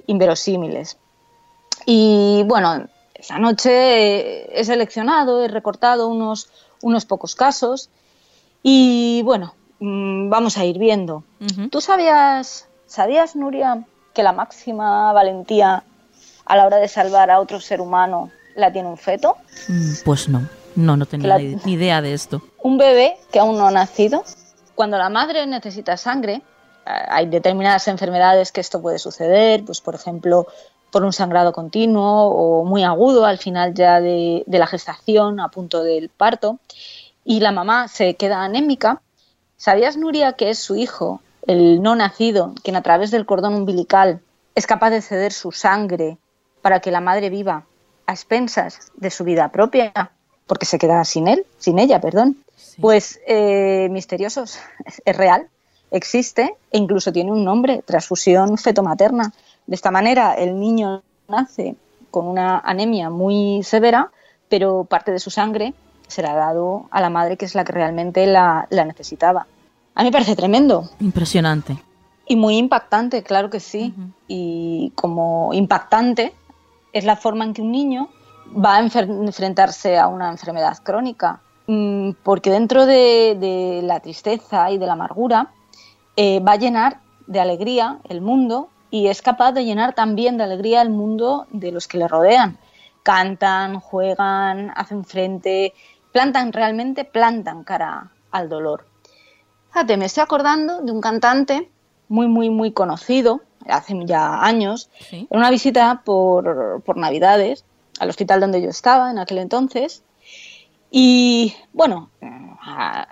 [0.06, 0.98] inverosímiles.
[1.86, 2.88] Y bueno,
[3.26, 6.48] esa noche he seleccionado, he recortado unos,
[6.80, 7.90] unos pocos casos
[8.62, 11.24] y bueno, mm, vamos a ir viendo.
[11.72, 13.82] ¿Tú sabías, sabías, Nuria,
[14.14, 15.82] que la máxima valentía
[16.44, 19.36] a la hora de salvar a otro ser humano la tiene un feto?
[19.66, 22.42] Mm, pues no, no, no tenía ni idea de esto.
[22.62, 24.22] Un bebé que aún no ha nacido,
[24.76, 26.34] cuando la madre necesita sangre,
[26.86, 30.46] eh, hay determinadas enfermedades que esto puede suceder, pues por ejemplo
[30.90, 35.82] por un sangrado continuo o muy agudo al final ya de, la gestación, a punto
[35.82, 36.58] del parto,
[37.24, 39.02] y la mamá se queda anémica,
[39.56, 44.20] ¿sabías, Nuria, que es su hijo, el no nacido, quien a través del cordón umbilical
[44.54, 46.18] es capaz de ceder su sangre
[46.62, 47.66] para que la madre viva
[48.06, 50.12] a expensas de su vida propia,
[50.46, 52.38] porque se queda sin él, sin ella, perdón?
[52.80, 54.58] Pues eh, misteriosos,
[55.04, 55.48] es real,
[55.90, 59.32] existe e incluso tiene un nombre, transfusión fetomaterna.
[59.66, 61.76] De esta manera, el niño nace
[62.10, 64.10] con una anemia muy severa,
[64.48, 65.74] pero parte de su sangre
[66.06, 69.46] será dado a la madre, que es la que realmente la, necesitaba.
[69.94, 70.88] A mí me parece tremendo.
[71.00, 71.76] Impresionante.
[72.26, 73.94] Y muy impactante, claro que sí.
[74.28, 76.32] Y como impactante
[76.92, 78.08] es la forma en que un niño
[78.54, 81.40] va a enfrentarse a una enfermedad crónica.
[81.66, 85.52] Mm, porque dentro de, la tristeza y de la amargura
[86.16, 90.44] eh, va a llenar de alegría el mundo y es capaz de llenar también de
[90.44, 92.58] alegría el mundo de los que le rodean.
[93.02, 95.74] Cantan, juegan, hacen frente,
[96.12, 98.86] plantan, realmente plantan cara al dolor.
[99.68, 101.70] Fíjate, me estoy acordando de un cantante
[102.08, 107.64] muy, muy, muy conocido, hace ya años, en una visita por, por Navidades
[107.98, 110.02] al hospital donde yo estaba en aquel entonces.
[110.90, 112.10] Y bueno,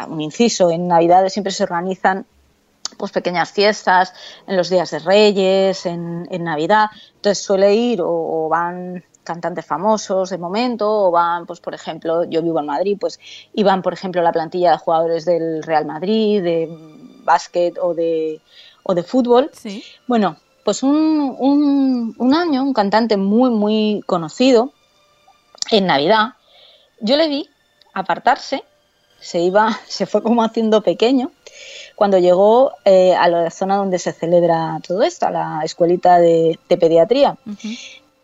[0.09, 2.26] un inciso, en Navidades siempre se organizan
[2.96, 4.12] pues pequeñas fiestas
[4.46, 6.86] en los días de Reyes, en, Navidad.
[7.16, 12.42] Entonces suele ir o, van cantantes famosos de momento o van, pues por ejemplo, yo
[12.42, 13.18] vivo en Madrid, pues
[13.54, 16.68] iban, por ejemplo, la plantilla de jugadores del Real Madrid, de
[17.24, 18.40] básquet o de,
[18.82, 19.50] o de fútbol.
[20.06, 24.72] Bueno, pues un, un, un año, un cantante muy, muy conocido,
[25.70, 26.34] en Navidad,
[27.00, 27.48] yo le vi
[27.92, 28.64] apartarse,
[29.20, 31.30] se iba, se fue como haciendo pequeño
[31.94, 36.58] cuando llegó eh, a la zona donde se celebra todo esto, a la escuelita de,
[36.68, 37.36] pediatría,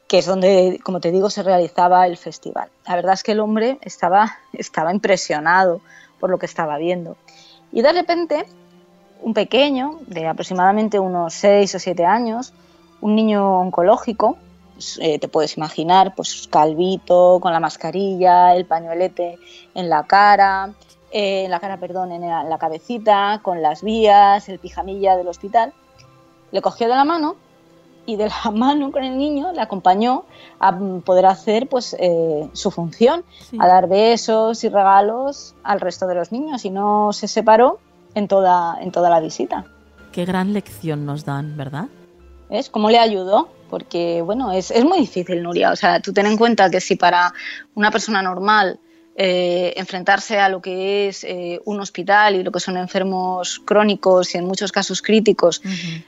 [0.09, 2.69] que es donde, como te digo, se realizaba el festival.
[2.87, 5.81] La verdad es que el hombre estaba, estaba impresionado
[6.19, 7.17] por lo que estaba viendo.
[7.73, 8.45] Y de repente,
[9.23, 12.53] un pequeño, de aproximadamente unos 6 o 7 años,
[13.01, 14.37] un niño oncológico,
[15.01, 19.39] eh, te puedes imaginar, pues calvito, con la mascarilla, el pañuelete
[19.75, 20.73] en la cara,
[21.11, 25.73] en eh, la cara, perdón, en la, cabecita, con las vías, el pijamilla del hospital.
[26.53, 27.37] Le cogió de la mano
[28.07, 30.25] y de la mano con el niño le acompañó
[30.59, 33.25] a poder hacer pues eh, su función,
[33.59, 37.79] a dar besos y regalos al resto de los niños y no se separó
[38.15, 39.65] en toda, en toda la visita.
[40.13, 41.87] Qué gran lección nos dan, ¿verdad?
[42.51, 42.69] ¿Es?
[42.69, 43.49] ¿Cómo le ayudó?
[43.69, 45.71] Porque, bueno, es, es muy difícil, Nuria.
[45.71, 47.33] O sea, tú ten en cuenta que si para
[47.77, 48.81] una persona normal
[49.17, 54.35] eh, enfrentarse a lo que es eh, un hospital y lo que son enfermos crónicos
[54.35, 55.63] y en muchos casos críticos,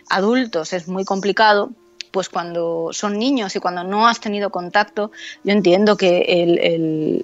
[0.09, 1.73] adultos, es muy complicado,
[2.13, 5.11] pues cuando son niños y cuando no has tenido contacto,
[5.43, 7.23] yo entiendo que el,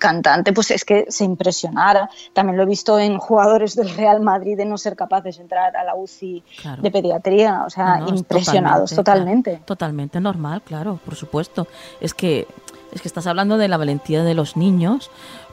[0.00, 2.08] cantante pues es que se impresionara.
[2.32, 5.76] También lo he visto en jugadores del Real Madrid de no ser capaces de entrar
[5.76, 6.42] a la UCI
[6.80, 9.62] de pediatría, o sea, impresionados totalmente.
[9.64, 11.68] totalmente normal, claro, por supuesto.
[12.00, 12.46] Es que
[12.94, 15.10] es que estás hablando de la valentía de los niños,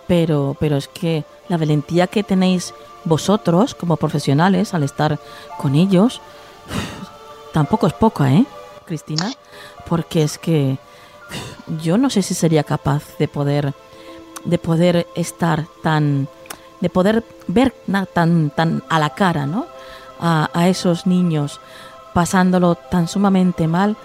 [0.08, 2.74] pero pero es que la valentía que tenéis
[3.04, 5.20] vosotros como profesionales al estar
[5.58, 6.22] con ellos
[7.54, 8.46] tampoco es poca, ¿eh?
[8.86, 9.32] Cristina,
[9.88, 10.78] porque es que
[11.82, 13.74] yo no sé si sería capaz de poder
[14.44, 16.28] de poder estar tan
[16.80, 17.74] de poder ver
[18.14, 19.66] tan tan a la cara, ¿no?
[20.24, 21.60] A, esos niños
[22.14, 23.98] pasándolo tan sumamente mal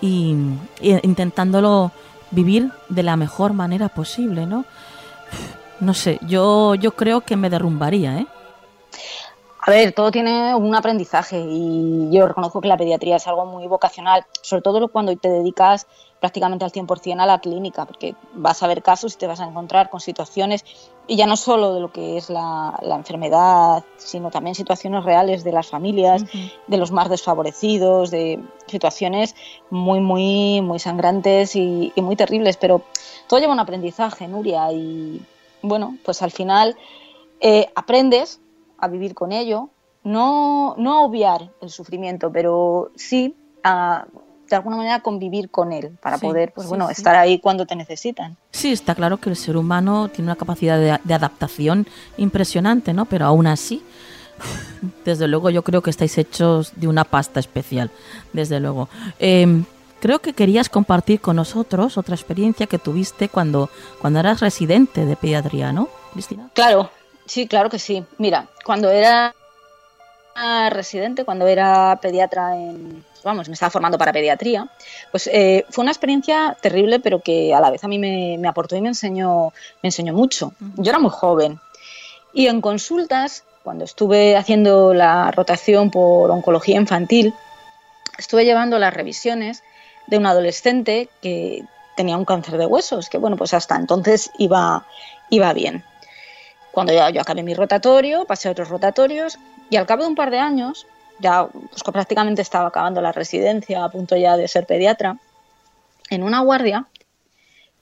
[0.00, 0.34] y,
[0.80, 1.92] intentándolo
[2.30, 4.64] vivir de la mejor manera posible, ¿no?
[5.80, 8.26] No sé, yo yo creo que me derrumbaría, ¿eh?
[9.62, 13.66] A ver, todo tiene un aprendizaje y yo reconozco que la pediatría es algo muy
[13.66, 15.86] vocacional, sobre todo cuando te dedicas
[16.18, 19.44] prácticamente al 100% a la clínica, porque vas a ver casos y te vas a
[19.44, 20.64] encontrar con situaciones,
[21.06, 25.52] y ya no solo de lo que es la, enfermedad, sino también situaciones reales de
[25.52, 26.24] las familias,
[26.66, 29.34] de los más desfavorecidos, de situaciones
[29.68, 32.82] muy, muy, muy sangrantes y, muy terribles, pero
[33.26, 35.20] todo lleva un aprendizaje, Nuria, y
[35.60, 36.76] bueno, pues al final
[37.40, 38.40] eh, aprendes
[38.80, 39.70] a vivir con ello,
[40.02, 44.06] no, no obviar el sufrimiento, pero sí a
[44.50, 48.36] de alguna manera convivir con él para poder pues bueno estar ahí cuando te necesitan.
[48.50, 51.86] Sí está claro que el ser humano tiene una capacidad de, adaptación
[52.16, 53.82] impresionante no pero aún así
[55.04, 57.90] desde luego yo creo que estáis hechos de una pasta especial
[58.32, 58.88] desde luego.
[59.20, 59.64] Em,
[60.00, 63.70] creo que querías compartir con nosotros otra experiencia que tuviste cuando
[64.00, 66.50] cuando eras residente de pediatría no Cristina.
[66.54, 66.90] Claro
[67.30, 68.04] Sí, claro que sí.
[68.18, 69.32] Mira, cuando era
[70.68, 74.68] residente, cuando era pediatra en, vamos, me estaba formando para pediatría,
[75.12, 78.74] pues eh, fue una experiencia terrible, pero que a la vez a mí me, aportó
[78.74, 80.54] y me enseñó, me enseñó mucho.
[80.74, 81.60] Yo era muy joven
[82.32, 87.32] y en consultas, cuando estuve haciendo la rotación por oncología infantil,
[88.18, 89.62] estuve llevando las revisiones
[90.08, 91.62] de un adolescente que
[91.96, 94.84] tenía un cáncer de huesos, que bueno, pues hasta entonces iba,
[95.30, 95.84] iba bien.
[96.72, 99.38] Cuando ya yo acabé mi rotatorio, pasé a otros rotatorios
[99.70, 100.86] y al cabo de un par de años,
[101.18, 105.18] ya pues, prácticamente estaba acabando la residencia, a punto ya de ser pediatra,
[106.10, 106.86] en una guardia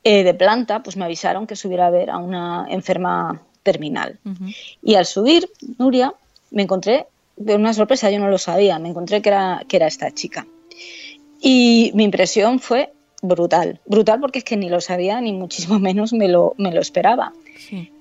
[0.04, 4.18] eh, de planta, pues me avisaron que subiera a ver a una enferma terminal.
[4.82, 6.14] Y al subir, Nuria,
[6.50, 7.06] me encontré
[7.36, 10.46] de una sorpresa, yo no lo sabía, me encontré que era, que era esta chica.
[11.40, 12.92] Y mi impresión fue
[13.22, 16.80] brutal, brutal porque es que ni lo sabía, ni muchísimo menos me lo, me lo
[16.80, 17.32] esperaba.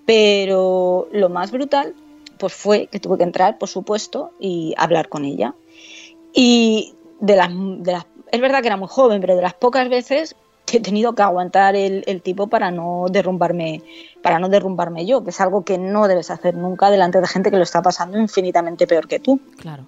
[0.08, 1.94] Pero lo más brutal
[2.40, 5.54] pues fue que tuve que entrar, por supuesto, y hablar con ella.
[6.34, 7.98] Y de las, de
[8.32, 10.36] es verdad que era muy joven, pero de las pocas veces
[10.66, 13.82] que he tenido que aguantar el, el, tipo para no derrumbarme,
[14.22, 17.52] para no derrumbarme yo, que es algo que no debes hacer nunca delante de gente
[17.52, 19.40] que lo está pasando infinitamente peor que tú.
[19.58, 19.86] Claro.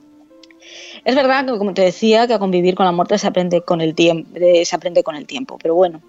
[1.03, 3.81] Es verdad que, como te decía, que a convivir con la muerte se aprende con
[3.81, 6.01] el tiempo, se aprende con el tiempo, pero bueno,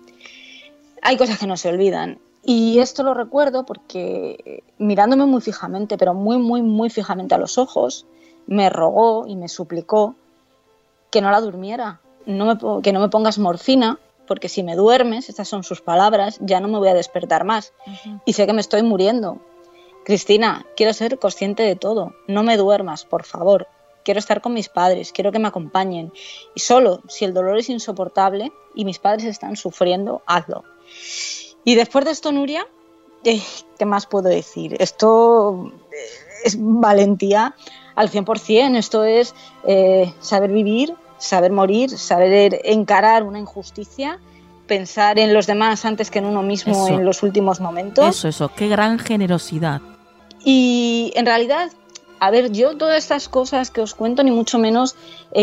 [1.03, 2.19] hay cosas que no se olvidan.
[2.43, 7.59] Y esto lo recuerdo porque mirándome muy fijamente, pero muy, muy, muy fijamente a los
[7.59, 8.07] ojos,
[8.47, 10.15] me rogó y me suplicó
[11.11, 15.49] que no la durmiera, no que no me pongas morfina, porque si me duermes, estas
[15.49, 17.73] son sus palabras, ya no me voy a despertar más.
[18.25, 19.39] Y sé que me estoy muriendo.
[20.05, 23.67] Cristina, quiero ser consciente de todo, no me duermas, por favor.
[24.03, 26.13] Quiero estar con mis padres, quiero que me acompañen.
[26.55, 30.65] Y solo si el dolor es insoportable y mis padres están sufriendo, hazlo.
[31.65, 32.67] Y después de esto, Nuria,
[33.25, 33.43] eh,
[33.79, 34.77] ¿qué más puedo decir?
[34.81, 37.55] Esto eh, es valentía
[37.95, 39.35] al 100%, esto es
[39.65, 44.19] eh, saber vivir, saber morir, saber encarar una injusticia,
[44.67, 48.09] pensar en los demás antes que en uno mismo en los últimos momentos.
[48.09, 49.83] Eso, eso, qué gran generosidad.
[50.43, 51.71] Y en realidad,
[52.21, 54.97] a ver, yo todas estas cosas que os cuento, ni mucho menos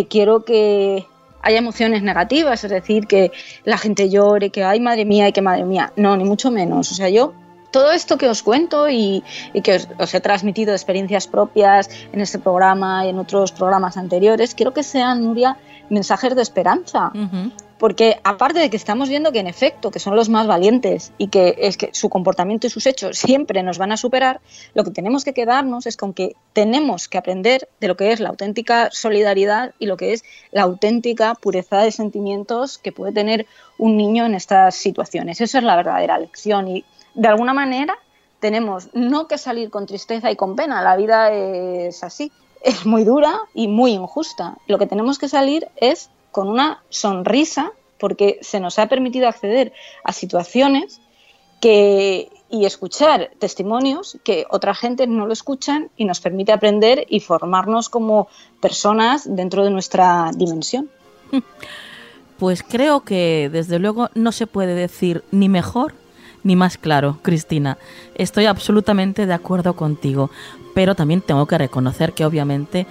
[0.09, 1.05] quiero que
[1.41, 3.31] haya emociones negativas, es decir, que
[3.63, 5.93] la gente llore, que ay madre mía y que madre mía.
[5.95, 6.91] No, ni mucho menos.
[6.91, 7.33] O sea, yo
[7.71, 9.23] todo esto que os cuento y,
[9.63, 14.73] que os, he transmitido experiencias propias en este programa y en otros programas anteriores, quiero
[14.73, 15.57] que sean, Nuria,
[15.89, 17.11] mensajes de esperanza.
[17.79, 21.27] Porque aparte de que estamos viendo que en efecto, que son los más valientes y
[21.27, 24.41] que es que su comportamiento y sus hechos siempre nos van a superar,
[24.73, 28.19] lo que tenemos que quedarnos es con que tenemos que aprender de lo que es
[28.19, 33.45] la auténtica solidaridad y lo que es la auténtica pureza de sentimientos que puede tener
[33.77, 35.39] un niño en estas situaciones.
[35.39, 36.83] Esa es la verdadera lección y
[37.13, 37.95] de alguna manera
[38.39, 42.31] tenemos no que salir con tristeza y con pena, la vida es así,
[42.63, 44.57] es muy dura y muy injusta.
[44.67, 49.73] Lo que tenemos que salir es con una sonrisa porque se nos ha permitido acceder
[50.03, 51.01] a situaciones
[51.63, 52.29] y
[52.63, 58.27] escuchar testimonios que otra gente no lo escuchan y nos permite aprender y formarnos como
[58.61, 60.91] personas dentro de nuestra dimensión.
[62.37, 65.95] Pues creo que desde luego no se puede decir ni mejor
[66.43, 67.79] ni más claro, Cristina.
[68.13, 70.29] Estoy absolutamente de acuerdo contigo,
[70.75, 72.85] pero también tengo que reconocer que obviamente,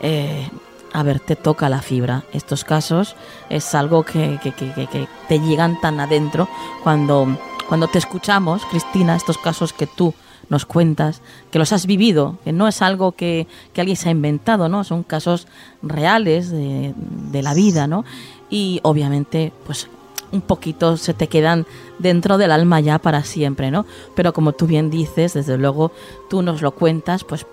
[0.00, 0.48] eh,
[0.94, 2.22] a ver, te toca la fibra.
[2.32, 3.16] Estos casos
[3.50, 6.48] es algo que, que, te llegan tan adentro
[6.84, 7.36] cuando,
[7.68, 10.14] cuando te escuchamos, Cristina, estos casos que tú
[10.48, 14.12] nos cuentas, que los has vivido, que no es algo que, que alguien se ha
[14.12, 14.84] inventado, ¿no?
[14.84, 15.48] Son casos
[15.82, 18.04] reales de, de la vida, ¿no?
[18.48, 19.88] Y obviamente, pues
[20.30, 21.66] un poquito se te quedan
[21.98, 23.84] dentro del alma ya para siempre, ¿no?
[24.14, 25.90] Pero como tú bien dices, desde luego
[26.30, 27.46] tú nos lo cuentas, pues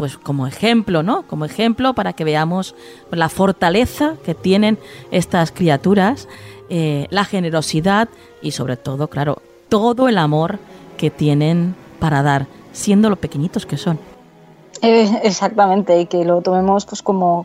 [0.00, 1.26] pues como ejemplo, ¿no?
[1.26, 2.74] Como ejemplo para que veamos
[3.10, 4.78] la fortaleza que tienen
[5.10, 6.26] estas criaturas,
[6.70, 8.08] eh, la generosidad
[8.40, 10.58] y sobre todo, claro, todo el amor
[10.96, 13.98] que tienen para dar, siendo lo pequeñitos que son.
[14.80, 17.44] Eh, exactamente, y que lo tomemos pues como,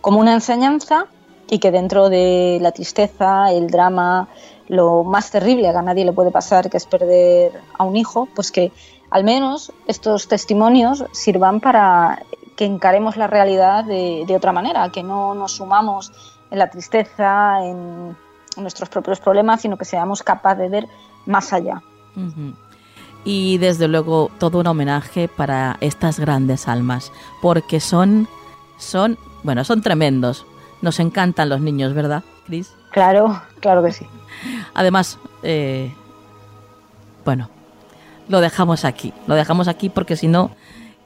[0.00, 1.06] como una enseñanza
[1.50, 4.28] y que dentro de la tristeza, el drama,
[4.68, 8.28] lo más terrible que a nadie le puede pasar, que es perder a un hijo,
[8.32, 8.70] pues que
[9.10, 12.22] al menos estos testimonios sirvan para
[12.56, 16.12] que encaremos la realidad de, otra manera, que no nos sumamos
[16.50, 18.16] en la tristeza, en,
[18.56, 20.88] nuestros propios problemas, sino que seamos capaces de ver
[21.26, 21.82] más allá.
[23.22, 27.12] Y desde luego todo un homenaje para estas grandes almas,
[27.42, 28.26] porque son,
[28.78, 30.46] son, bueno, son tremendos,
[30.80, 32.72] nos encantan los niños, ¿verdad, Cris?
[32.92, 34.06] Claro, claro que sí.
[34.72, 35.94] Además, eh,
[37.26, 37.50] bueno,
[38.28, 39.12] lo dejamos aquí.
[39.26, 40.50] Lo dejamos aquí porque si no,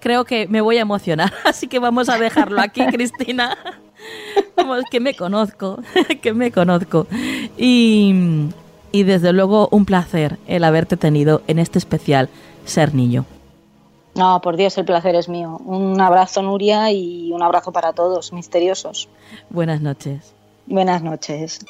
[0.00, 1.32] creo que me voy a emocionar.
[1.44, 3.56] Así que vamos a dejarlo aquí, Cristina.
[4.56, 5.78] Vamos, que me conozco,
[6.22, 7.06] que me conozco.
[7.58, 8.48] Y,
[8.92, 12.30] y desde luego un placer el haberte tenido en este especial
[12.64, 13.26] Ser Niño.
[14.14, 15.60] No, por Dios, el placer es mío.
[15.64, 19.08] Un abrazo, Nuria, y un abrazo para todos, misteriosos.
[19.50, 20.34] Buenas noches.
[20.66, 21.60] Buenas noches.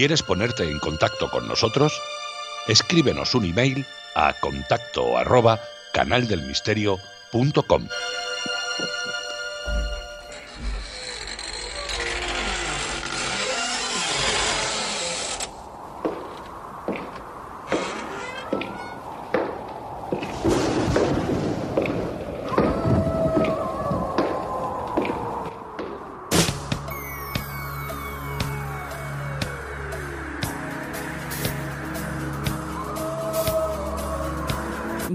[0.00, 2.00] ¿Quieres ponerte en contacto con nosotros?
[2.68, 5.60] Escríbenos un email a contacto arroba
[5.92, 7.86] canaldelmisterio.com.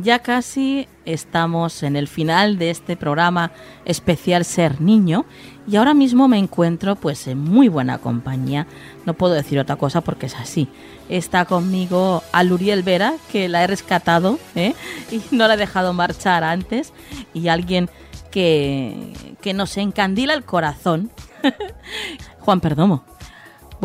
[0.06, 3.52] ya casi estamos en el final de este programa
[3.86, 5.26] especial Ser Niño
[5.68, 8.68] y ahora mismo me encuentro pues en muy buena compañía.
[9.08, 10.70] No puedo decir otra cosa porque es así.
[11.10, 14.76] Está conmigo Aluriel Vera, que la he rescatado ¿eh?
[15.12, 16.94] y no la he dejado marchar antes,
[17.34, 17.90] y alguien
[18.30, 19.12] que,
[19.42, 21.10] que nos encandila el corazón,
[22.42, 23.15] Juan Perdomo.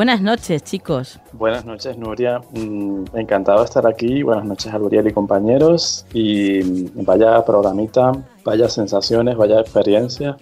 [0.01, 1.21] Buenas noches, chicos.
[1.35, 2.41] Buenas noches, Nuria.
[2.53, 4.23] Mm, encantado de estar aquí.
[4.23, 6.07] Buenas noches, Alburiel y compañeros.
[6.15, 8.13] Y mm, vaya programita,
[8.43, 10.39] vaya sensaciones, vaya experiencia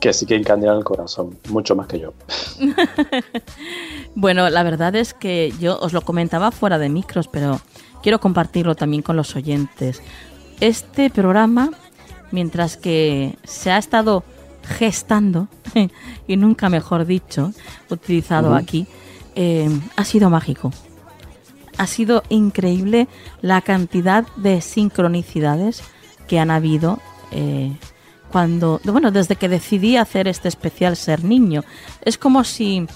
[0.00, 2.14] que sí que encandilan el corazón, mucho más que yo.
[4.16, 7.60] bueno, la verdad es que yo os lo comentaba fuera de micros, pero
[8.02, 10.02] quiero compartirlo también con los oyentes.
[10.58, 11.70] Este programa,
[12.32, 14.24] mientras que se ha estado
[14.64, 15.48] gestando,
[16.26, 17.52] y nunca mejor dicho,
[17.90, 18.86] utilizado aquí,
[19.34, 20.72] eh, ha sido mágico.
[21.76, 23.08] Ha sido increíble
[23.42, 25.82] la cantidad de sincronicidades
[26.28, 27.00] que han habido
[27.32, 27.72] eh,
[28.30, 31.62] cuando, bueno, desde que decidí hacer este especial Ser Niño.
[32.02, 32.86] Es como si,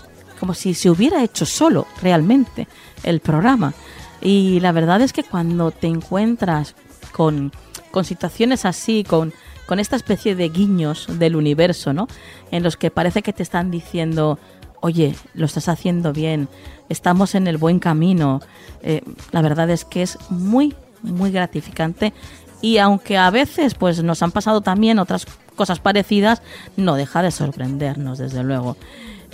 [0.41, 2.67] como si se hubiera hecho solo realmente
[3.05, 3.75] el programa.
[4.21, 6.75] Y la verdad es que cuando te encuentras
[7.13, 7.53] con,
[7.91, 9.33] con situaciones así, con
[9.69, 12.09] con esta especie de guiños del universo, ¿no?
[12.51, 14.39] En los que parece que te están diciendo,
[14.81, 16.49] oye, lo estás haciendo bien,
[16.89, 18.41] estamos en el buen camino.
[18.83, 22.15] Eh, la verdad es que es muy, muy gratificante
[22.63, 26.41] y aunque a veces pues nos han pasado también otras cosas parecidas,
[26.79, 28.79] no deja de sorprendernos, desde luego.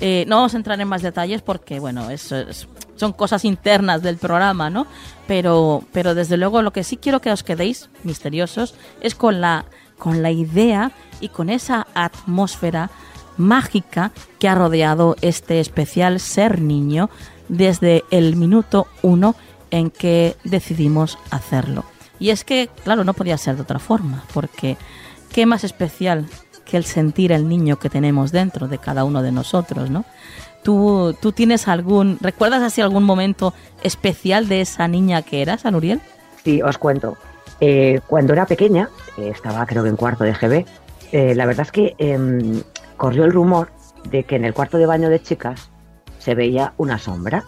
[0.00, 2.66] Eh, no vamos a entrar en más detalles porque, bueno, eso es,
[2.96, 4.88] son cosas internas del programa, ¿no?
[5.28, 9.66] Pero, pero desde luego lo que sí quiero que os quedéis misteriosos es con la,
[9.98, 12.90] con la idea y con esa atmósfera
[13.36, 17.10] mágica que ha rodeado este especial Ser Niño
[17.48, 19.34] desde el minuto uno
[19.70, 21.84] en que decidimos hacerlo.
[22.18, 24.76] Y es que, claro, no podía ser de otra forma, porque
[25.32, 26.26] qué más especial
[26.64, 30.04] que el sentir el niño que tenemos dentro de cada uno de nosotros, ¿no?
[30.62, 33.52] ¿Tú, tú tienes algún, recuerdas así algún momento
[33.82, 36.00] especial de esa niña que eras, Anuriel?
[36.42, 37.18] Sí, os cuento.
[37.60, 40.64] Eh, cuando era pequeña, eh, estaba creo que en cuarto de GB,
[41.12, 42.62] eh, la verdad es que em,
[42.96, 43.68] corrió el rumor
[44.10, 45.70] de que en el cuarto de baño de chicas
[46.18, 47.44] se veía una sombra.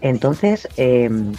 [0.00, 1.32] Entonces, em,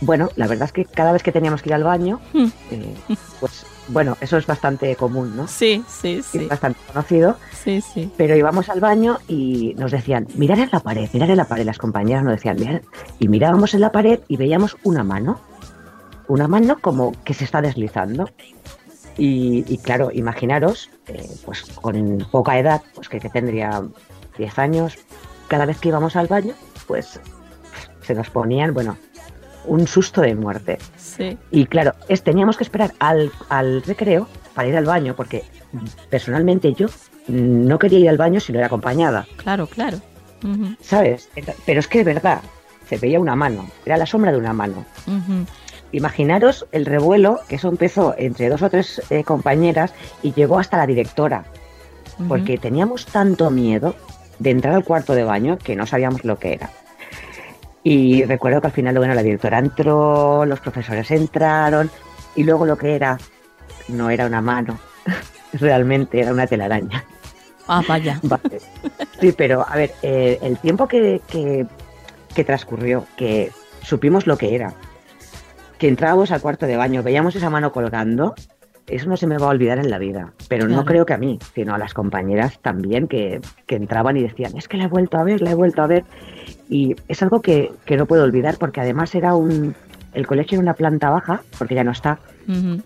[0.00, 2.46] bueno, la verdad es que cada vez que teníamos que ir al baño, Hmm.
[2.70, 2.94] eh,
[3.40, 5.46] pues bueno, eso es bastante común, ¿no?
[5.46, 6.38] Sí, sí, sí.
[6.38, 7.36] Es bastante conocido.
[7.52, 8.10] Sí, sí.
[8.16, 11.64] Pero íbamos al baño y nos decían, mirar en la pared, mirar en la pared.
[11.66, 12.82] Las compañeras nos decían, mirar.
[13.18, 15.38] Y mirábamos en la pared y veíamos una mano.
[16.28, 18.30] Una mano como que se está deslizando.
[19.16, 23.82] Y, y claro, imaginaros, eh, pues con poca edad, pues que, que tendría
[24.38, 24.98] 10 años,
[25.46, 26.54] cada vez que íbamos al baño,
[26.88, 27.20] pues
[28.02, 28.96] se nos ponían, bueno,
[29.66, 30.78] un susto de muerte.
[30.96, 31.38] Sí.
[31.52, 35.44] Y claro, es, teníamos que esperar al, al recreo para ir al baño, porque
[36.10, 36.88] personalmente yo
[37.28, 39.98] no quería ir al baño si no era acompañada, Claro, claro.
[40.80, 41.30] ¿sabes?
[41.64, 42.42] Pero es que de verdad,
[42.88, 44.84] se veía una mano, era la sombra de una mano.
[45.94, 49.94] Imaginaros el revuelo, que eso empezó entre dos o tres eh, compañeras
[50.24, 51.44] y llegó hasta la directora,
[52.26, 53.94] porque teníamos tanto miedo
[54.40, 56.70] de entrar al cuarto de baño que no sabíamos lo que era.
[57.84, 61.88] Y recuerdo que al final, bueno, la directora entró, los profesores entraron
[62.34, 63.16] y luego lo que era
[63.86, 64.80] no era una mano,
[65.52, 67.04] realmente era una telaraña.
[67.68, 68.18] Ah, vaya.
[68.24, 68.58] Vale.
[69.20, 71.66] Sí, pero a ver, eh, el tiempo que, que,
[72.34, 74.74] que transcurrió, que supimos lo que era,
[75.78, 78.34] que entrábamos al cuarto de baño, veíamos esa mano colgando,
[78.86, 80.32] eso no se me va a olvidar en la vida.
[80.48, 84.22] Pero no creo que a mí, sino a las compañeras también que, que entraban y
[84.22, 86.04] decían, es que la he vuelto a ver, la he vuelto a ver.
[86.68, 89.74] Y es algo que, que no puedo olvidar porque además era un...
[90.12, 92.18] El colegio era una planta baja, porque ya no está,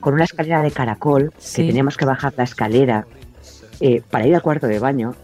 [0.00, 1.60] con una escalera de caracol, Sí.
[1.62, 3.04] que teníamos que bajar la escalera
[3.80, 5.14] eh, para ir al cuarto de baño.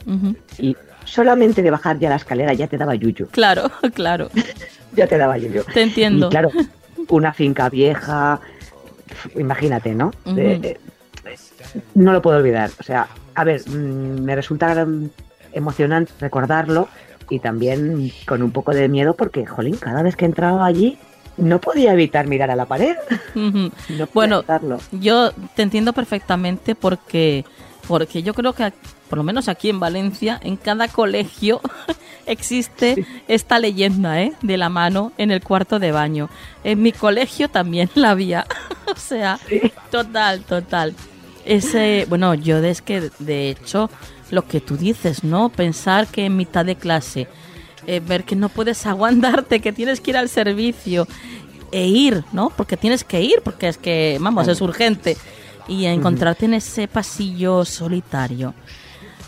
[0.58, 4.28] Y solamente de bajar ya la escalera ya te daba yuyu, Claro, claro.
[4.96, 5.62] ya te daba yuyu.
[5.72, 6.26] Te entiendo.
[6.26, 6.50] Y claro,
[7.10, 8.40] una finca vieja,
[9.36, 10.12] imagínate, ¿no?
[10.36, 10.78] Eh,
[11.24, 11.38] eh,
[11.94, 12.70] no lo puedo olvidar.
[12.78, 14.86] O sea, a ver, mm, me resulta
[15.52, 16.88] emocionante recordarlo
[17.30, 20.98] y también con un poco de miedo porque, jolín, cada vez que entraba allí
[21.36, 22.96] no podía evitar mirar a la pared.
[23.34, 24.78] No Bueno, evitarlo.
[24.92, 27.44] yo te entiendo perfectamente porque,
[27.88, 28.72] porque yo creo que,
[29.08, 31.60] por lo menos aquí en Valencia, en cada colegio
[32.26, 34.32] existe esta leyenda ¿eh?
[34.42, 36.28] de la mano en el cuarto de baño.
[36.62, 38.46] En mi colegio también la había.
[38.94, 39.38] o sea,
[39.90, 40.94] total, total.
[41.44, 43.90] Ese, bueno, yo es que de hecho
[44.30, 45.48] lo que tú dices, ¿no?
[45.50, 47.28] Pensar que en mitad de clase,
[47.86, 51.06] eh, ver que no puedes aguantarte, que tienes que ir al servicio
[51.72, 52.50] e ir, ¿no?
[52.50, 55.16] Porque tienes que ir, porque es que, vamos, es urgente.
[55.66, 58.52] Y encontrarte en ese pasillo solitario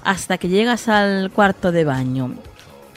[0.05, 2.35] hasta que llegas al cuarto de baño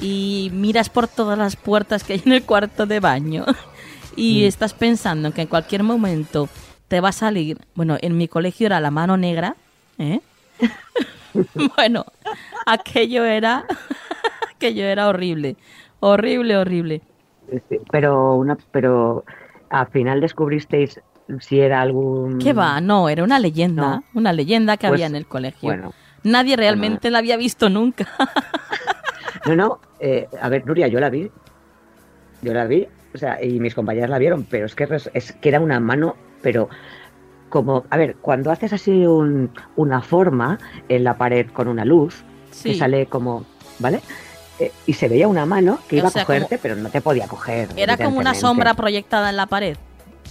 [0.01, 3.45] y miras por todas las puertas que hay en el cuarto de baño
[4.15, 4.47] y Mm.
[4.47, 6.49] estás pensando que en cualquier momento
[6.87, 9.55] te va a salir, bueno, en mi colegio era la mano negra,
[9.97, 10.19] ¿eh?
[11.77, 12.05] bueno,
[12.65, 13.65] aquello era,
[14.55, 15.55] aquello era horrible,
[15.99, 17.01] horrible, horrible.
[17.69, 19.23] Sí, Pero, una, pero
[19.69, 20.99] al final descubristeis
[21.39, 22.39] si era algún...
[22.39, 22.81] ¿Qué va?
[22.81, 24.03] No, era una leyenda, No.
[24.15, 25.59] una leyenda que Pues, había en el colegio.
[25.61, 25.93] Bueno,
[26.23, 28.07] Nadie realmente la había visto nunca.
[29.45, 31.31] No, no, eh, a ver, Nuria, yo la vi.
[32.41, 35.33] Yo la vi, o sea, y mis compañeras la vieron, pero es que, res- es
[35.33, 36.69] que era una mano, pero
[37.49, 40.57] como, a ver, cuando haces así un- una forma
[40.87, 42.71] en la pared con una luz, Sí.
[42.71, 43.45] que sale como,
[43.79, 43.99] ¿vale?
[44.59, 47.01] Eh, y se veía una mano que O iba sea, a cogerte, pero no te
[47.01, 47.69] podía coger.
[47.75, 49.75] Era como una sombra proyectada en la pared.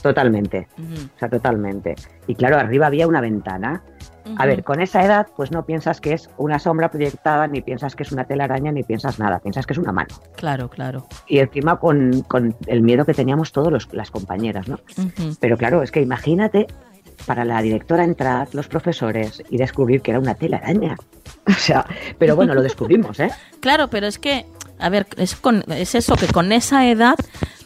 [0.02, 0.68] Totalmente,
[1.14, 1.96] o sea, totalmente.
[2.26, 3.82] Y claro, arriba había una ventana.
[4.36, 7.94] A ver, con esa edad, pues no piensas que es una sombra proyectada, ni piensas
[7.96, 10.08] que es una telaraña, ni piensas nada, piensas que es una mano.
[10.36, 11.06] Claro, claro.
[11.26, 14.78] Y encima con, con el miedo que teníamos todos los- las compañeras, ¿no?
[15.40, 16.66] Pero claro, es que imagínate
[17.26, 20.96] para la directora entrar, los profesores y descubrir que era una telaraña.
[21.46, 21.84] O sea,
[22.18, 23.30] pero bueno, lo descubrimos, ¿eh?
[23.60, 24.46] Claro, pero es que,
[24.78, 27.16] a ver, es, con, es eso, que con esa edad,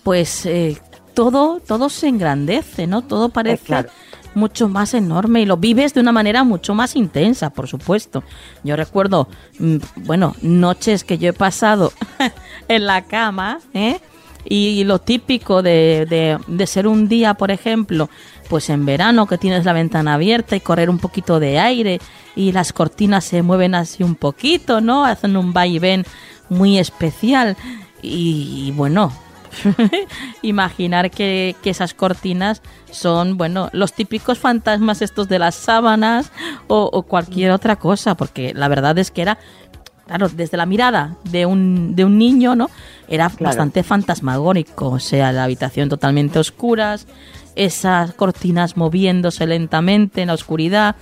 [0.02, 0.78] pues eh,
[1.14, 3.02] todo, todo se engrandece, ¿no?
[3.02, 3.90] Todo parece claro.
[4.34, 8.22] Mucho más enorme y lo vives de una manera mucho más intensa, por supuesto.
[8.64, 9.28] Yo recuerdo,
[9.58, 11.92] mm, bueno, noches que yo he pasado
[12.68, 14.00] en la cama, ¿eh?
[14.44, 18.10] Y lo típico de, de, ser un día, por ejemplo,
[18.48, 22.00] pues en verano que tienes la ventana abierta y correr un poquito de aire
[22.34, 25.04] y las cortinas se mueven así un poquito, ¿no?
[25.04, 26.04] Hacen un vaivén
[26.48, 27.56] muy especial.
[28.02, 29.12] Y bueno,
[30.42, 36.30] imaginar que, que, esas cortinas son, bueno, los típicos fantasmas estos de las sábanas
[36.68, 39.38] o, o cualquier otra cosa, porque la verdad es que era
[40.06, 42.70] claro, desde la mirada de un, de un niño, ¿no?
[43.08, 43.44] Era claro.
[43.44, 47.06] bastante fantasmagórico, o sea, la habitación totalmente oscuras,
[47.54, 50.96] esas cortinas moviéndose lentamente en la oscuridad,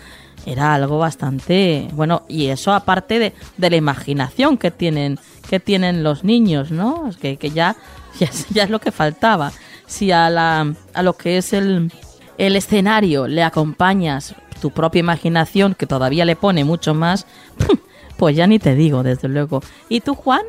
[0.46, 5.18] era algo bastante, bueno, y eso aparte de, de la imaginación que tienen,
[5.48, 7.10] que tienen los niños, ¿no?
[7.20, 7.76] Que ya,
[8.50, 9.52] ya, es lo que faltaba.
[9.86, 11.92] Si a, la, a lo que es el,
[12.38, 17.26] el escenario le acompañas tu propia imaginación, que todavía le pone mucho más,
[18.16, 19.62] pues ya ni te digo, desde luego.
[19.88, 20.42] ¿Y tú, Juan?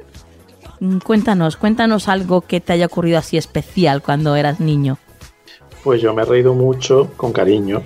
[1.03, 4.97] Cuéntanos, cuéntanos algo que te haya ocurrido así especial cuando eras niño.
[5.83, 7.83] Pues yo me he reído mucho, con cariño,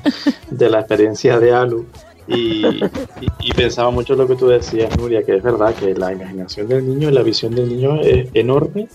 [0.50, 1.86] de la experiencia de Alu.
[2.26, 2.80] Y,
[3.56, 7.10] pensaba mucho lo que tú decías, Nuria, que es verdad que la imaginación del niño
[7.10, 8.88] la visión del niño es enorme,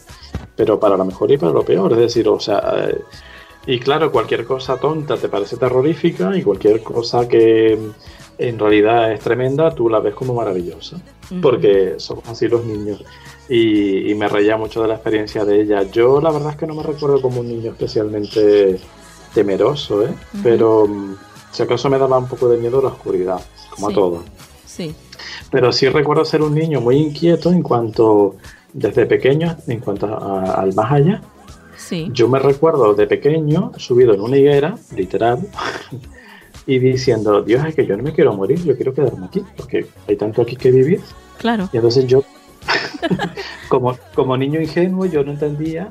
[0.56, 1.94] pero para lo mejor y para lo peor.
[1.94, 3.02] Es decir, o sea, eh,
[3.65, 7.78] y claro, cualquier cosa tonta te parece terrorífica y cualquier cosa que
[8.38, 11.41] en realidad es tremenda, tú la ves como maravillosa, uh -huh.
[11.41, 13.03] porque somos así los niños.
[13.48, 15.84] Y, y, me reía mucho de la experiencia de ella.
[15.84, 18.80] Yo la verdad es que no me recuerdo como un niño especialmente
[19.34, 20.10] temeroso, ¿eh?
[20.10, 20.44] Uh -huh.
[20.44, 20.88] pero
[21.52, 23.40] si acaso me daba un poco de miedo la oscuridad,
[23.70, 23.94] como sí.
[23.94, 24.24] a todos.
[24.65, 24.95] Sí.
[25.52, 28.36] Pero sí recuerdo ser un niño muy inquieto en cuanto,
[28.74, 31.22] desde pequeño, en cuanto a, al más allá.
[31.78, 32.10] Sí.
[32.14, 35.40] Yo me recuerdo de pequeño subido en una higuera, literal,
[36.66, 39.86] y diciendo, Dios, es que yo no me quiero morir, yo quiero quedarme aquí, porque
[40.08, 41.02] hay tanto aquí que vivir.
[41.38, 41.70] Claro.
[41.72, 42.24] Y entonces yo,
[43.70, 45.90] como, como niño ingenuo, yo no entendía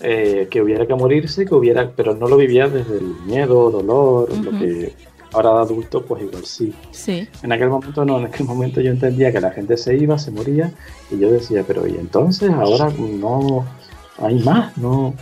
[0.00, 4.28] eh, que hubiera que morirse, que hubiera, pero no lo vivía desde el miedo, dolor,
[4.30, 4.42] uh -huh.
[4.44, 4.92] lo que
[5.32, 6.72] ahora de adulto, pues igual sí.
[6.90, 7.28] Sí.
[7.42, 10.30] En aquel momento no, en aquel momento yo entendía que la gente se iba, se
[10.30, 10.72] moría,
[11.10, 12.50] y yo decía, pero ¿y entonces?
[12.50, 13.64] Ahora no
[14.18, 15.14] hay más, ¿no?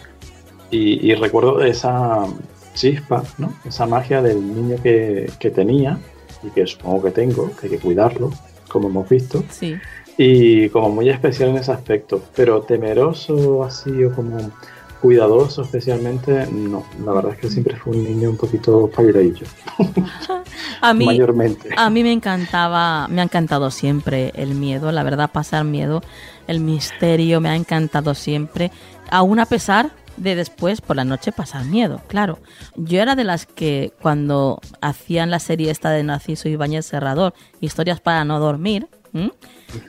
[0.71, 2.27] Y, y recuerdo esa
[2.75, 3.53] chispa, ¿no?
[3.65, 5.99] Esa magia del niño que, que, tenía
[6.43, 8.31] y que supongo que tengo, que hay que cuidarlo,
[8.69, 9.43] como hemos visto.
[9.51, 9.77] Sí.
[10.17, 14.39] Y como muy especial en ese aspecto, pero temeroso así o como
[15.01, 16.85] cuidadoso especialmente, no.
[17.05, 19.47] La verdad es que siempre fue un niño un poquito payarillo.
[20.81, 21.71] a mí, Mayormente.
[21.77, 26.03] A mí me encantaba, me ha encantado siempre el miedo, la verdad, pasar miedo,
[26.47, 28.71] el misterio me ha encantado siempre,
[29.11, 32.39] aún a pesar de después por la noche pasar miedo, claro.
[32.77, 38.01] Yo era de las que cuando hacían la serie esta de Narciso Ibáñez Serrador, Historias
[38.01, 38.87] para no dormir,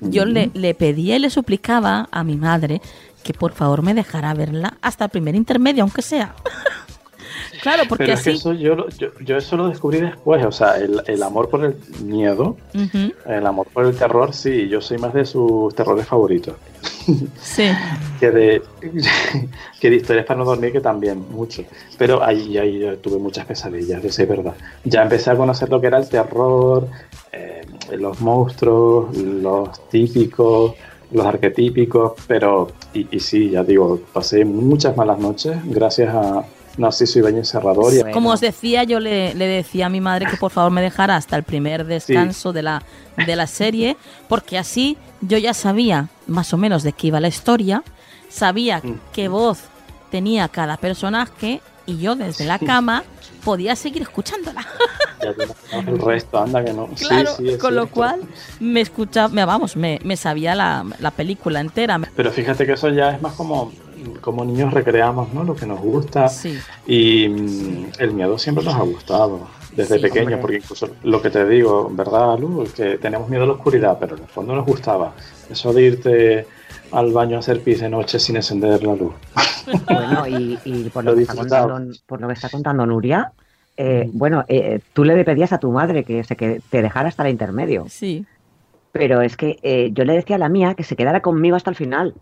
[0.02, 2.82] yo le, le, pedía y le suplicaba a mi madre
[3.24, 6.36] que por favor me dejara verla hasta el primer intermedio, aunque sea.
[7.62, 8.32] claro, porque Pero así...
[8.32, 11.64] que eso yo, yo, yo, eso lo descubrí después, o sea, el, el amor por
[11.64, 13.14] el miedo, uh -huh.
[13.26, 16.56] el amor por el terror, sí, yo soy más de sus terrores favoritos.
[17.42, 17.68] Sí.
[18.20, 18.62] que, de,
[19.80, 21.64] que de historias para no dormir, que también, mucho.
[21.98, 24.54] Pero ahí, ahí tuve muchas pesadillas, eso es verdad.
[24.84, 26.88] Ya empecé a conocer lo que era el terror,
[27.32, 27.62] eh,
[27.98, 30.76] los monstruos, los típicos,
[31.12, 36.46] los arquetípicos, pero, y, y, sí, ya digo, pasé muchas malas noches gracias a
[36.78, 37.94] Narciso Ibáñez Serrador.
[37.94, 38.12] Y...
[38.12, 41.16] Como os decía, yo le, le, decía a mi madre que por favor me dejara
[41.16, 42.56] hasta el primer descanso sí.
[42.56, 42.84] de, la,
[43.26, 43.98] de la serie,
[44.28, 47.84] porque así yo ya sabía más o menos de qué iba la historia,
[48.30, 49.00] sabía mm.
[49.14, 49.60] qué voz
[50.10, 53.04] tenía cada personaje y yo desde la cama
[53.44, 54.66] podía seguir escuchándola.
[55.72, 56.88] el resto, anda que no.
[56.88, 58.22] Claro, sí, sí, con lo cual
[58.60, 62.00] me escuchaba, vamos, me, me sabía la, la, película entera.
[62.16, 63.72] Pero fíjate que eso ya es más como,
[64.22, 65.44] como niños recreamos, ¿no?
[65.44, 66.28] Lo que nos gusta.
[66.28, 66.58] Sí.
[66.88, 70.42] Y mm, el miedo siempre nos ha gustado desde sí, pequeño, hombre.
[70.42, 72.68] porque incluso lo que te digo, ¿verdad, Lu?
[72.76, 75.14] Que tenemos miedo a la oscuridad, pero en el fondo nos gustaba.
[75.50, 76.48] Eso de irte
[76.92, 79.14] al baño a hacer pis de noche sin encender la luz.
[79.88, 83.32] Bueno, y, y por, lo, lo que está contando, por lo que está contando Nuria,
[83.78, 87.24] eh, bueno, eh, tú le pedías a tu madre que, se, que te dejara hasta
[87.24, 87.86] el intermedio.
[87.90, 88.26] Sí.
[88.92, 91.70] Pero es que eh, yo le decía a la mía que se quedara conmigo hasta
[91.70, 92.14] el final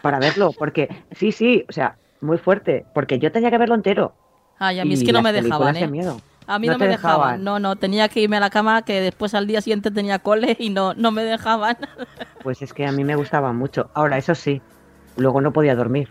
[0.00, 4.14] para verlo, porque sí, sí, o sea, muy fuerte, porque yo tenía que verlo entero.
[4.58, 5.86] Ay, a mí es que no me dejaban, ¿eh?
[5.86, 6.20] Miedo.
[6.46, 7.16] A mí no, no me dejaban.
[7.40, 7.44] dejaban.
[7.44, 10.56] No, no, tenía que irme a la cama que después al día siguiente tenía cole
[10.58, 11.76] y no, no me dejaban.
[12.42, 13.90] Pues es que a mí me gustaba mucho.
[13.94, 14.60] Ahora, eso sí,
[15.16, 16.08] luego no podía dormir.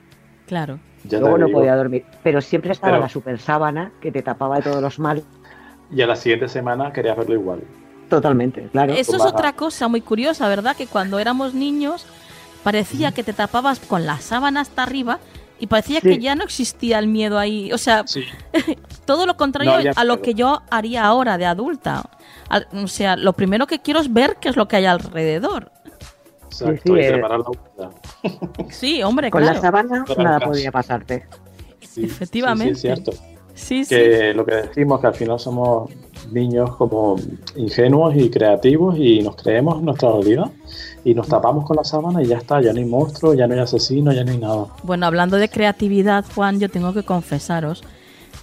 [0.48, 0.80] Claro.
[1.04, 2.06] Ya Luego no podía dormir.
[2.24, 5.24] Pero siempre estaba Pero- la super sábana que te tapaba de todos los males.
[5.92, 7.62] Y a la siguiente semana querías verlo igual.
[8.10, 8.94] Totalmente, claro.
[8.94, 9.30] Eso es Baja.
[9.32, 10.76] otra cosa muy curiosa, ¿verdad?
[10.76, 12.06] Que cuando éramos niños
[12.64, 15.20] parecía que te tapabas con la sábana hasta arriba
[15.62, 16.20] y parecía que Sí.
[16.22, 17.72] ya no existía el miedo ahí.
[17.72, 18.24] O sea, Sí.
[19.06, 22.04] todo lo contrario No a lo que yo haría ahora de adulta.
[22.50, 25.72] Al- O sea, lo primero que quiero es ver qué es lo que hay alrededor.
[26.46, 27.12] Exacto, sí, y eh.
[27.14, 27.40] preparar
[27.78, 27.90] la.
[28.70, 29.62] Sí, hombre, Con claro.
[29.62, 31.28] la Todas nada podía pasarte.
[31.80, 32.76] Sí, Efectivamente.
[32.76, 33.12] Sí, sí, es cierto.
[33.54, 33.96] Sí, sí.
[33.96, 35.92] Que lo que decimos que al final somos
[36.32, 37.16] niños como
[37.56, 40.52] ingenuos y creativos y nos creemos nuestra realidad
[41.04, 43.54] y nos tapamos con la sábana y ya está, ya no hay monstruo, ya no
[43.54, 44.66] hay asesino, ya no hay nada.
[44.84, 47.84] Bueno, hablando de creatividad, Juan, yo tengo que confesaros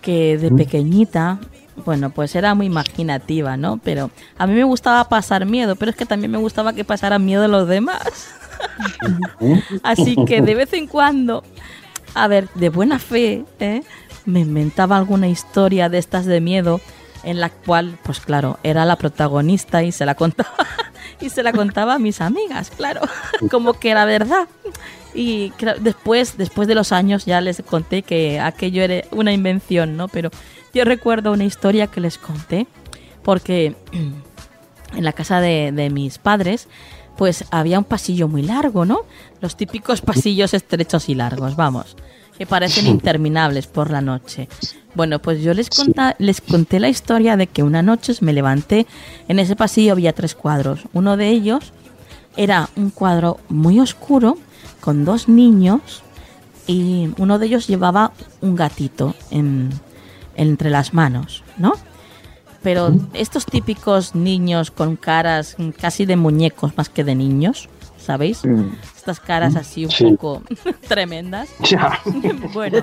[0.02, 1.38] que de pequeñita,
[1.84, 3.80] bueno, pues era muy imaginativa, ¿no?
[3.82, 7.24] Pero a mí me gustaba pasar miedo, pero es que también me gustaba que pasaran
[7.24, 8.28] miedo los demás.
[9.82, 11.42] Así que de vez en cuando,
[12.14, 13.82] a ver, de buena fe, ¿eh?
[14.26, 16.80] me inventaba alguna historia de estas de miedo
[17.22, 20.54] en la cual, pues claro, era la protagonista y se la contaba
[21.20, 23.00] y se la contaba a mis amigas, claro,
[23.50, 24.48] como que era verdad.
[25.14, 30.08] Y después, después de los años ya les conté que aquello era una invención, ¿no?
[30.08, 30.30] Pero
[30.74, 32.66] yo recuerdo una historia que les conté
[33.22, 36.68] porque en la casa de, de mis padres
[37.16, 39.00] pues había un pasillo muy largo, ¿no?
[39.40, 41.96] Los típicos pasillos estrechos y largos, vamos,
[42.38, 44.48] que parecen interminables por la noche.
[44.94, 48.86] Bueno, pues yo les, conta- les conté la historia de que una noche me levanté,
[49.26, 50.84] en ese pasillo había tres cuadros.
[50.92, 51.72] Uno de ellos
[52.36, 54.38] era un cuadro muy oscuro
[54.80, 55.80] con dos niños
[56.66, 59.70] y uno de ellos llevaba un gatito en-
[60.36, 61.72] entre las manos, ¿no?
[62.62, 67.68] Pero estos típicos niños con caras casi de muñecos más que de niños,
[68.08, 68.42] ¿sabéis?
[68.42, 68.70] Mm.
[68.96, 70.04] Estas caras así un Sí.
[70.12, 70.42] poco
[70.88, 71.50] tremendas.
[71.70, 72.00] Ya,
[72.54, 72.78] Bueno,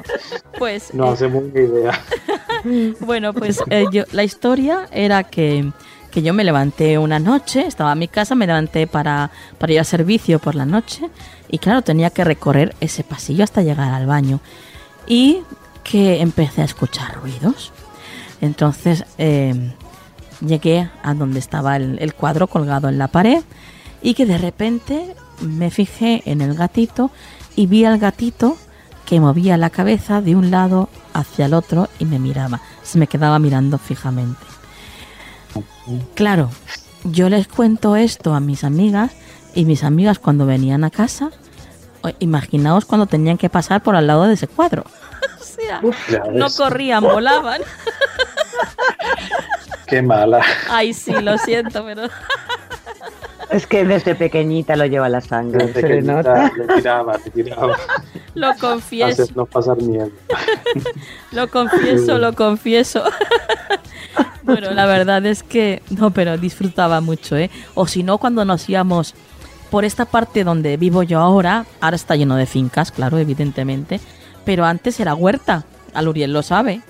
[0.60, 2.00] pues no eh, hacemos una idea.
[3.00, 5.72] bueno, pues eh, yo, la historia era que,
[6.12, 9.80] que yo me levanté una noche, estaba en mi casa, me levanté para, para ir
[9.80, 11.10] al servicio por la noche
[11.50, 14.40] y claro, tenía que recorrer ese pasillo hasta llegar al baño
[15.08, 15.40] y
[15.84, 17.72] que empecé a escuchar ruidos.
[18.42, 19.72] Entonces eh,
[20.46, 23.42] llegué a donde estaba el, el cuadro colgado en la pared
[24.02, 27.12] y que de repente me fijé en el gatito
[27.56, 28.58] y vi al gatito
[29.06, 32.62] que movía la cabeza de un lado hacia el otro y me miraba.
[32.84, 34.46] Se me quedaba mirando fijamente.
[36.16, 36.50] Claro,
[37.04, 39.12] yo les cuento esto a mis amigas
[39.54, 41.30] y mis amigas cuando venían a casa,
[42.20, 44.86] imaginaos cuando tenían que pasar por al lado de ese cuadro.
[45.40, 45.82] o sea,
[46.32, 47.62] no corrían, volaban.
[49.88, 50.44] Qué mala.
[50.70, 52.04] Ay, sí, lo siento, pero
[53.50, 55.68] Es que desde pequeñita lo lleva la sangre.
[55.68, 56.52] Desde se le pequeñita nota.
[56.58, 57.78] le tiraba, le tiraba.
[58.34, 60.10] lo confieso, Hacernos pasar miedo.
[61.32, 63.04] lo confieso, lo confieso.
[64.44, 67.50] Bueno, la verdad es que no, pero disfrutaba mucho, ¿eh?
[67.74, 69.16] O si no, cuando nos íbamos
[69.72, 74.00] por esta parte donde vivo yo ahora, ahora está lleno de fincas, claro, evidentemente,
[74.46, 76.82] pero antes era huerta, al Uriel lo sabe.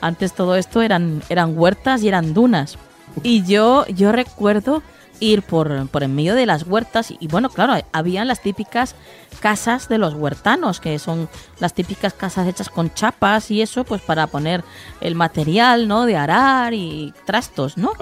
[0.00, 2.78] Antes todo esto eran, eran huertas y eran dunas.
[3.22, 4.82] Y yo, yo recuerdo
[5.24, 8.94] ir por, por en medio de las huertas y, bueno, claro, habían las típicas
[9.40, 11.28] casas de los huertanos, que son
[11.60, 14.62] las típicas casas hechas con chapas y eso, pues para poner
[15.00, 16.06] el material, ¿no?
[16.06, 17.92] De arar y trastos, ¿no?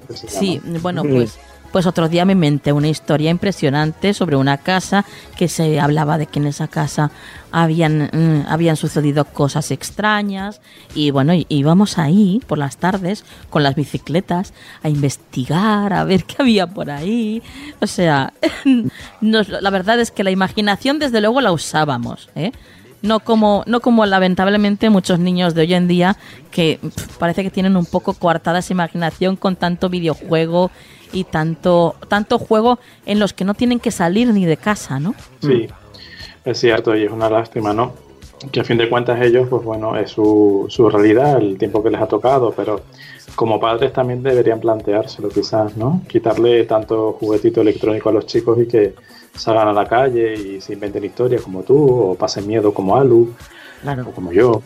[0.00, 1.08] Que se Sí, bueno, Sí.
[1.08, 1.38] pues
[1.72, 5.04] pues otro día me inventé una historia impresionante sobre una casa
[5.36, 7.10] que se hablaba de que en esa casa
[7.50, 10.60] habían mm, habían sucedido cosas extrañas
[10.94, 16.36] y bueno, íbamos ahí por las tardes con las bicicletas a investigar, a ver qué
[16.38, 17.42] había por ahí.
[17.80, 18.32] O sea,
[19.20, 22.52] la verdad es que la imaginación desde luego la usábamos, ¿eh?
[23.00, 26.16] No como, no como lamentablemente muchos niños de hoy en día
[26.50, 26.80] que
[27.20, 30.72] parece que tienen un poco coartada esa imaginación con tanto videojuego
[31.12, 35.14] y tanto, tanto juego en los que no tienen que salir ni de casa, ¿no?
[35.40, 35.68] Sí,
[36.44, 37.92] es cierto y es una lástima, ¿no?
[38.52, 41.90] Que a fin de cuentas ellos, pues bueno, es su, su realidad, el tiempo que
[41.90, 42.82] les ha tocado, pero
[43.34, 46.02] como padres también deberían planteárselo quizás, ¿no?
[46.08, 48.94] Quitarle tanto juguetito electrónico a los chicos y que
[49.34, 53.34] salgan a la calle y se inventen historias como tú, o pasen miedo como Alu,
[53.82, 54.06] Claro.
[54.08, 54.62] o como yo.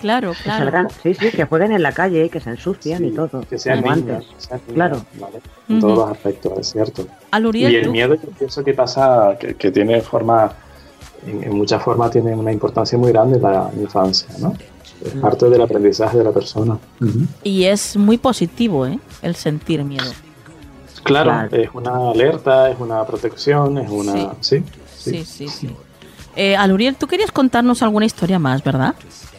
[0.00, 0.64] Claro, Que claro.
[0.70, 3.42] salgan- sí, sí, que jueguen en la calle, que se ensucian Sí, y todo.
[3.48, 4.28] Que sean como niños, antes.
[4.34, 5.04] que sean niños, Claro.
[5.20, 5.40] ¿vale?
[5.68, 7.06] En todos los aspectos, es cierto.
[7.30, 10.52] Al Y Uriel, el tú- miedo yo pienso que pasa, que, que tiene forma,
[11.26, 14.54] en, en muchas formas tiene una importancia muy grande en la infancia, ¿no?
[15.04, 16.78] Es parte del aprendizaje de la persona.
[17.42, 18.98] y es muy positivo, ¿eh?
[19.22, 20.10] El sentir miedo.
[21.02, 21.56] Claro, Claro.
[21.56, 24.12] es una alerta, es una protección, es una...
[24.40, 24.64] Sí, sí.
[24.96, 25.70] Sí, sí, sí.
[26.36, 28.94] Eh, Aluriel, tú querías contarnos alguna historia más, ¿verdad?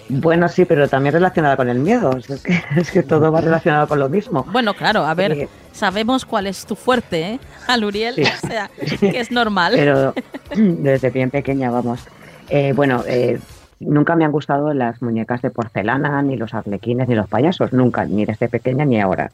[0.08, 2.16] Bueno, sí, pero también relacionada con el miedo.
[2.18, 4.46] Es que, es que todo va relacionado con lo mismo.
[4.52, 7.40] Bueno, claro, a ver, Eh, sabemos cuál es tu fuerte, ¿eh?
[7.68, 8.24] Aluriel, Sí.
[8.24, 8.70] o sea,
[9.00, 9.74] que es normal.
[9.76, 10.14] Pero
[10.56, 12.06] desde bien pequeña, vamos.
[12.50, 13.40] Eh, bueno, eh,
[13.80, 17.74] nunca me han gustado las muñecas de porcelana, ni los arlequines, ni los payasos.
[17.74, 19.32] Nunca, ni desde pequeña ni ahora.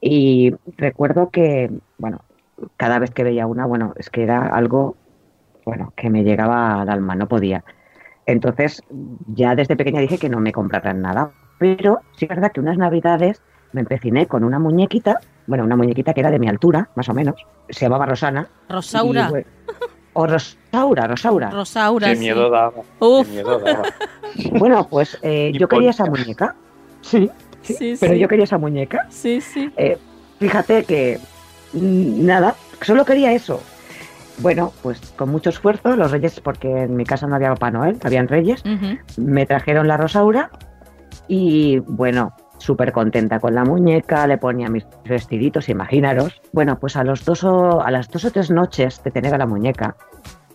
[0.00, 2.22] Y recuerdo que, bueno,
[2.78, 4.96] cada vez que veía una, bueno, es que era algo,
[5.64, 7.64] bueno, que me llegaba al alma, no podía.
[8.26, 8.82] Entonces,
[9.34, 11.30] ya desde pequeña dije que no me compraran nada.
[11.58, 13.40] Pero sí es verdad que unas navidades
[13.72, 17.14] me empeciné con una muñequita, bueno, una muñequita que era de mi altura, más o
[17.14, 17.36] menos.
[17.68, 18.46] Se llamaba Rosana.
[18.68, 19.26] Rosaura.
[19.28, 19.46] Y, bueno,
[20.14, 21.50] o Rosaura, Rosaura.
[21.50, 22.20] Rosaura, Qué sí.
[22.20, 22.72] miedo daba.
[22.98, 23.26] Uf.
[23.26, 23.82] Qué miedo daba.
[24.58, 26.54] Bueno, pues eh, yo quería esa muñeca.
[27.02, 27.30] Sí,
[27.60, 28.18] sí, Sí, pero sí.
[28.18, 29.06] yo quería esa muñeca.
[29.10, 29.70] Sí, sí.
[29.76, 29.98] Eh,
[30.38, 31.18] fíjate que
[31.74, 33.62] nada, solo quería eso.
[34.42, 37.98] Bueno, pues con mucho esfuerzo, los reyes, porque en mi casa no había Papá Noel,
[38.02, 38.62] habían reyes,
[39.16, 40.50] me trajeron la Rosaura
[41.28, 46.40] y bueno, súper contenta con la muñeca, le ponía mis vestiditos, imaginaros.
[46.52, 49.38] Bueno, pues a, los dos o, a las dos o tres noches de tener a
[49.38, 49.96] la muñeca,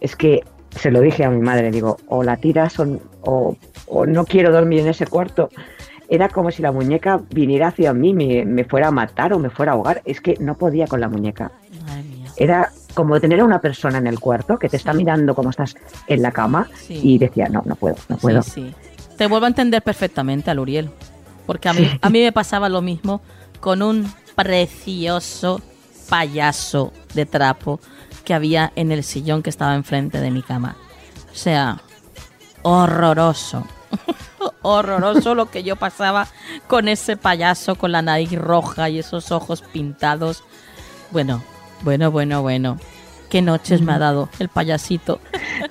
[0.02, 3.56] es que se lo dije a mi madre, digo, o la tiras o, o,
[3.88, 5.50] o no quiero dormir en ese cuarto.
[6.10, 9.50] Era como si la muñeca viniera hacia mí, me, me fuera a matar o me
[9.50, 10.02] fuera a ahogar.
[10.06, 11.52] Es que no podía con la muñeca.
[11.86, 12.32] Madre mía.
[12.38, 15.76] Era como tener a una persona en el cuarto que te está mirando como estás
[16.08, 17.00] en la cama Sí.
[17.04, 18.42] y decía, no, no puedo, no puedo.
[18.42, 18.76] Sí, sí.
[19.18, 20.90] Te vuelvo a entender perfectamente, Aluriel.
[21.46, 23.22] Porque a mí, a mí me pasaba lo mismo
[23.60, 25.62] con un precioso
[26.10, 27.80] payaso de trapo
[28.26, 30.76] que había en el sillón que estaba enfrente de mi cama.
[31.32, 31.80] O sea,
[32.64, 33.64] horroroso.
[34.64, 36.28] horroroso lo que yo pasaba
[36.68, 40.44] con ese payaso con la nariz roja y esos ojos pintados.
[41.12, 41.44] Bueno,
[41.84, 42.78] bueno, bueno, bueno.
[43.30, 45.20] Qué noches me ha dado el payasito.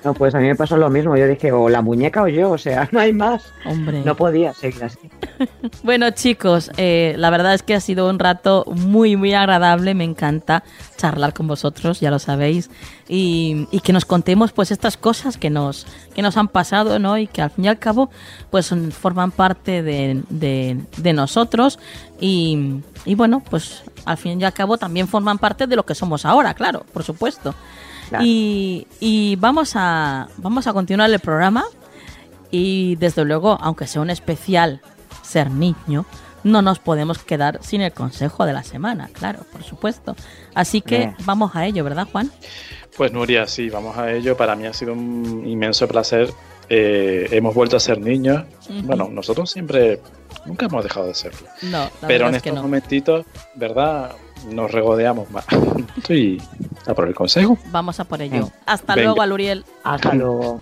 [0.03, 1.17] No, pues a mí me pasó lo mismo.
[1.17, 3.51] Yo dije, o la muñeca o yo, o sea, no hay más.
[3.65, 4.03] Hombre.
[4.05, 4.99] No podía seguir así.
[5.83, 9.93] Bueno, chicos, eh, la verdad es que ha sido un rato muy, muy agradable.
[9.93, 10.63] Me encanta
[10.97, 12.69] charlar con vosotros, ya lo sabéis.
[13.07, 17.17] Y, y que nos contemos, pues, estas cosas que nos, que nos han pasado, ¿no?
[17.17, 18.09] Y que al fin y al cabo,
[18.49, 21.79] pues, forman parte de, de- de nosotros.
[22.19, 25.95] Y, y bueno, pues, al fin y al cabo, también forman parte de lo que
[25.95, 27.53] somos ahora, claro, por supuesto.
[28.09, 28.23] Claro.
[28.25, 31.63] Y, y vamos, a, vamos a continuar el programa.
[32.49, 34.81] Y desde luego, aunque sea un especial
[35.21, 36.05] ser niño,
[36.47, 40.15] no nos podemos quedar sin el consejo de la semana, claro, por supuesto.
[40.55, 42.31] Así que vamos a ello, ¿verdad, Juan?
[42.95, 44.35] Pues Nuria, sí, vamos a ello.
[44.35, 46.31] Para mí ha sido un inmenso placer.
[46.69, 48.43] Eh, hemos vuelto a ser niños.
[48.83, 50.01] Bueno, nosotros siempre,
[50.45, 51.47] nunca hemos dejado de serlo.
[51.61, 52.67] No, Pero en es que estos no.
[52.67, 53.25] momentitos,
[53.55, 54.11] ¿verdad?
[54.51, 55.45] Nos regodeamos más.
[55.97, 56.41] Estoy
[56.85, 57.57] a por el consejo.
[57.71, 58.49] Vamos a por ello.
[58.65, 59.05] Hasta Venga.
[59.09, 59.63] luego, Aluriel.
[59.83, 60.61] Hasta luego.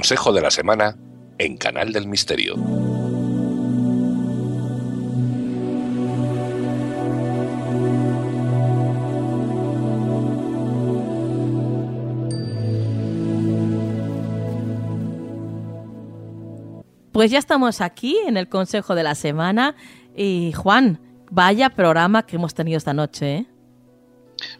[0.00, 0.96] Consejo de la semana
[1.36, 2.54] en Canal del Misterio.
[17.12, 19.76] Pues ya estamos aquí en el consejo de la semana.
[20.16, 20.98] Y Juan,
[21.30, 23.46] vaya programa que hemos tenido esta noche, ¿eh?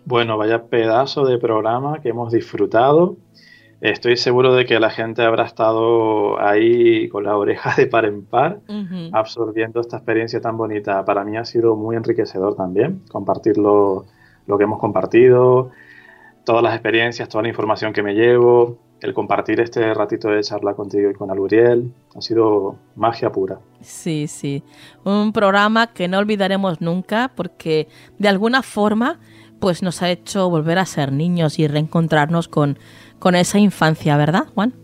[0.05, 3.17] Bueno, vaya pedazo de programa que hemos disfrutado.
[3.81, 8.27] Estoy seguro de que la gente habrá estado ahí con la oreja de par en
[8.27, 8.61] par,
[9.13, 11.05] absorbiendo esta experiencia tan bonita.
[11.05, 14.05] Para mí ha sido muy enriquecedor también compartir lo,
[14.47, 15.71] lo que hemos compartido,
[16.45, 20.75] todas las experiencias, toda la información que me llevo, el compartir este ratito de charla
[20.75, 21.95] contigo y con Aluriel.
[22.15, 23.61] Ha sido magia pura.
[23.81, 24.63] Sí, sí.
[25.05, 27.89] Un programa que no olvidaremos nunca porque
[28.19, 29.19] de alguna forma
[29.59, 32.79] pues nos ha hecho volver a ser niños y reencontrarnos con,
[33.21, 34.75] con esa infancia, ¿verdad, Juan?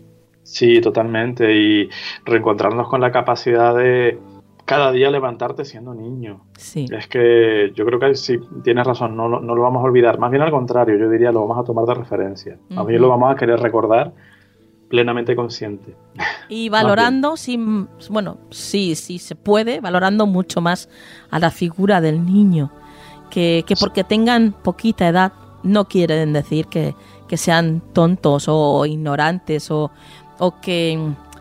[0.43, 1.53] Sí, totalmente.
[1.53, 1.89] Y
[2.23, 4.17] reencontrarnos con la capacidad de
[4.63, 6.41] cada día levantarte siendo niño.
[6.57, 6.85] Sí.
[6.91, 10.19] Es que yo creo que sí, tienes razón, no, lo- no lo vamos a olvidar.
[10.19, 12.57] Más bien al contrario, yo diría lo vamos a tomar de referencia.
[12.69, 13.07] Más bien Ujú.
[13.07, 14.13] lo vamos a querer recordar
[14.89, 15.95] plenamente consciente.
[16.49, 17.59] Y valorando, sí,
[18.09, 20.87] bueno, sí, sí se puede, valorando mucho más
[21.29, 22.71] a la figura del niño.
[23.29, 25.33] Que, que porque tengan poquita edad
[25.63, 26.95] no quieren decir que,
[27.27, 29.91] que sean tontos o ignorantes o,
[30.39, 30.99] o, que,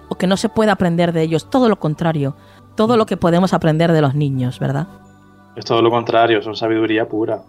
[0.08, 1.48] o que no se pueda aprender de ellos.
[1.50, 2.36] Todo lo contrario,
[2.74, 4.88] todo lo que podemos aprender de los niños, ¿verdad?
[5.56, 7.40] Es todo lo contrario, son sabiduría pura.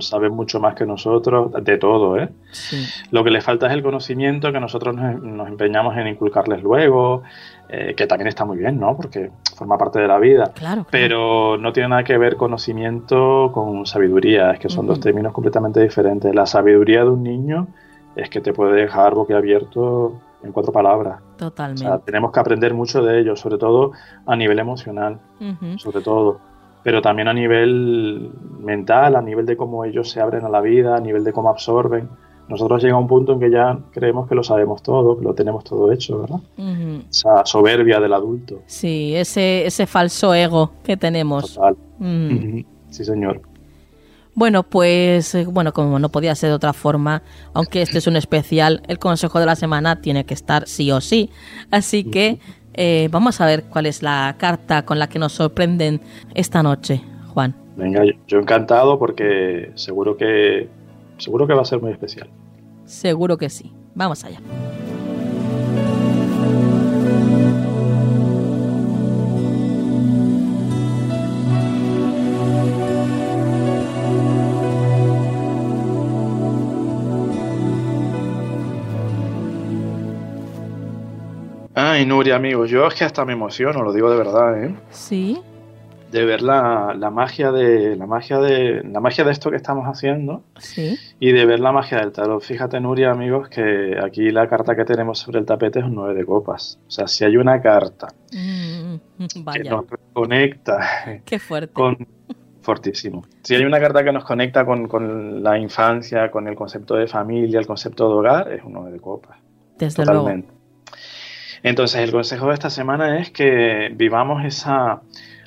[0.00, 2.28] Saben mucho más que nosotros, de todo, ¿eh?
[2.52, 2.84] Sí.
[3.10, 7.22] Lo que les falta es el conocimiento que nosotros nos, nos empeñamos en inculcarles luego,
[7.70, 8.94] eh, que también está muy bien, ¿no?
[8.94, 10.52] Porque forma parte de la vida.
[10.54, 10.86] Claro, claro.
[10.90, 15.80] Pero no tiene nada que ver conocimiento con sabiduría, es que son dos términos completamente
[15.80, 16.34] diferentes.
[16.34, 17.68] La sabiduría de un niño
[18.16, 21.20] es que te puede dejar boquiabierto en cuatro palabras.
[21.34, 21.82] O Totalmente.
[21.82, 23.92] sea, tenemos que aprender mucho de ellos, sobre todo
[24.26, 25.18] a nivel emocional,
[25.78, 26.38] sobre todo.
[26.82, 28.30] Pero también a nivel
[28.60, 31.48] mental, a nivel de cómo ellos se abren a la vida, a nivel de cómo
[31.48, 32.08] absorben.
[32.46, 35.64] Nosotros llega un punto en que ya creemos que lo sabemos todo, que lo tenemos
[35.64, 36.40] todo hecho, ¿verdad?
[37.08, 38.60] Esa soberbia del adulto.
[38.66, 41.54] Sí, ese, ese falso ego que tenemos.
[41.54, 41.74] Total.
[42.90, 43.40] Sí, señor.
[44.34, 48.16] Bueno, pues eh, bueno, como no podía ser de otra forma, aunque este es un
[48.16, 51.30] especial, el consejo de la semana tiene que estar sí o sí.
[51.70, 52.40] Así que
[52.74, 56.00] eh, vamos a ver cuál es la carta con la que nos sorprenden
[56.34, 57.00] esta noche,
[57.32, 57.54] Juan.
[57.76, 60.68] Venga, yo, yo encantado porque seguro que
[61.18, 62.28] seguro que va a ser muy especial.
[62.84, 63.72] Seguro que sí.
[63.94, 64.40] Vamos allá.
[82.24, 84.74] Nuria, amigos, yo es que hasta me emociono, lo digo de verdad, ¿eh?
[84.88, 85.38] Sí.
[86.10, 89.84] De ver la, la magia de la magia de la magia de esto que estamos
[89.86, 90.96] haciendo Sí.
[91.20, 92.40] y de ver la magia del tarot.
[92.42, 96.14] Fíjate, Nuria, amigos, que aquí la carta que tenemos sobre el tapete es un 9
[96.14, 96.78] de copas.
[96.88, 98.94] O sea, si hay una carta Mm,
[99.52, 99.84] que nos
[100.14, 101.74] conecta qué fuerte.
[101.74, 101.94] con
[102.62, 103.22] fortísimo.
[103.42, 107.06] Si hay una carta que nos conecta con, con la infancia, con el concepto de
[107.06, 109.36] familia, el concepto de hogar, es un 9 de copas.
[109.76, 110.53] Desde Totalmente.
[111.64, 115.00] Entonces, el consejo de esta semana es que vivamos esa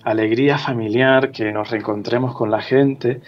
[0.03, 3.21] alegría familiar, que nos reencontremos con la gente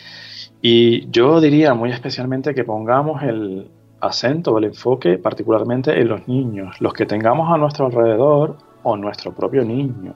[0.60, 3.70] y yo diría muy especialmente que pongamos el
[4.02, 8.98] acento o el enfoque particularmente en los niños, los que tengamos a nuestro alrededor o
[8.98, 10.16] nuestro propio niño.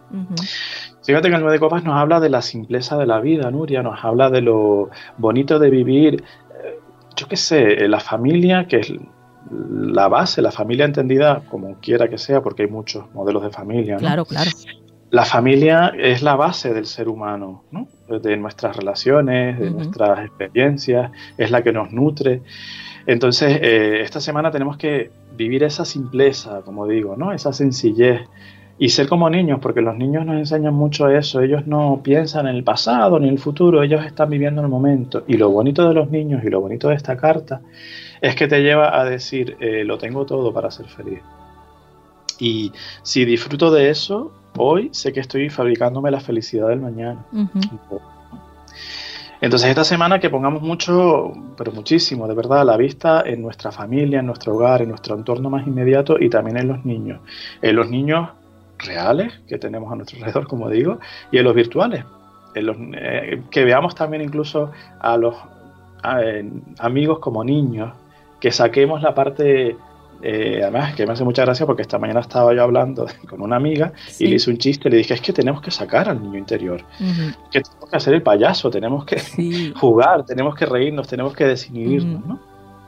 [1.03, 3.83] Fíjate que el Nueve de Copas nos habla de la simpleza de la vida, Nuria,
[3.83, 6.23] nos habla de lo bonito de vivir,
[6.63, 6.79] eh,
[7.15, 8.93] yo qué sé, la familia, que es
[9.53, 13.95] la base, la familia entendida como quiera que sea, porque hay muchos modelos de familia.
[13.95, 13.99] ¿no?
[13.99, 14.51] Claro, claro.
[15.11, 17.88] La familia es la base del ser humano, ¿no?
[18.07, 22.41] de nuestras relaciones, de nuestras experiencias, es la que nos nutre.
[23.05, 27.31] Entonces, eh, esta semana tenemos que vivir esa simpleza, como digo, ¿no?
[27.31, 28.21] esa sencillez
[28.80, 31.41] y ser como niños, porque los niños nos enseñan mucho eso.
[31.41, 34.71] Ellos no piensan en el pasado ni en el futuro, ellos están viviendo en el
[34.71, 35.23] momento.
[35.27, 37.61] Y lo bonito de los niños y lo bonito de esta carta
[38.23, 41.19] es que te lleva a decir, eh, lo tengo todo para ser feliz.
[42.39, 42.71] Y
[43.01, 47.25] si disfruto de eso, hoy sé que estoy fabricándome la felicidad del mañana.
[49.41, 54.21] Entonces esta semana que pongamos mucho, pero muchísimo, de verdad, la vista en nuestra familia,
[54.21, 57.19] en nuestro hogar, en nuestro entorno más inmediato y también en los niños.
[57.61, 58.29] En los niños
[58.77, 60.97] reales que tenemos a nuestro alrededor, como digo,
[61.29, 62.05] y en los virtuales.
[62.55, 64.71] En los, eh, que veamos también incluso
[65.01, 65.35] a los
[66.03, 67.93] a, eh, amigos como niños,
[68.43, 69.77] que saquemos la parte,
[70.21, 73.55] eh, además que me hace mucha gracia porque esta mañana estaba yo hablando con una
[73.55, 74.25] amiga Sí.
[74.25, 76.83] y le hice un chiste, le dije, es que tenemos que sacar al niño interior
[77.49, 79.71] que tenemos que hacer el payaso, tenemos que Sí.
[79.79, 82.25] jugar, tenemos que reírnos, tenemos que desinhibirnos.
[82.25, 82.37] ¿no?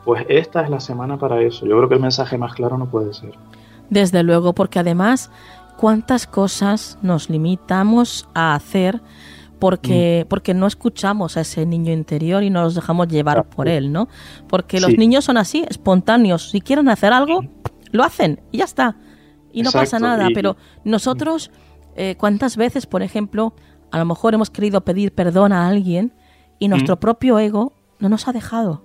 [0.04, 1.64] Pues esta es la semana para eso.
[1.64, 3.32] Yo creo que el mensaje más claro no puede ser.
[3.88, 5.30] Desde luego, porque además,
[5.78, 9.00] cuántas cosas nos limitamos a hacer
[9.58, 10.28] porque, Mm.
[10.28, 14.08] porque no escuchamos a ese niño interior y nos dejamos llevar por él, ¿no?
[14.48, 16.50] Porque los niños son así, espontáneos.
[16.50, 17.40] Si quieren hacer algo,
[17.92, 18.96] lo hacen y ya está.
[19.52, 20.30] Y no pasa nada.
[20.30, 21.50] y- Pero nosotros,
[21.96, 23.54] eh, ¿cuántas veces, por ejemplo,
[23.90, 26.12] a lo mejor hemos querido pedir perdón a alguien
[26.58, 26.98] y nuestro Mm.
[26.98, 28.84] propio ego no nos ha dejado?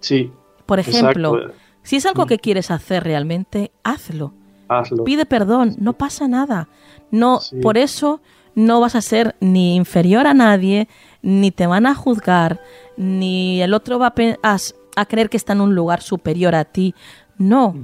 [0.00, 0.30] Sí,
[0.66, 1.58] Por ejemplo, exacto.
[1.82, 2.28] si es algo Mm.
[2.28, 4.34] que quieres hacer realmente, hazlo
[4.68, 5.04] hazlo.
[5.04, 6.68] pide perdón, no pasa nada.
[7.10, 7.56] No, Sí.
[7.60, 8.20] por eso
[8.56, 10.88] no vas a ser ni inferior a nadie,
[11.22, 12.60] ni te van a juzgar,
[12.96, 14.56] ni el otro va a,
[14.96, 16.94] a creer que está en un lugar superior a ti.
[17.36, 17.74] No,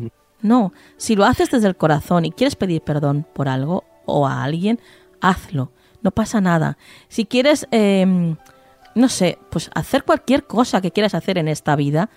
[0.40, 0.73] no.
[0.97, 4.81] Si lo haces desde el corazón y quieres pedir perdón por algo o a alguien,
[5.20, 5.70] hazlo.
[6.01, 6.78] No pasa nada.
[7.09, 8.36] Si quieres, em,
[8.94, 12.09] no sé, pues hacer cualquier cosa que quieras hacer en esta vida,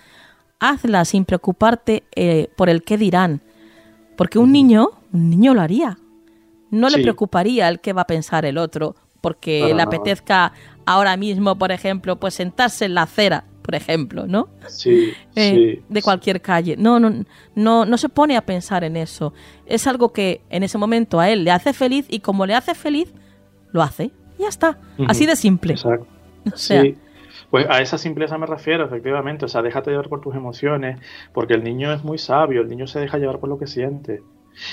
[0.62, 3.42] hazla sin preocuparte eh, por el qué dirán.
[4.16, 5.98] Porque un niño, un niño lo haría.
[6.72, 10.54] No le preocuparía el qué va a pensar el otro, porque le apetezca
[10.86, 14.50] ahora mismo, por ejemplo, pues sentarse en la acera, por ejemplo, ¿no?
[14.68, 15.84] Sí, Eh, sí.
[15.90, 16.76] de cualquier calle.
[16.78, 17.24] No, no,
[17.56, 19.34] no, no se pone a pensar en eso.
[19.66, 22.76] Es algo que en ese momento a él le hace feliz y como le hace
[22.76, 23.14] feliz,
[23.72, 24.12] lo hace.
[24.38, 24.78] Ya está.
[25.08, 25.74] Así de simple.
[25.74, 26.08] Exacto.
[26.54, 26.96] Sí.
[27.50, 29.46] Pues a esa simpleza me refiero, efectivamente.
[29.46, 31.00] O sea, déjate llevar por tus emociones,
[31.34, 34.22] porque el niño es muy sabio, el niño se deja llevar por lo que siente.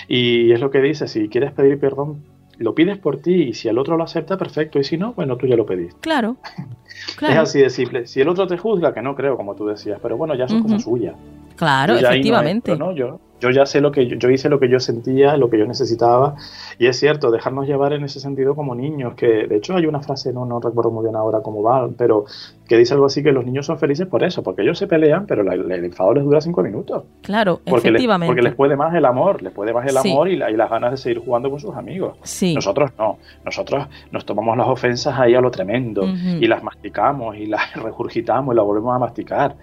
[0.09, 2.23] Y es lo que dice, si quieres pedir perdón,
[2.59, 4.79] lo pides por ti y si el otro lo acepta, perfecto.
[4.79, 6.01] Y si no, bueno, tú ya lo pediste.
[6.01, 6.37] Claro.
[7.21, 8.07] Es así de simple.
[8.07, 10.63] Si el otro te juzga, que no creo, como tú decías, pero bueno, ya son
[10.63, 11.17] cosas suyas.
[11.57, 12.77] Claro, efectivamente.
[12.77, 15.59] No, yo, yo ya sé lo que yo, hice lo que yo sentía, lo que
[15.59, 16.37] yo necesitaba
[16.79, 20.01] y es cierto, dejarnos llevar en ese sentido como niños, que de hecho hay una
[20.01, 22.25] frase, no, no recuerdo muy bien ahora cómo va, pero
[22.73, 25.27] que dice algo así que los niños son felices por eso, porque ellos se pelean,
[25.27, 27.05] pero el enfado les dura cinco minutos.
[27.21, 28.29] Claro, porque efectivamente.
[28.29, 30.97] porque les puede más el amor, les puede más el amor y, las ganas de
[30.97, 32.17] seguir jugando con sus amigos.
[32.23, 32.55] Sí.
[32.55, 37.45] Nosotros no, nosotros nos tomamos las ofensas ahí a lo tremendo y las masticamos y
[37.45, 39.55] las regurgitamos y las volvemos a masticar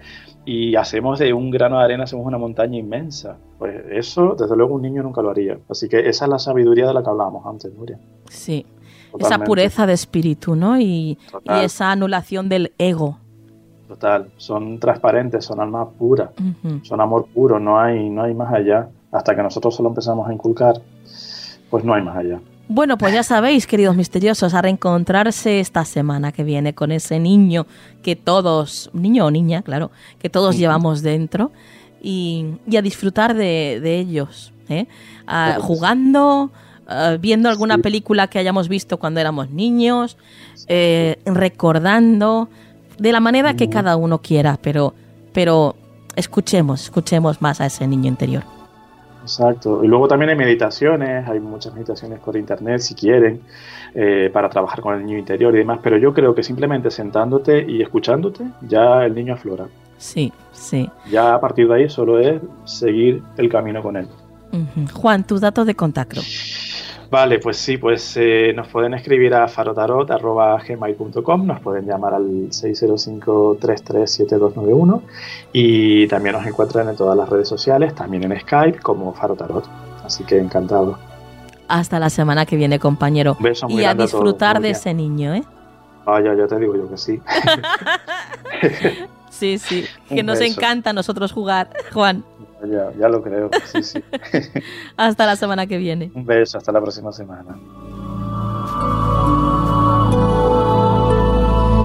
[0.44, 3.38] y hacemos de un grano de arena, hacemos una montaña inmensa.
[3.58, 5.58] Pues eso, desde luego, un niño nunca lo haría.
[5.68, 7.98] Así que esa es la sabiduría de la que hablábamos antes, Nuria.
[8.30, 8.64] Sí,
[9.18, 10.78] esa pureza de espíritu, ¿no?
[10.78, 13.18] Y, esa anulación del ego.
[13.88, 16.30] Total, son transparentes, son alma pura,
[16.82, 18.88] son amor puro, no hay, no hay más allá.
[19.10, 20.80] Hasta que nosotros solo empezamos a inculcar,
[21.68, 22.40] pues no hay más allá.
[22.72, 27.66] Bueno, pues ya sabéis, queridos misteriosos, a reencontrarse esta semana que viene con ese niño
[28.04, 31.50] que todos, niño o niña, claro, que todos llevamos dentro
[32.00, 34.86] y, a disfrutar de, ellos, ¿eh?
[35.58, 36.52] jugando,
[37.20, 40.16] viendo alguna película que hayamos visto cuando éramos niños,
[40.66, 42.48] eh, recordando,
[42.98, 44.94] de la manera que cada uno quiera, pero,
[45.32, 45.74] pero
[46.16, 48.42] escuchemos, escuchemos más a ese niño interior.
[49.22, 49.84] Exacto.
[49.84, 53.40] Y luego también hay meditaciones, hay muchas meditaciones por internet si quieren,
[53.94, 57.64] eh, para trabajar con el niño interior y demás, pero yo creo que simplemente sentándote
[57.66, 59.66] y escuchándote, ya el niño aflora.
[59.98, 60.88] Sí, sí.
[61.10, 64.08] Ya a partir de ahí solo es seguir el camino con él.
[64.92, 66.20] Juan, tus datos de contacto.
[67.10, 75.02] Vale, pues sí, pues eh, nos pueden escribir a farotarot.gmail.com, nos pueden llamar al 605-337291
[75.52, 79.68] y también nos encuentran en todas las redes sociales, también en Skype como Farotarot.
[80.04, 80.96] Así que encantado.
[81.66, 83.36] Hasta la semana que viene, compañero.
[83.40, 85.42] beso y a disfrutar de ese niño, ¿eh?
[86.06, 87.20] Ah, ya, ya te digo yo que sí.
[89.30, 92.22] sí, sí, que nos encanta a nosotros jugar, Juan.
[92.66, 94.04] Ya, ya lo creo, sí, sí.
[94.96, 96.10] hasta la semana que viene.
[96.14, 97.56] Un beso, hasta la próxima semana.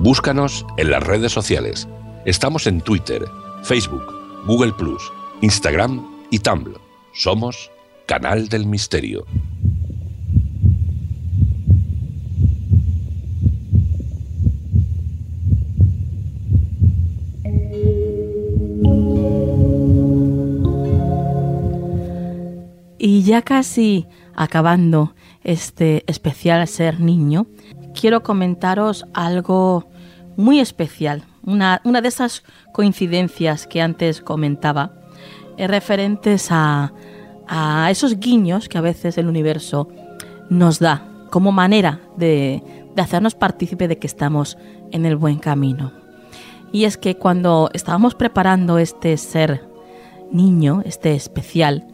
[0.01, 1.87] Búscanos en las redes sociales.
[2.25, 3.23] Estamos en Twitter,
[3.63, 4.05] Facebook,
[4.45, 5.11] Google Plus,
[5.41, 6.79] Instagram y Tumblr.
[7.13, 7.71] Somos
[8.05, 9.25] Canal del Misterio.
[22.97, 25.13] Y ya casi acabando
[25.43, 27.47] este especial Ser Niño,
[27.99, 29.89] quiero comentaros algo
[30.37, 32.43] muy especial, una, de esas
[32.73, 34.93] coincidencias que antes comentaba,
[35.57, 36.91] eh, referentes a,
[37.91, 39.87] esos guiños que a veces el universo
[40.49, 42.63] nos da como manera de,
[42.95, 44.57] de hacernos partícipe de que estamos
[44.91, 45.91] en el buen camino.
[46.71, 49.63] Y es que cuando estábamos preparando este ser
[50.31, 51.85] niño, este especial,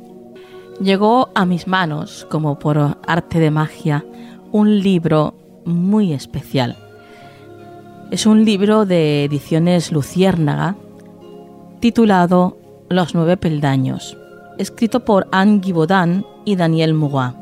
[0.80, 4.06] llegó a mis manos, como por arte de magia,
[4.52, 5.34] un libro
[5.65, 6.77] muy especial.
[8.11, 10.76] Es un libro de ediciones Luciérnaga
[11.80, 12.57] titulado
[12.89, 14.18] Los nueve peldaños,
[14.57, 17.35] escrito por Anne Givaudan y Daniel Mourat.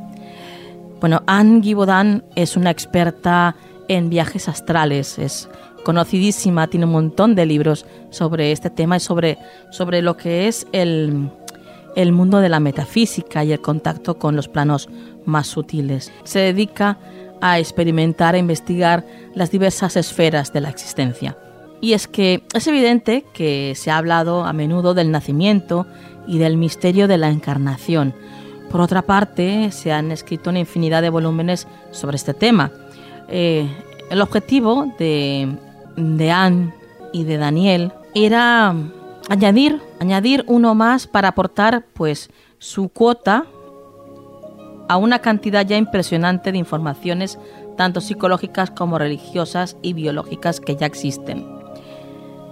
[0.99, 3.55] Bueno, Anne Givaudan es una experta
[3.87, 5.49] en viajes astrales, es
[5.83, 9.37] conocidísima, tiene un montón de libros sobre este tema y sobre,
[9.71, 11.31] sobre lo que es el,
[12.01, 14.87] el mundo de la metafísica y el contacto con los planos
[15.25, 16.13] más sutiles.
[16.23, 16.97] Se dedica
[17.41, 19.05] a experimentar e investigar
[19.35, 21.37] las diversas esferas de la existencia.
[21.81, 25.87] Y es que es evidente que se ha hablado a menudo del nacimiento
[26.25, 28.13] y del misterio de la encarnación.
[28.71, 32.71] Por otra parte, se han escrito una infinidad de volúmenes sobre este tema.
[33.27, 33.67] Eh,
[34.09, 35.53] el objetivo de,
[35.97, 36.73] de Anne
[37.11, 38.73] y de Daniel era
[39.29, 43.45] añadir, añadir uno más para aportar pues su cuota
[44.89, 47.39] a una cantidad ya impresionante de informaciones
[47.77, 51.45] tanto psicológicas como religiosas y biológicas que ya existen.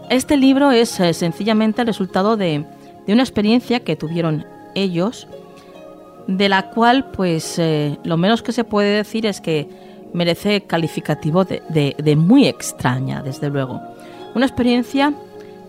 [0.10, 2.64] Este libro es eh, sencillamente el resultado de,
[3.08, 4.46] una experiencia que tuvieron
[4.76, 5.28] ellos,
[6.28, 9.68] de la cual pues eh, lo menos que se puede decir es que
[10.14, 13.82] merece calificativo de muy extraña, desde luego.
[14.36, 15.14] Una experiencia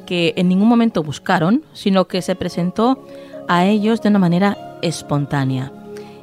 [0.08, 3.04] que en ningún momento buscaron, sino que se presentó
[3.46, 5.70] a ellos de una manera espontánea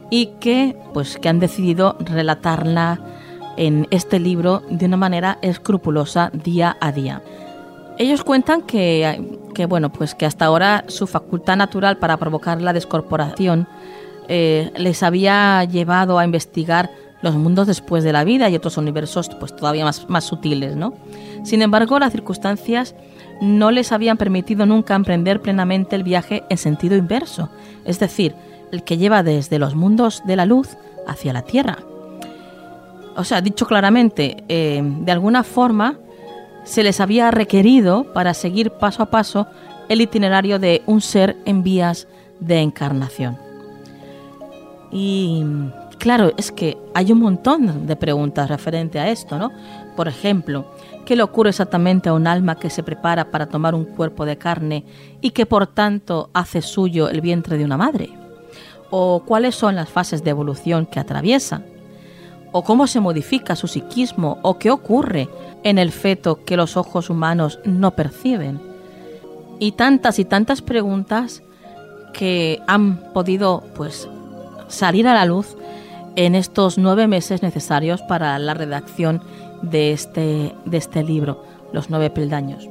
[0.09, 2.99] y que pues que han decidido relatarla
[3.57, 7.21] en este libro de una manera escrupulosa día a día.
[7.99, 9.21] Ellos cuentan que,
[9.69, 13.67] bueno, pues que hasta ahora su facultad natural para provocar la descorporación
[14.27, 16.89] eh, les había llevado a investigar
[17.21, 20.95] los mundos después de la vida y otros universos pues todavía más, más sutiles, ¿no?
[21.43, 22.95] Sin embargo, las circunstancias
[23.41, 27.49] no les habían permitido nunca emprender plenamente el viaje en sentido inverso,
[27.85, 28.35] es decir,
[28.71, 31.77] el que lleva desde los mundos de la luz hacia la Tierra.
[33.15, 35.99] O sea, dicho claramente, eh, de alguna forma
[36.63, 39.47] se les había requerido para seguir paso a paso
[39.87, 42.07] el itinerario de un ser en vías
[42.39, 43.37] de encarnación.
[44.91, 45.43] Y
[45.99, 49.51] claro, es que hay un montón de preguntas referente a esto, ¿no?
[49.95, 50.65] Por ejemplo,
[51.05, 54.37] ¿qué le ocurre exactamente a un alma que se prepara para tomar un cuerpo de
[54.37, 54.83] carne
[55.21, 58.09] y que por tanto hace suyo el vientre de una madre?
[58.89, 61.61] ¿O cuáles son las fases de evolución que atraviesa?
[62.51, 64.39] ¿O cómo se modifica su psiquismo?
[64.41, 65.29] ¿O qué ocurre
[65.63, 68.59] en el feto que los ojos humanos no perciben?
[69.59, 71.43] Y tantas y tantas preguntas
[72.13, 74.07] que han podido pues
[74.67, 75.55] salir a la luz
[76.15, 79.21] en estos nueve meses necesarios para la redacción
[79.69, 82.69] de este, de este libro, Los nueve peldaños.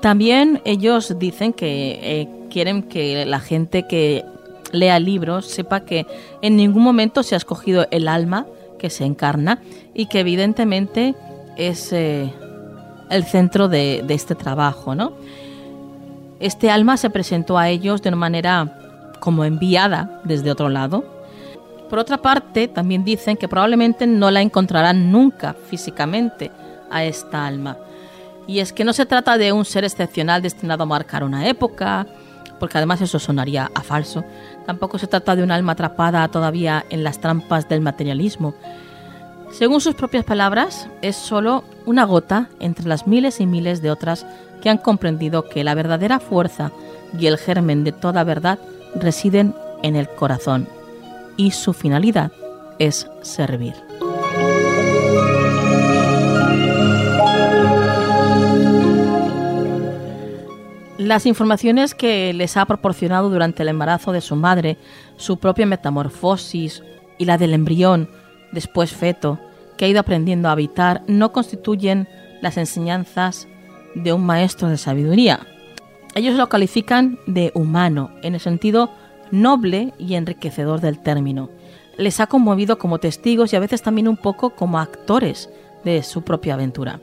[0.00, 4.24] También ellos dicen que eh, quieren que la gente que
[4.72, 6.06] lea el libro sepa que
[6.42, 8.46] en ningún momento se ha escogido el alma
[8.78, 9.60] que se encarna
[9.94, 11.14] y que evidentemente
[11.56, 12.32] es eh,
[13.10, 14.94] el centro de, de, este trabajo.
[14.94, 15.12] ¿no?
[16.38, 21.19] Este alma se presentó a ellos de una manera como enviada desde otro lado
[21.90, 26.52] por otra parte, también dicen que probablemente no la encontrarán nunca físicamente
[26.88, 27.76] a esta alma.
[28.46, 32.06] Y es que no se trata de un ser excepcional destinado a marcar una época,
[32.60, 34.24] porque además eso sonaría a falso.
[34.66, 38.54] Tampoco se trata de un alma atrapada todavía en las trampas del materialismo.
[39.50, 44.24] Según sus propias palabras, es solo una gota entre las miles y miles de otras
[44.62, 46.70] que han comprendido que la verdadera fuerza
[47.18, 48.60] y el germen de toda verdad
[48.94, 50.68] residen en el corazón
[51.40, 52.32] y su finalidad
[52.78, 53.72] es servir.
[60.98, 64.76] Las informaciones que les ha proporcionado durante el embarazo de su madre,
[65.16, 66.82] su propia metamorfosis
[67.16, 68.10] y la del embrión,
[68.52, 69.40] después feto,
[69.78, 72.06] que ha ido aprendiendo a habitar, no constituyen
[72.42, 73.48] las enseñanzas
[73.94, 75.40] de un maestro de sabiduría.
[76.14, 78.90] Ellos lo califican de humano, en el sentido
[79.30, 81.50] noble y enriquecedor del término.
[81.96, 85.50] Les ha conmovido como testigos y a veces también un poco como actores
[85.84, 87.00] de su propia aventura.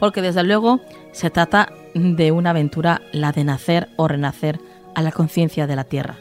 [0.00, 0.80] Porque desde luego
[1.12, 4.58] se trata de una aventura, la de nacer o renacer
[4.94, 6.16] a la conciencia de la tierra.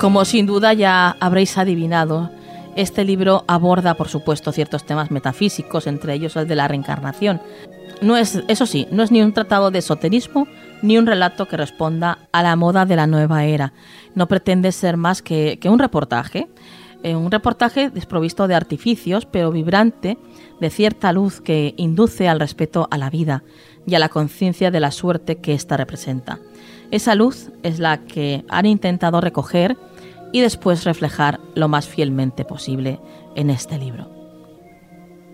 [0.00, 2.30] Como sin duda ya habréis adivinado,
[2.76, 7.40] este libro aborda, por supuesto, ciertos temas metafísicos, entre ellos el de la reencarnación.
[8.00, 10.46] No es, eso sí, no es ni un tratado de esoterismo
[10.82, 13.72] ni un relato que responda a la moda de la nueva era.
[14.14, 16.48] No pretende ser más que, un reportaje,
[17.02, 20.18] eh, un reportaje desprovisto de artificios, pero vibrante,
[20.60, 23.44] de cierta luz que induce al respeto a la vida
[23.86, 26.38] y a la conciencia de la suerte que ésta representa.
[26.90, 29.76] Esa luz es la que han intentado recoger
[30.34, 32.98] y después reflejar lo más fielmente posible
[33.36, 34.10] en este libro.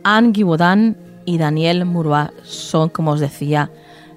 [0.05, 3.70] Anne Guibaudin y Daniel Mourois son, como os decía,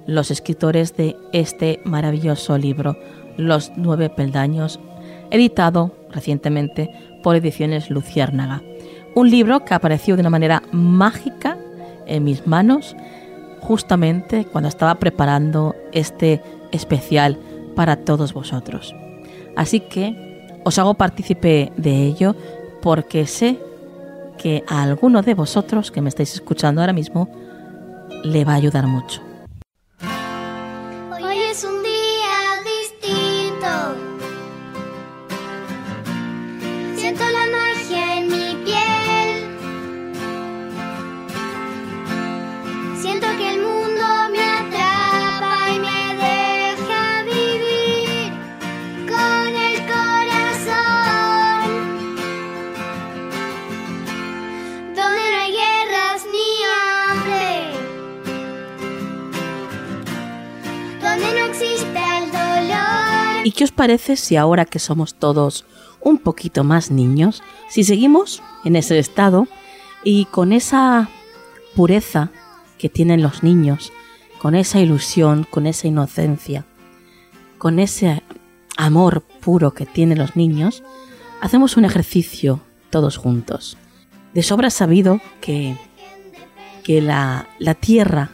[0.07, 2.97] los escritores de este maravilloso libro,
[3.37, 4.77] Los nueve peldaños,
[5.31, 6.89] editado recientemente
[7.23, 8.61] por Ediciones Luciérnaga.
[9.15, 11.57] Un libro que apareció de una manera mágica
[12.07, 12.93] en mis manos
[13.61, 16.41] justamente cuando estaba preparando este
[16.73, 17.39] especial
[17.73, 18.93] para todos vosotros.
[19.55, 20.32] Así que
[20.63, 22.35] os hago partícipe de ello
[22.81, 23.59] porque sé
[24.37, 27.29] que a alguno de vosotros que me estáis escuchando ahora mismo
[28.23, 29.21] le va a ayudar mucho.
[63.43, 65.65] ¿Y qué os parece si ahora que somos todos
[65.99, 69.47] un poquito más niños, si seguimos en ese estado
[70.03, 71.09] y con esa
[71.75, 72.31] pureza
[72.77, 73.91] que tienen los niños,
[74.39, 76.65] con esa ilusión, con esa inocencia,
[77.57, 78.23] con ese
[78.77, 80.81] amor puro que tienen los niños,
[81.41, 83.77] hacemos un ejercicio todos juntos.
[84.33, 85.75] De sobra sabido que,
[86.83, 88.29] que la, la tierra,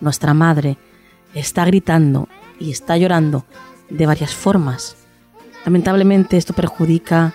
[0.00, 0.76] nuestra madre,
[1.34, 3.46] está gritando y está llorando
[3.90, 4.96] de varias formas.
[5.64, 7.34] Lamentablemente esto perjudica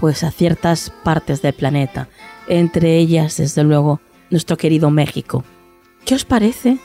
[0.00, 2.08] pues a ciertas partes del planeta,
[2.48, 5.44] entre ellas desde luego nuestro querido México.
[6.04, 6.78] ¿Qué os parece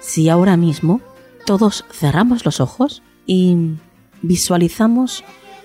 [0.00, 1.00] si ahora mismo
[1.44, 3.76] todos cerramos los ojos y
[4.22, 5.24] visualizamos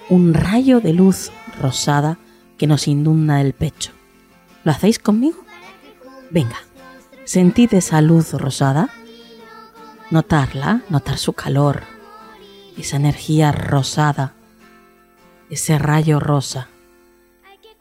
[0.10, 2.18] un rayo de luz rosada
[2.58, 3.92] que nos inunda el pecho?
[4.64, 5.44] ¿Lo hacéis conmigo?
[6.30, 6.58] Venga,
[7.26, 8.90] sentid esa luz rosada,
[10.10, 11.84] notarla, notar su calor,
[12.78, 14.34] esa energía rosada,
[15.50, 16.70] ese rayo rosa,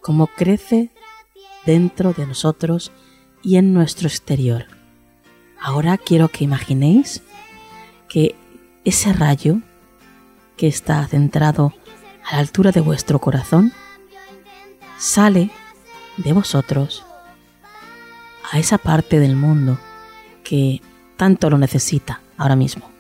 [0.01, 0.91] como crece
[1.65, 2.93] dentro de nosotros
[3.43, 4.67] y en nuestro exterior.
[5.61, 7.23] Ahora quiero que imaginéis
[8.09, 8.35] que
[8.85, 9.61] ese rayo
[10.57, 11.73] que está centrado
[12.29, 13.73] a la altura de vuestro corazón
[14.99, 15.51] sale
[16.17, 17.05] de vosotros
[18.51, 19.79] a esa parte del mundo
[20.45, 20.83] que
[21.17, 22.91] tanto lo necesita ahora mismo,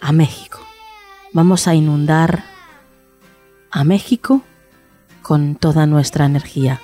[0.00, 0.63] a México.
[1.34, 2.44] Vamos a inundar
[3.72, 4.42] a México
[5.20, 6.80] con toda nuestra energía,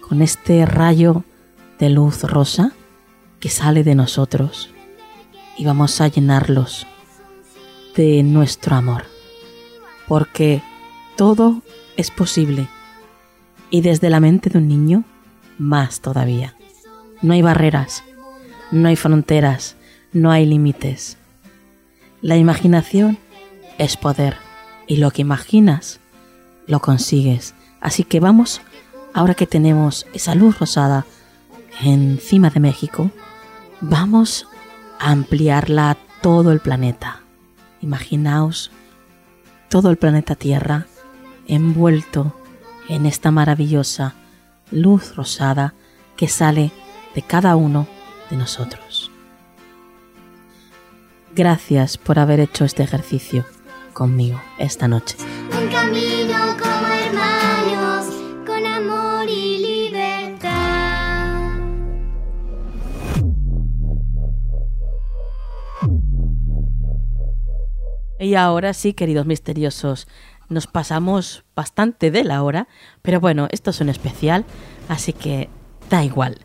[0.00, 1.24] con este rayo
[1.80, 2.70] de luz rosa
[3.40, 4.70] que sale de nosotros
[5.58, 6.86] y vamos a llenarlos
[7.96, 9.02] de nuestro amor,
[10.06, 10.62] porque
[11.16, 11.60] todo
[11.96, 12.68] es posible
[13.68, 15.02] y desde la mente de un niño
[15.58, 16.54] más todavía.
[17.20, 18.04] No hay barreras,
[18.70, 19.74] no hay fronteras,
[20.12, 21.18] no hay límites.
[22.22, 23.18] La imaginación
[23.78, 24.36] es poder
[24.86, 26.00] y lo que imaginas
[26.66, 27.54] lo consigues.
[27.80, 28.60] Así que vamos,
[29.14, 31.06] ahora que tenemos esa luz rosada
[31.80, 33.10] encima de México,
[33.80, 34.48] vamos
[34.98, 37.20] a ampliarla a todo el planeta.
[37.80, 38.70] Imaginaos
[39.68, 40.86] todo el planeta Tierra
[41.46, 42.34] envuelto
[42.88, 44.14] en esta maravillosa
[44.70, 45.74] luz rosada
[46.16, 46.72] que sale
[47.14, 47.86] de cada uno
[48.30, 49.10] de nosotros.
[51.34, 53.44] Gracias por haber hecho este ejercicio
[53.96, 55.16] conmigo esta noche.
[55.58, 58.14] Un camino como hermanos,
[58.46, 61.56] con amor y libertad.
[68.20, 70.06] Y ahora sí, queridos misteriosos,
[70.50, 72.68] nos pasamos bastante de la hora,
[73.00, 74.44] pero bueno, esto es un especial,
[74.90, 75.48] así que
[75.88, 76.40] da igual.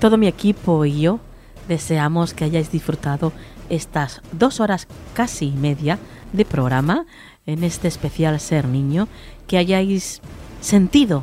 [0.00, 1.20] Todo mi equipo y yo
[1.68, 3.32] deseamos que hayáis disfrutado
[3.68, 5.98] estas dos horas casi y media
[6.34, 7.06] de programa
[7.46, 9.08] en este especial Ser Niño,
[9.46, 10.20] que hayáis
[10.60, 11.22] sentido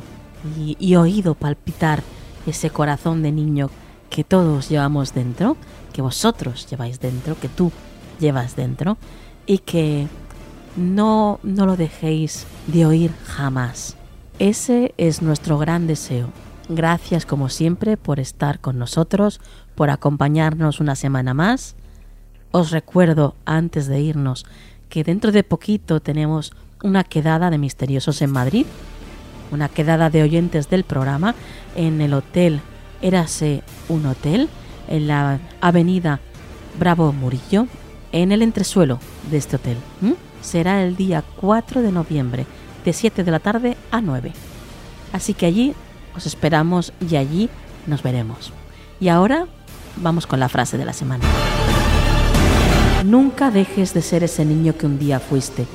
[0.58, 2.02] y, oído palpitar
[2.46, 3.70] ese corazón de niño
[4.10, 5.56] que todos llevamos dentro,
[5.92, 7.70] que vosotros lleváis dentro, que tú
[8.18, 8.96] llevas dentro,
[9.46, 10.08] y que
[10.76, 13.96] no, no lo dejéis de oír jamás.
[14.38, 16.30] Ese es nuestro gran deseo.
[16.68, 19.40] Gracias como siempre por estar con nosotros,
[19.74, 21.76] por acompañarnos una semana más.
[22.50, 24.46] Os recuerdo antes de irnos
[24.92, 28.66] que dentro de poquito tenemos una quedada de misteriosos en Madrid,
[29.50, 31.34] una quedada de oyentes del programa
[31.74, 32.60] en el hotel
[33.00, 34.50] Érase un hotel
[34.88, 36.20] en la avenida
[36.78, 37.68] Bravo Murillo,
[38.12, 39.78] en el entresuelo de este hotel.
[40.42, 42.44] Será el día 4 de noviembre,
[42.84, 44.32] de 7 de la tarde a 9.
[45.14, 45.74] Así que allí
[46.14, 47.48] os esperamos y allí
[47.86, 48.52] nos veremos.
[49.00, 49.46] Y ahora
[49.96, 51.24] vamos con la frase de la semana.
[53.04, 55.66] Nunca dejes de ser ese niño que un día fuiste,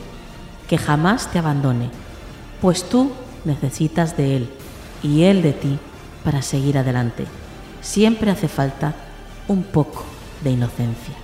[0.69, 1.89] que jamás te abandone,
[2.61, 3.11] pues tú
[3.43, 4.49] necesitas de él
[5.03, 5.77] y él de ti
[6.23, 7.25] para seguir adelante.
[7.81, 8.95] Siempre hace falta
[9.47, 10.05] un poco
[10.43, 11.15] de inocencia.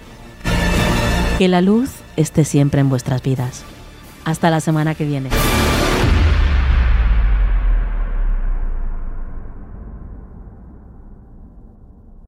[1.38, 3.64] Que la luz esté siempre en vuestras vidas.
[4.25, 5.30] Hasta la semana que viene.